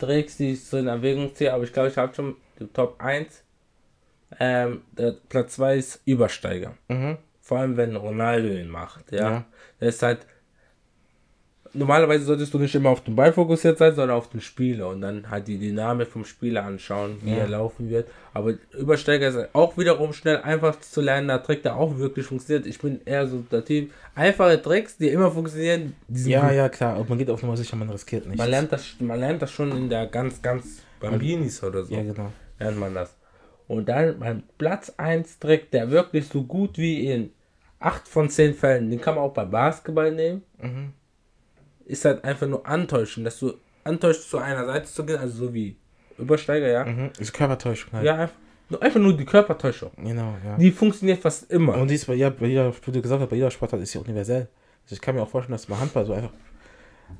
Tricks, 0.00 0.36
die 0.36 0.52
ich 0.52 0.64
so 0.64 0.76
in 0.76 0.88
Erwägung 0.88 1.34
ziehe, 1.34 1.52
aber 1.52 1.64
ich 1.64 1.72
glaube, 1.72 1.88
ich 1.88 1.96
habe 1.96 2.14
schon 2.14 2.36
die 2.58 2.66
Top 2.66 3.00
1. 3.00 3.44
Ähm, 4.40 4.82
der 4.92 5.14
Platz 5.28 5.54
2 5.54 5.76
ist 5.76 6.02
Übersteiger. 6.04 6.74
Mhm. 6.88 7.18
Vor 7.40 7.58
allem, 7.58 7.76
wenn 7.76 7.96
Ronaldo 7.96 8.48
ihn 8.48 8.68
macht. 8.68 9.10
Ja. 9.12 9.30
Ja. 9.30 9.44
Der 9.80 9.88
ist 9.88 10.02
halt. 10.02 10.26
Normalerweise 11.74 12.24
solltest 12.24 12.52
du 12.54 12.58
nicht 12.58 12.74
immer 12.74 12.90
auf 12.90 13.02
den 13.04 13.14
Ball 13.16 13.32
fokussiert 13.32 13.78
sein, 13.78 13.94
sondern 13.94 14.16
auf 14.16 14.28
den 14.30 14.40
Spieler 14.40 14.88
und 14.88 15.00
dann 15.00 15.30
halt 15.30 15.46
die 15.48 15.58
Dynamik 15.58 16.08
vom 16.08 16.24
Spieler 16.24 16.64
anschauen, 16.64 17.18
wie 17.22 17.30
Ja. 17.30 17.36
er 17.38 17.48
laufen 17.48 17.88
wird. 17.90 18.08
Aber 18.34 18.54
Übersteiger 18.78 19.28
ist 19.28 19.54
auch 19.54 19.76
wiederum 19.76 20.12
schnell 20.12 20.38
einfach 20.38 20.78
zu 20.80 21.00
lernen, 21.00 21.28
der 21.28 21.42
Trick, 21.42 21.62
der 21.62 21.76
auch 21.76 21.96
wirklich 21.98 22.26
funktioniert. 22.26 22.66
Ich 22.66 22.78
bin 22.78 23.00
eher 23.04 23.26
so 23.26 23.44
der 23.50 23.64
Typ, 23.64 23.90
einfache 24.14 24.60
Tricks, 24.62 24.96
die 24.96 25.08
immer 25.08 25.30
funktionieren, 25.30 25.94
die 26.08 26.30
Ja, 26.30 26.46
gut. 26.48 26.56
ja, 26.56 26.68
klar. 26.68 26.98
Und 26.98 27.08
man 27.08 27.18
geht 27.18 27.30
auf 27.30 27.42
Nummer 27.42 27.56
sicher, 27.56 27.76
man 27.76 27.90
riskiert 27.90 28.26
nicht. 28.26 28.38
Man 28.38 28.50
lernt 28.50 28.72
das, 28.72 28.96
man 29.00 29.18
lernt 29.20 29.42
das 29.42 29.50
schon 29.50 29.70
in 29.72 29.88
der 29.88 30.06
ganz, 30.06 30.40
ganz 30.42 30.82
Bambinis 31.00 31.62
oder 31.62 31.84
so. 31.84 31.94
Ja, 31.94 32.02
genau. 32.02 32.32
Lernt 32.58 32.78
man 32.78 32.94
das. 32.94 33.14
Und 33.66 33.88
dann 33.88 34.18
mein 34.18 34.42
Platz 34.56 34.92
1 34.96 35.38
Trick, 35.38 35.70
der 35.70 35.90
wirklich 35.90 36.26
so 36.28 36.42
gut 36.42 36.78
wie 36.78 37.06
in 37.10 37.30
8 37.80 38.08
von 38.08 38.28
10 38.30 38.54
Fällen, 38.54 38.90
den 38.90 39.00
kann 39.00 39.14
man 39.14 39.24
auch 39.24 39.32
bei 39.34 39.44
Basketball 39.44 40.10
nehmen, 40.12 40.42
Mhm. 40.60 40.92
Ist 41.88 42.04
halt 42.04 42.22
einfach 42.24 42.46
nur 42.46 42.66
antäuschen, 42.66 43.24
dass 43.24 43.38
du 43.38 43.54
antäuscht 43.84 44.22
zu 44.28 44.38
einer 44.38 44.64
Seite 44.66 44.86
zu 44.86 45.04
gehen, 45.04 45.18
also 45.18 45.46
so 45.46 45.54
wie 45.54 45.76
Übersteiger, 46.18 46.68
ja. 46.68 46.84
Mhm. 46.84 47.10
Ist 47.18 47.32
Körpertäuschung 47.32 47.92
halt. 47.94 48.04
Ja, 48.04 48.14
einfach 48.16 48.34
nur, 48.68 48.82
einfach 48.82 49.00
nur 49.00 49.16
die 49.16 49.24
Körpertäuschung. 49.24 49.90
Genau, 49.96 50.34
ja. 50.44 50.56
Die 50.58 50.70
funktioniert 50.70 51.20
fast 51.20 51.50
immer. 51.50 51.76
Und 51.78 51.88
dies 51.90 52.06
ja, 52.06 52.30
bei 52.30 52.46
jeder, 52.46 52.72
wie 52.84 52.90
du 52.92 53.00
gesagt 53.02 53.20
hast, 53.22 53.30
bei 53.30 53.36
jeder 53.36 53.50
Sportart 53.50 53.80
ist 53.80 53.94
ja 53.94 54.00
universell. 54.00 54.48
Also 54.84 54.94
ich 54.94 55.00
kann 55.00 55.14
mir 55.14 55.22
auch 55.22 55.28
vorstellen, 55.28 55.52
dass 55.54 55.68
man 55.68 55.80
Handball 55.80 56.04
so 56.04 56.12
einfach. 56.12 56.32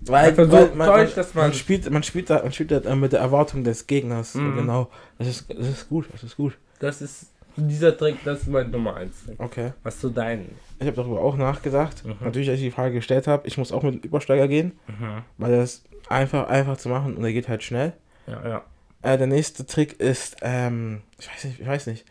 Weil, 0.02 0.28
Einfach 0.28 0.44
so 0.44 0.52
weil 0.52 0.74
man, 0.74 0.87
täuscht, 0.87 1.16
man, 1.16 1.24
dass 1.24 1.35
man- 1.35 1.44
man 1.44 1.54
spielt, 1.54 1.90
man 1.90 2.02
spielt 2.02 2.28
da, 2.28 2.42
man 2.42 2.52
spielt 2.52 2.70
da 2.70 2.94
mit 2.94 3.12
der 3.12 3.20
Erwartung 3.20 3.64
des 3.64 3.87
Gegners. 3.87 4.35
Mhm. 4.35 4.57
Genau. 4.57 4.90
Das 5.16 5.28
ist, 5.28 5.46
das 5.48 5.66
ist 5.66 5.88
gut, 5.88 6.07
das 6.12 6.22
ist 6.22 6.37
gut. 6.37 6.59
Das 6.81 7.00
ist 7.00 7.26
dieser 7.66 7.96
Trick, 7.96 8.16
das 8.24 8.40
ist 8.42 8.48
mein 8.48 8.70
Nummer 8.70 8.94
1 8.96 9.24
Trick. 9.24 9.40
Okay. 9.40 9.72
Was 9.82 9.98
zu 9.98 10.10
deinen? 10.10 10.54
Ich 10.78 10.86
habe 10.86 10.96
darüber 10.96 11.20
auch 11.22 11.36
nachgedacht. 11.36 12.04
Mhm. 12.04 12.14
Natürlich, 12.20 12.48
als 12.50 12.58
ich 12.58 12.66
die 12.66 12.70
Frage 12.70 12.94
gestellt 12.94 13.26
habe, 13.26 13.46
ich 13.48 13.58
muss 13.58 13.72
auch 13.72 13.82
mit 13.82 13.94
dem 14.04 14.08
Übersteiger 14.08 14.46
gehen, 14.48 14.78
Mhm. 14.86 15.22
weil 15.38 15.56
das 15.56 15.82
einfach, 16.08 16.48
einfach 16.48 16.76
zu 16.76 16.88
machen 16.88 17.16
und 17.16 17.24
er 17.24 17.32
geht 17.32 17.48
halt 17.48 17.62
schnell. 17.62 17.94
Ja, 18.26 18.48
ja. 18.48 18.62
Äh, 19.02 19.18
der 19.18 19.26
nächste 19.26 19.64
Trick 19.66 19.98
ist, 20.00 20.36
ähm, 20.42 21.00
ich 21.18 21.28
weiß 21.28 21.44
nicht, 21.44 21.60
ich 21.60 21.66
weiß 21.66 21.86
nicht, 21.86 22.04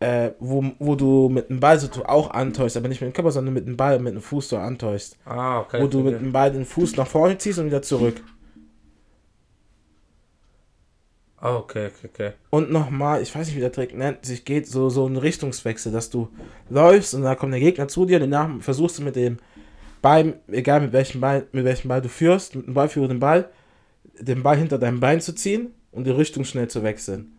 äh, 0.00 0.32
wo, 0.38 0.64
wo 0.78 0.94
du 0.96 1.28
mit 1.28 1.48
dem 1.50 1.60
Ball 1.60 1.78
so 1.78 1.86
du 1.88 2.04
auch 2.04 2.30
antäuscht, 2.30 2.76
aber 2.76 2.88
nicht 2.88 3.00
mit 3.00 3.10
dem 3.10 3.14
Körper, 3.14 3.30
sondern 3.30 3.54
mit 3.54 3.66
dem 3.66 3.76
Ball, 3.76 3.98
mit 3.98 4.14
dem 4.14 4.20
Fuß 4.20 4.48
so 4.50 4.56
antäuscht. 4.58 5.14
Ah, 5.24 5.60
okay. 5.60 5.80
wo 5.80 5.86
du 5.86 6.00
mit 6.00 6.20
dem 6.20 6.32
Ball 6.32 6.50
den 6.52 6.64
Fuß 6.66 6.96
nach 6.96 7.06
vorne 7.06 7.38
ziehst 7.38 7.58
und 7.58 7.66
wieder 7.66 7.80
zurück. 7.82 8.20
Ah, 11.44 11.56
okay, 11.56 11.88
okay, 11.88 12.08
okay. 12.10 12.32
Und 12.48 12.72
nochmal, 12.72 13.20
ich 13.20 13.34
weiß 13.34 13.46
nicht, 13.46 13.56
wie 13.56 13.60
der 13.60 13.70
Trick 13.70 13.94
nennt, 13.94 14.24
sich 14.24 14.46
geht 14.46 14.66
so, 14.66 14.88
so 14.88 15.06
ein 15.06 15.18
Richtungswechsel, 15.18 15.92
dass 15.92 16.08
du 16.08 16.30
läufst 16.70 17.12
und 17.12 17.20
dann 17.20 17.36
kommt 17.36 17.52
der 17.52 17.60
Gegner 17.60 17.86
zu 17.86 18.06
dir 18.06 18.16
und 18.16 18.30
danach 18.30 18.62
versuchst 18.62 18.98
du 18.98 19.02
mit 19.02 19.14
dem 19.14 19.36
Ball, 20.00 20.40
egal 20.50 20.80
mit 20.80 20.94
welchem 20.94 21.20
Ball, 21.20 21.46
mit 21.52 21.66
welchem 21.66 21.88
Ball 21.88 22.00
du 22.00 22.08
führst, 22.08 22.54
mit 22.54 22.66
dem 22.66 22.72
Ball 22.72 22.88
führenden 22.88 23.20
Ball, 23.20 23.50
den 24.18 24.42
Ball 24.42 24.56
hinter 24.56 24.78
deinem 24.78 25.00
Bein 25.00 25.20
zu 25.20 25.34
ziehen 25.34 25.74
und 25.92 26.04
die 26.04 26.12
Richtung 26.12 26.46
schnell 26.46 26.68
zu 26.68 26.82
wechseln. 26.82 27.32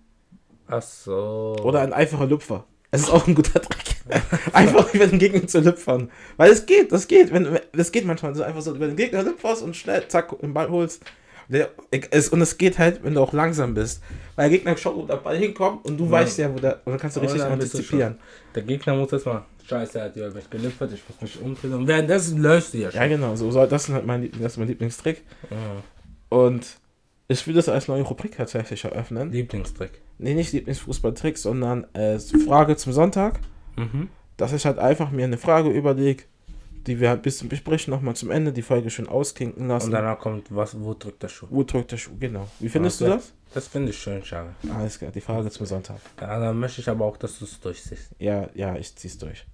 Ach 0.68 0.84
so. 0.84 1.56
Oder 1.64 1.82
ein 1.82 1.92
einfacher 1.92 2.28
Lüpfer. 2.28 2.64
Es 2.92 3.02
ist 3.02 3.10
auch 3.10 3.26
ein 3.26 3.34
guter 3.34 3.60
Trick. 3.60 3.96
einfach 4.54 4.94
über 4.94 5.08
den 5.08 5.18
Gegner 5.18 5.48
zu 5.48 5.62
lüpfern. 5.62 6.12
Weil 6.38 6.52
es 6.52 6.68
geht, 6.68 6.92
das 6.92 7.08
geht. 7.08 7.34
Wenn, 7.34 7.60
das 7.72 7.92
geht 7.92 8.06
manchmal 8.06 8.36
so 8.36 8.44
einfach 8.44 8.62
so 8.62 8.76
über 8.76 8.86
den 8.86 8.98
Gegner 8.98 9.24
lüpferst 9.24 9.64
und 9.64 9.76
schnell, 9.76 10.08
zack, 10.10 10.40
den 10.42 10.54
Ball 10.54 10.70
holst. 10.70 11.04
Der, 11.48 11.70
es, 12.12 12.30
und 12.30 12.42
es 12.42 12.58
geht 12.58 12.80
halt, 12.80 13.04
wenn 13.04 13.14
du 13.14 13.22
auch 13.22 13.34
langsam 13.34 13.74
bist. 13.74 14.02
Weil 14.36 14.50
der 14.50 14.58
Gegner 14.58 14.78
schaut, 14.78 14.96
wo 14.96 15.06
der 15.06 15.18
Ball 15.18 15.38
hinkommt 15.38 15.86
und 15.86 15.98
du 15.98 16.06
Ja. 16.06 16.12
weißt 16.12 16.40
ja, 16.40 16.54
wo 16.54 16.60
der. 16.60 16.82
Und 16.86 16.94
dann 16.94 17.00
kannst 17.00 17.16
du 17.18 17.22
richtig 17.22 17.44
antizipieren. 17.44 18.18
Der 18.54 18.64
Gegner 18.64 18.96
muss 18.96 19.12
jetzt 19.12 19.26
mal. 19.26 19.46
Scheiße, 19.68 19.98
er 19.98 20.06
hat 20.06 20.16
über 20.16 20.30
mich 20.32 20.50
gelüpft, 20.50 20.82
ich 20.82 21.04
muss 21.10 21.22
mich 21.22 21.42
umdrehen. 21.42 21.74
Und 21.74 21.88
währenddessen 21.88 22.40
löst 22.42 22.74
du 22.74 22.78
ja 22.78 22.92
schon. 22.92 23.02
Ja, 23.02 23.08
genau. 23.08 23.36
So, 23.36 23.50
so, 23.50 23.66
das, 23.66 23.88
ist 23.88 23.94
halt 23.94 24.06
mein, 24.06 24.30
das 24.40 24.54
ist 24.54 24.58
mein 24.58 24.68
Lieblingstrick. 24.68 25.24
Ja. 25.50 25.58
Und 26.30 26.78
ich 27.28 27.46
will 27.48 27.56
das 27.56 27.68
als 27.70 27.88
neue 27.88 28.04
Rubrik 28.04 28.38
tatsächlich 28.38 28.84
eröffnen. 28.84 29.32
Lieblingstrick. 29.32 30.02
Nee, 30.20 30.36
nicht 30.36 30.54
Lieblingsfußballtrick, 30.54 31.38
sondern 31.38 31.86
äh, 31.94 32.20
Frage 32.20 32.76
zum 32.76 32.94
Sonntag. 32.94 33.40
Mhm. 33.78 34.08
dass 34.38 34.54
ich 34.54 34.66
halt 34.66 34.80
einfach 34.80 35.12
mir 35.12 35.26
eine 35.26 35.38
Frage 35.38 35.70
überlege, 35.70 36.24
die 36.88 37.00
wir 37.00 37.10
halt 37.10 37.22
bis 37.22 37.38
zum 37.40 37.50
Besprechen 37.50 37.92
nochmal 37.92 38.16
zum 38.16 38.32
Ende 38.32 38.52
die 38.54 38.62
Folge 38.62 38.90
schön 38.90 39.08
ausklinken 39.08 39.68
lassen. 39.68 39.88
Und 39.88 39.92
danach 39.94 40.20
kommt, 40.20 40.54
was, 40.56 40.80
wo 40.80 40.94
drückt 40.94 41.24
der 41.24 41.30
Schuh? 41.30 41.48
Wo 41.50 41.64
drückt 41.64 41.92
der 41.92 41.98
Schuh? 41.98 42.12
Genau. 42.20 42.48
Wie 42.60 42.70
findest 42.70 43.02
Okay. 43.02 43.12
du 43.12 43.18
das? 43.18 43.34
Das 43.54 43.68
finde 43.68 43.90
ich 43.92 43.98
schön, 43.98 44.24
schade. 44.24 44.54
Alles 44.74 45.00
klar, 45.00 45.12
die 45.12 45.22
Frage 45.22 45.50
zum 45.50 45.66
Sonntag. 45.66 45.98
Ja, 46.20 46.40
dann 46.40 46.60
möchte 46.60 46.82
ich 46.82 46.90
aber 46.90 47.06
auch, 47.06 47.16
dass 47.18 47.40
du 47.40 47.46
es 47.46 47.60
durchsiehst. 47.60 48.12
Ja, 48.20 48.50
ja, 48.54 48.76
ich 48.76 48.94
zieh's 48.96 49.18
durch. 49.18 49.46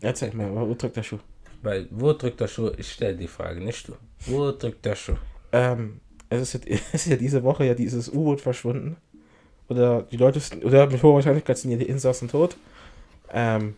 Erzähl 0.00 0.32
mir, 0.34 0.50
wo 0.54 0.74
drückt 0.74 0.96
der 0.96 1.02
Schuh? 1.02 1.18
Weil, 1.62 1.86
wo 1.90 2.12
drückt 2.12 2.40
der 2.40 2.48
Schuh? 2.48 2.70
Ich 2.76 2.92
stelle 2.92 3.16
die 3.16 3.26
Frage, 3.28 3.60
nicht 3.60 3.88
du. 3.88 3.94
Wo 4.26 4.50
drückt 4.52 4.84
der 4.84 4.94
Schuh? 4.96 5.16
Ähm, 5.52 6.00
es 6.28 6.54
ist, 6.54 6.66
ist 6.92 7.06
ja 7.06 7.16
diese 7.16 7.42
Woche 7.42 7.64
ja 7.64 7.74
dieses 7.74 8.08
U-Boot 8.08 8.40
verschwunden. 8.40 8.96
Oder 9.68 10.02
die 10.02 10.16
Leute, 10.16 10.40
sind- 10.40 10.64
oder 10.64 10.86
mit 10.88 11.02
hoher 11.02 11.14
Wahrscheinlichkeit 11.14 11.58
sind 11.58 11.70
ja 11.72 11.76
die 11.76 11.88
Insassen 11.88 12.28
tot. 12.28 12.56
Ähm, 13.32 13.76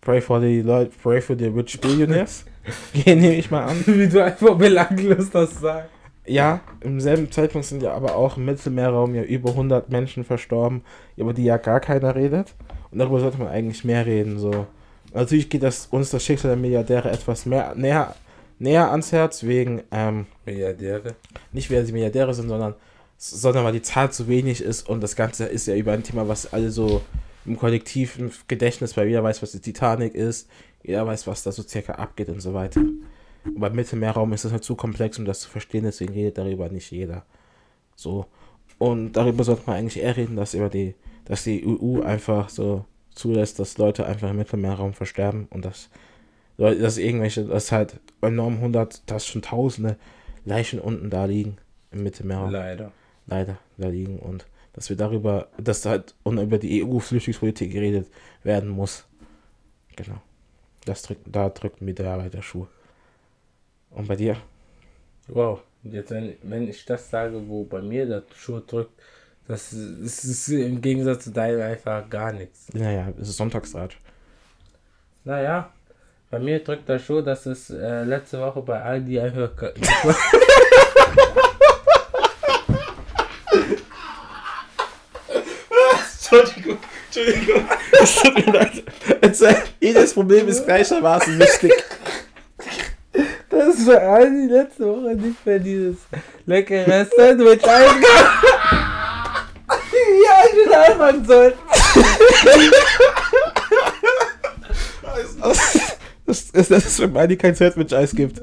Pray 0.00 0.20
for 0.20 0.40
the 0.40 0.62
Leute, 0.62 0.90
pray 1.02 1.20
for 1.20 1.36
the 1.36 1.46
rich 1.46 1.80
billionaires. 1.80 2.44
Gehen 2.92 3.20
nehme 3.20 3.36
ich 3.36 3.50
mal 3.50 3.64
an. 3.64 3.82
Wie 3.86 4.08
du 4.08 4.24
einfach 4.24 4.56
belanglos 4.56 5.30
das 5.30 5.60
sagst. 5.60 5.90
Ja, 6.26 6.60
im 6.80 7.00
selben 7.00 7.30
Zeitpunkt 7.30 7.66
sind 7.66 7.82
ja 7.82 7.92
aber 7.92 8.14
auch 8.14 8.36
im 8.36 8.44
Mittelmeerraum 8.44 9.14
ja 9.14 9.22
über 9.22 9.50
100 9.50 9.90
Menschen 9.90 10.24
verstorben, 10.24 10.82
über 11.16 11.32
die 11.32 11.44
ja 11.44 11.56
gar 11.56 11.80
keiner 11.80 12.14
redet. 12.14 12.54
Und 12.90 12.98
darüber 12.98 13.20
sollte 13.20 13.38
man 13.38 13.48
eigentlich 13.48 13.84
mehr 13.84 14.06
reden. 14.06 14.38
So. 14.38 14.66
Natürlich 15.12 15.50
geht 15.50 15.62
das 15.62 15.86
uns 15.86 16.10
das 16.10 16.24
Schicksal 16.24 16.50
der 16.50 16.56
Milliardäre 16.56 17.10
etwas 17.10 17.46
mehr 17.46 17.74
näher, 17.74 18.14
näher 18.58 18.90
ans 18.90 19.12
Herz, 19.12 19.42
wegen, 19.42 19.82
ähm, 19.90 20.26
Milliardäre. 20.46 21.14
nicht 21.52 21.70
weil 21.70 21.84
sie 21.84 21.92
Milliardäre 21.92 22.32
sind, 22.32 22.48
sondern, 22.48 22.74
sondern 23.18 23.64
weil 23.64 23.72
die 23.72 23.82
Zahl 23.82 24.12
zu 24.12 24.28
wenig 24.28 24.62
ist 24.62 24.88
und 24.88 25.02
das 25.02 25.16
Ganze 25.16 25.46
ist 25.46 25.66
ja 25.66 25.74
über 25.74 25.92
ein 25.92 26.02
Thema, 26.02 26.28
was 26.28 26.52
alle 26.52 26.70
so 26.70 27.02
im 27.46 27.56
kollektiven 27.58 28.30
Gedächtnis, 28.48 28.96
weil 28.96 29.08
jeder 29.08 29.22
weiß, 29.22 29.42
was 29.42 29.52
die 29.52 29.60
Titanic 29.60 30.14
ist, 30.14 30.48
jeder 30.82 31.06
weiß, 31.06 31.26
was 31.26 31.42
da 31.42 31.52
so 31.52 31.62
circa 31.62 31.94
abgeht 31.94 32.28
und 32.28 32.40
so 32.40 32.54
weiter. 32.54 32.80
Und 32.80 33.58
beim 33.60 33.74
Mittelmeerraum 33.74 34.32
ist 34.32 34.44
das 34.44 34.52
halt 34.52 34.64
zu 34.64 34.74
komplex, 34.76 35.18
um 35.18 35.24
das 35.24 35.40
zu 35.40 35.48
verstehen, 35.48 35.84
deswegen 35.84 36.12
redet 36.12 36.38
darüber 36.38 36.68
nicht 36.68 36.90
jeder. 36.90 37.24
So. 37.96 38.26
Und 38.78 39.12
darüber 39.12 39.44
sollte 39.44 39.62
man 39.66 39.76
eigentlich 39.76 40.02
eher 40.02 40.16
reden, 40.16 40.36
dass 40.36 40.54
über 40.54 40.68
die, 40.68 40.94
dass 41.24 41.44
die 41.44 41.64
EU 41.66 42.02
einfach 42.02 42.48
so 42.48 42.84
zulässt, 43.14 43.58
dass 43.58 43.78
Leute 43.78 44.06
einfach 44.06 44.30
im 44.30 44.36
Mittelmeerraum 44.36 44.94
versterben 44.94 45.46
und 45.50 45.64
dass, 45.64 45.90
Leute- 46.56 46.80
dass 46.80 46.98
irgendwelche, 46.98 47.44
dass 47.44 47.72
halt 47.72 47.98
enorm 48.22 48.60
hundert, 48.60 49.02
dass 49.10 49.26
schon 49.26 49.42
tausende 49.42 49.96
Leichen 50.44 50.80
unten 50.80 51.10
da 51.10 51.24
liegen 51.26 51.56
im 51.90 52.02
Mittelmeerraum 52.02 52.50
Leider. 52.50 52.92
leider 53.26 53.58
da 53.76 53.88
liegen 53.88 54.18
und 54.18 54.46
dass 54.72 54.88
wir 54.88 54.96
darüber, 54.96 55.48
dass 55.58 55.84
halt 55.84 56.14
und 56.22 56.38
über 56.38 56.58
die 56.58 56.84
EU-Flüchtlingspolitik 56.84 57.72
geredet 57.72 58.08
werden 58.42 58.68
muss. 58.68 59.04
Genau. 59.96 60.20
Das 60.84 61.02
drückt, 61.02 61.22
da 61.26 61.48
drückt 61.48 61.82
mir 61.82 61.94
der 61.94 62.10
Arbeit 62.10 62.34
der 62.34 62.42
Schuh. 62.42 62.66
Und 63.90 64.08
bei 64.08 64.16
dir? 64.16 64.36
Wow. 65.28 65.60
Jetzt, 65.82 66.10
wenn, 66.10 66.34
wenn 66.42 66.68
ich 66.68 66.84
das 66.84 67.10
sage, 67.10 67.42
wo 67.48 67.64
bei 67.64 67.80
mir 67.80 68.06
der 68.06 68.22
Schuh 68.36 68.60
drückt, 68.60 68.92
das 69.48 69.72
ist, 69.72 70.24
ist 70.24 70.48
im 70.48 70.80
Gegensatz 70.80 71.24
zu 71.24 71.32
deinem 71.32 71.60
einfach 71.62 72.08
gar 72.08 72.32
nichts. 72.32 72.72
Naja, 72.72 73.12
es 73.20 73.30
ist 73.30 73.36
Sonntagsrat. 73.36 73.96
Naja, 75.24 75.72
bei 76.30 76.38
mir 76.38 76.62
drückt 76.62 76.88
der 76.88 76.98
Schuh, 76.98 77.20
dass 77.20 77.46
es 77.46 77.70
äh, 77.70 78.04
letzte 78.04 78.40
Woche 78.40 78.62
bei 78.62 78.80
Aldi 78.80 79.18
einfach. 79.18 79.50
Entschuldigung. 87.14 87.64
Es 88.00 88.14
tut 88.16 88.46
mir 88.46 88.52
leid. 88.52 88.82
Erzähl, 89.20 89.56
Jedes 89.80 90.14
Problem 90.14 90.48
ist 90.48 90.64
gleichermaßen 90.64 91.38
wichtig. 91.38 91.72
Das 93.48 93.74
ist 93.74 93.86
bei 93.86 94.00
Aldi 94.00 94.46
letzte 94.46 94.86
Woche 94.86 95.16
nicht 95.16 95.44
mehr 95.44 95.58
dieses 95.58 95.96
leckere 96.46 97.06
Sandwich 97.16 97.64
eingegangen. 97.64 98.04
Ja, 100.24 100.44
ich 100.46 100.66
hätte 100.66 100.92
anfangen 100.92 101.24
sollen. 101.24 101.52
Das 106.26 106.40
ist, 106.52 106.70
das 106.70 106.86
ist, 106.86 107.00
wenn 107.00 107.12
Manny 107.12 107.36
kein 107.36 107.54
Sandwich-Eis 107.54 108.14
gibt. 108.14 108.40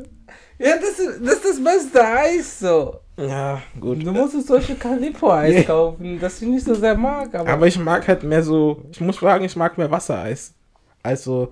Ja, 0.59 0.75
das 0.77 0.99
ist, 0.99 1.19
das 1.23 1.35
ist 1.35 1.45
das 1.45 1.63
beste 1.63 2.05
Eis 2.05 2.59
so. 2.59 2.99
Ja, 3.17 3.61
gut. 3.79 4.05
Du 4.05 4.11
musst 4.11 4.47
solche 4.47 4.75
Calippo-Eis 4.75 5.65
kaufen, 5.65 6.19
das 6.19 6.41
ich 6.41 6.47
nicht 6.47 6.65
so 6.65 6.75
sehr 6.75 6.95
mag, 6.95 7.33
aber. 7.33 7.49
Aber 7.49 7.67
ich 7.67 7.79
mag 7.79 8.07
halt 8.07 8.23
mehr 8.23 8.43
so, 8.43 8.83
ich 8.91 9.01
muss 9.01 9.19
sagen, 9.19 9.43
ich 9.43 9.55
mag 9.55 9.77
mehr 9.77 9.89
Wassereis. 9.89 10.53
Also, 11.01 11.51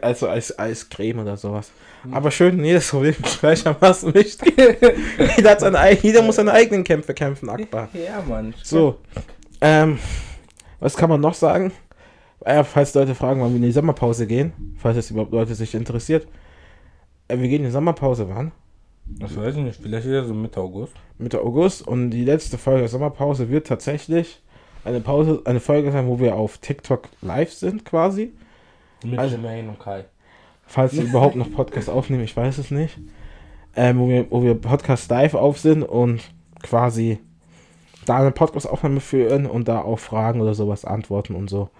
also 0.00 0.28
als 0.28 0.56
Eiscreme 0.58 1.20
oder 1.20 1.36
sowas. 1.36 1.72
Aber 2.12 2.30
schön, 2.30 2.62
jedes 2.64 2.88
Problem 2.88 3.14
ist 3.22 3.40
gleichermaßen 3.40 4.14
wichtig. 4.14 4.54
jeder, 5.36 5.58
seine, 5.58 5.92
jeder 6.02 6.22
muss 6.22 6.36
seine 6.36 6.52
eigenen 6.52 6.84
Kämpfe 6.84 7.14
kämpfen, 7.14 7.48
Akbar. 7.48 7.88
ja, 7.94 8.22
Mann. 8.28 8.54
So, 8.62 8.98
ähm, 9.60 9.98
was 10.78 10.96
kann 10.96 11.08
man 11.08 11.20
noch 11.20 11.34
sagen? 11.34 11.72
Äh, 12.40 12.62
falls 12.62 12.94
Leute 12.94 13.14
fragen, 13.14 13.40
wann 13.40 13.50
wir 13.50 13.56
in 13.56 13.62
die 13.62 13.72
Sommerpause 13.72 14.26
gehen, 14.26 14.52
falls 14.76 14.98
es 14.98 15.10
überhaupt 15.10 15.32
Leute 15.32 15.54
sich 15.54 15.74
interessiert. 15.74 16.28
Äh, 17.26 17.38
wir 17.38 17.48
gehen 17.48 17.62
in 17.62 17.66
die 17.66 17.72
Sommerpause, 17.72 18.28
wann? 18.28 18.52
Das 19.08 19.36
weiß 19.36 19.56
ich 19.56 19.62
nicht, 19.62 19.80
vielleicht 19.80 20.06
wieder 20.06 20.24
so 20.24 20.34
Mitte 20.34 20.60
August. 20.60 20.92
Mitte 21.18 21.40
August 21.40 21.86
und 21.86 22.10
die 22.10 22.24
letzte 22.24 22.58
Folge 22.58 22.80
der 22.80 22.88
Sommerpause 22.88 23.48
wird 23.48 23.66
tatsächlich 23.66 24.42
eine 24.84 25.00
Pause, 25.00 25.42
eine 25.44 25.60
Folge 25.60 25.90
sein, 25.92 26.06
wo 26.06 26.18
wir 26.20 26.34
auf 26.36 26.58
TikTok 26.58 27.08
live 27.22 27.52
sind 27.52 27.84
quasi. 27.84 28.32
Mit 29.04 29.18
Also- 29.18 29.36
Jermaine 29.36 29.68
und 29.70 29.78
Kai. 29.80 30.04
Falls 30.68 30.94
wir 30.96 31.04
überhaupt 31.04 31.36
noch 31.36 31.50
Podcast 31.52 31.88
aufnehmen, 31.88 32.24
ich 32.24 32.36
weiß 32.36 32.58
es 32.58 32.72
nicht. 32.72 32.98
Ähm, 33.76 33.98
wo, 34.00 34.08
wir, 34.08 34.30
wo 34.30 34.42
wir 34.42 34.54
Podcast 34.54 35.08
live 35.10 35.34
auf 35.34 35.58
sind 35.60 35.84
und 35.84 36.20
quasi 36.62 37.18
da 38.04 38.18
eine 38.18 38.32
Podcast-Aufnahme 38.32 39.00
führen 39.00 39.46
und 39.46 39.68
da 39.68 39.80
auf 39.82 40.00
Fragen 40.00 40.40
oder 40.40 40.54
sowas 40.54 40.84
antworten 40.84 41.34
und 41.36 41.48
so. 41.50 41.70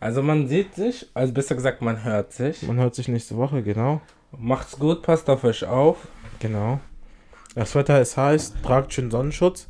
Also 0.00 0.22
man 0.22 0.48
sieht 0.48 0.74
sich, 0.74 1.06
also 1.14 1.32
besser 1.32 1.54
gesagt, 1.54 1.80
man 1.82 2.02
hört 2.02 2.32
sich. 2.32 2.62
Man 2.62 2.76
hört 2.76 2.94
sich 2.94 3.08
nächste 3.08 3.36
Woche, 3.36 3.62
genau. 3.62 4.00
Macht's 4.36 4.78
gut, 4.78 5.02
passt 5.02 5.30
auf 5.30 5.44
euch 5.44 5.64
auf. 5.64 6.08
Genau. 6.38 6.80
Das 7.54 7.74
Wetter 7.74 8.00
ist 8.00 8.16
heiß, 8.16 8.54
tragt 8.62 8.92
schön 8.92 9.10
Sonnenschutz. 9.10 9.68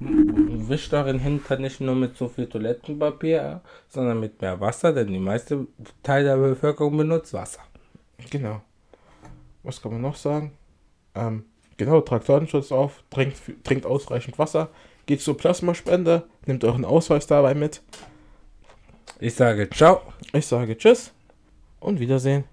Wischt 0.00 0.94
euren 0.94 1.18
Hintern 1.18 1.60
nicht 1.60 1.80
nur 1.80 1.94
mit 1.94 2.16
so 2.16 2.28
viel 2.28 2.48
Toilettenpapier, 2.48 3.60
sondern 3.88 4.18
mit 4.18 4.40
mehr 4.40 4.58
Wasser, 4.58 4.92
denn 4.92 5.08
die 5.08 5.18
meiste 5.18 5.66
Teil 6.02 6.24
der 6.24 6.36
Bevölkerung 6.36 6.96
benutzt 6.96 7.34
Wasser. 7.34 7.60
Genau. 8.30 8.62
Was 9.62 9.82
kann 9.82 9.92
man 9.92 10.00
noch 10.00 10.16
sagen? 10.16 10.52
Ähm, 11.14 11.44
genau, 11.76 12.00
tragt 12.00 12.26
Sonnenschutz 12.26 12.72
auf, 12.72 13.04
trinkt, 13.10 13.36
trinkt 13.62 13.84
ausreichend 13.84 14.38
Wasser, 14.38 14.70
geht 15.06 15.20
zur 15.20 15.36
Plasmaspende, 15.36 16.24
nehmt 16.46 16.64
euren 16.64 16.84
Ausweis 16.84 17.26
dabei 17.26 17.54
mit. 17.54 17.82
Ich 19.18 19.34
sage 19.34 19.68
ciao. 19.68 20.00
Ich 20.32 20.46
sage 20.46 20.78
Tschüss 20.78 21.12
und 21.78 22.00
Wiedersehen. 22.00 22.44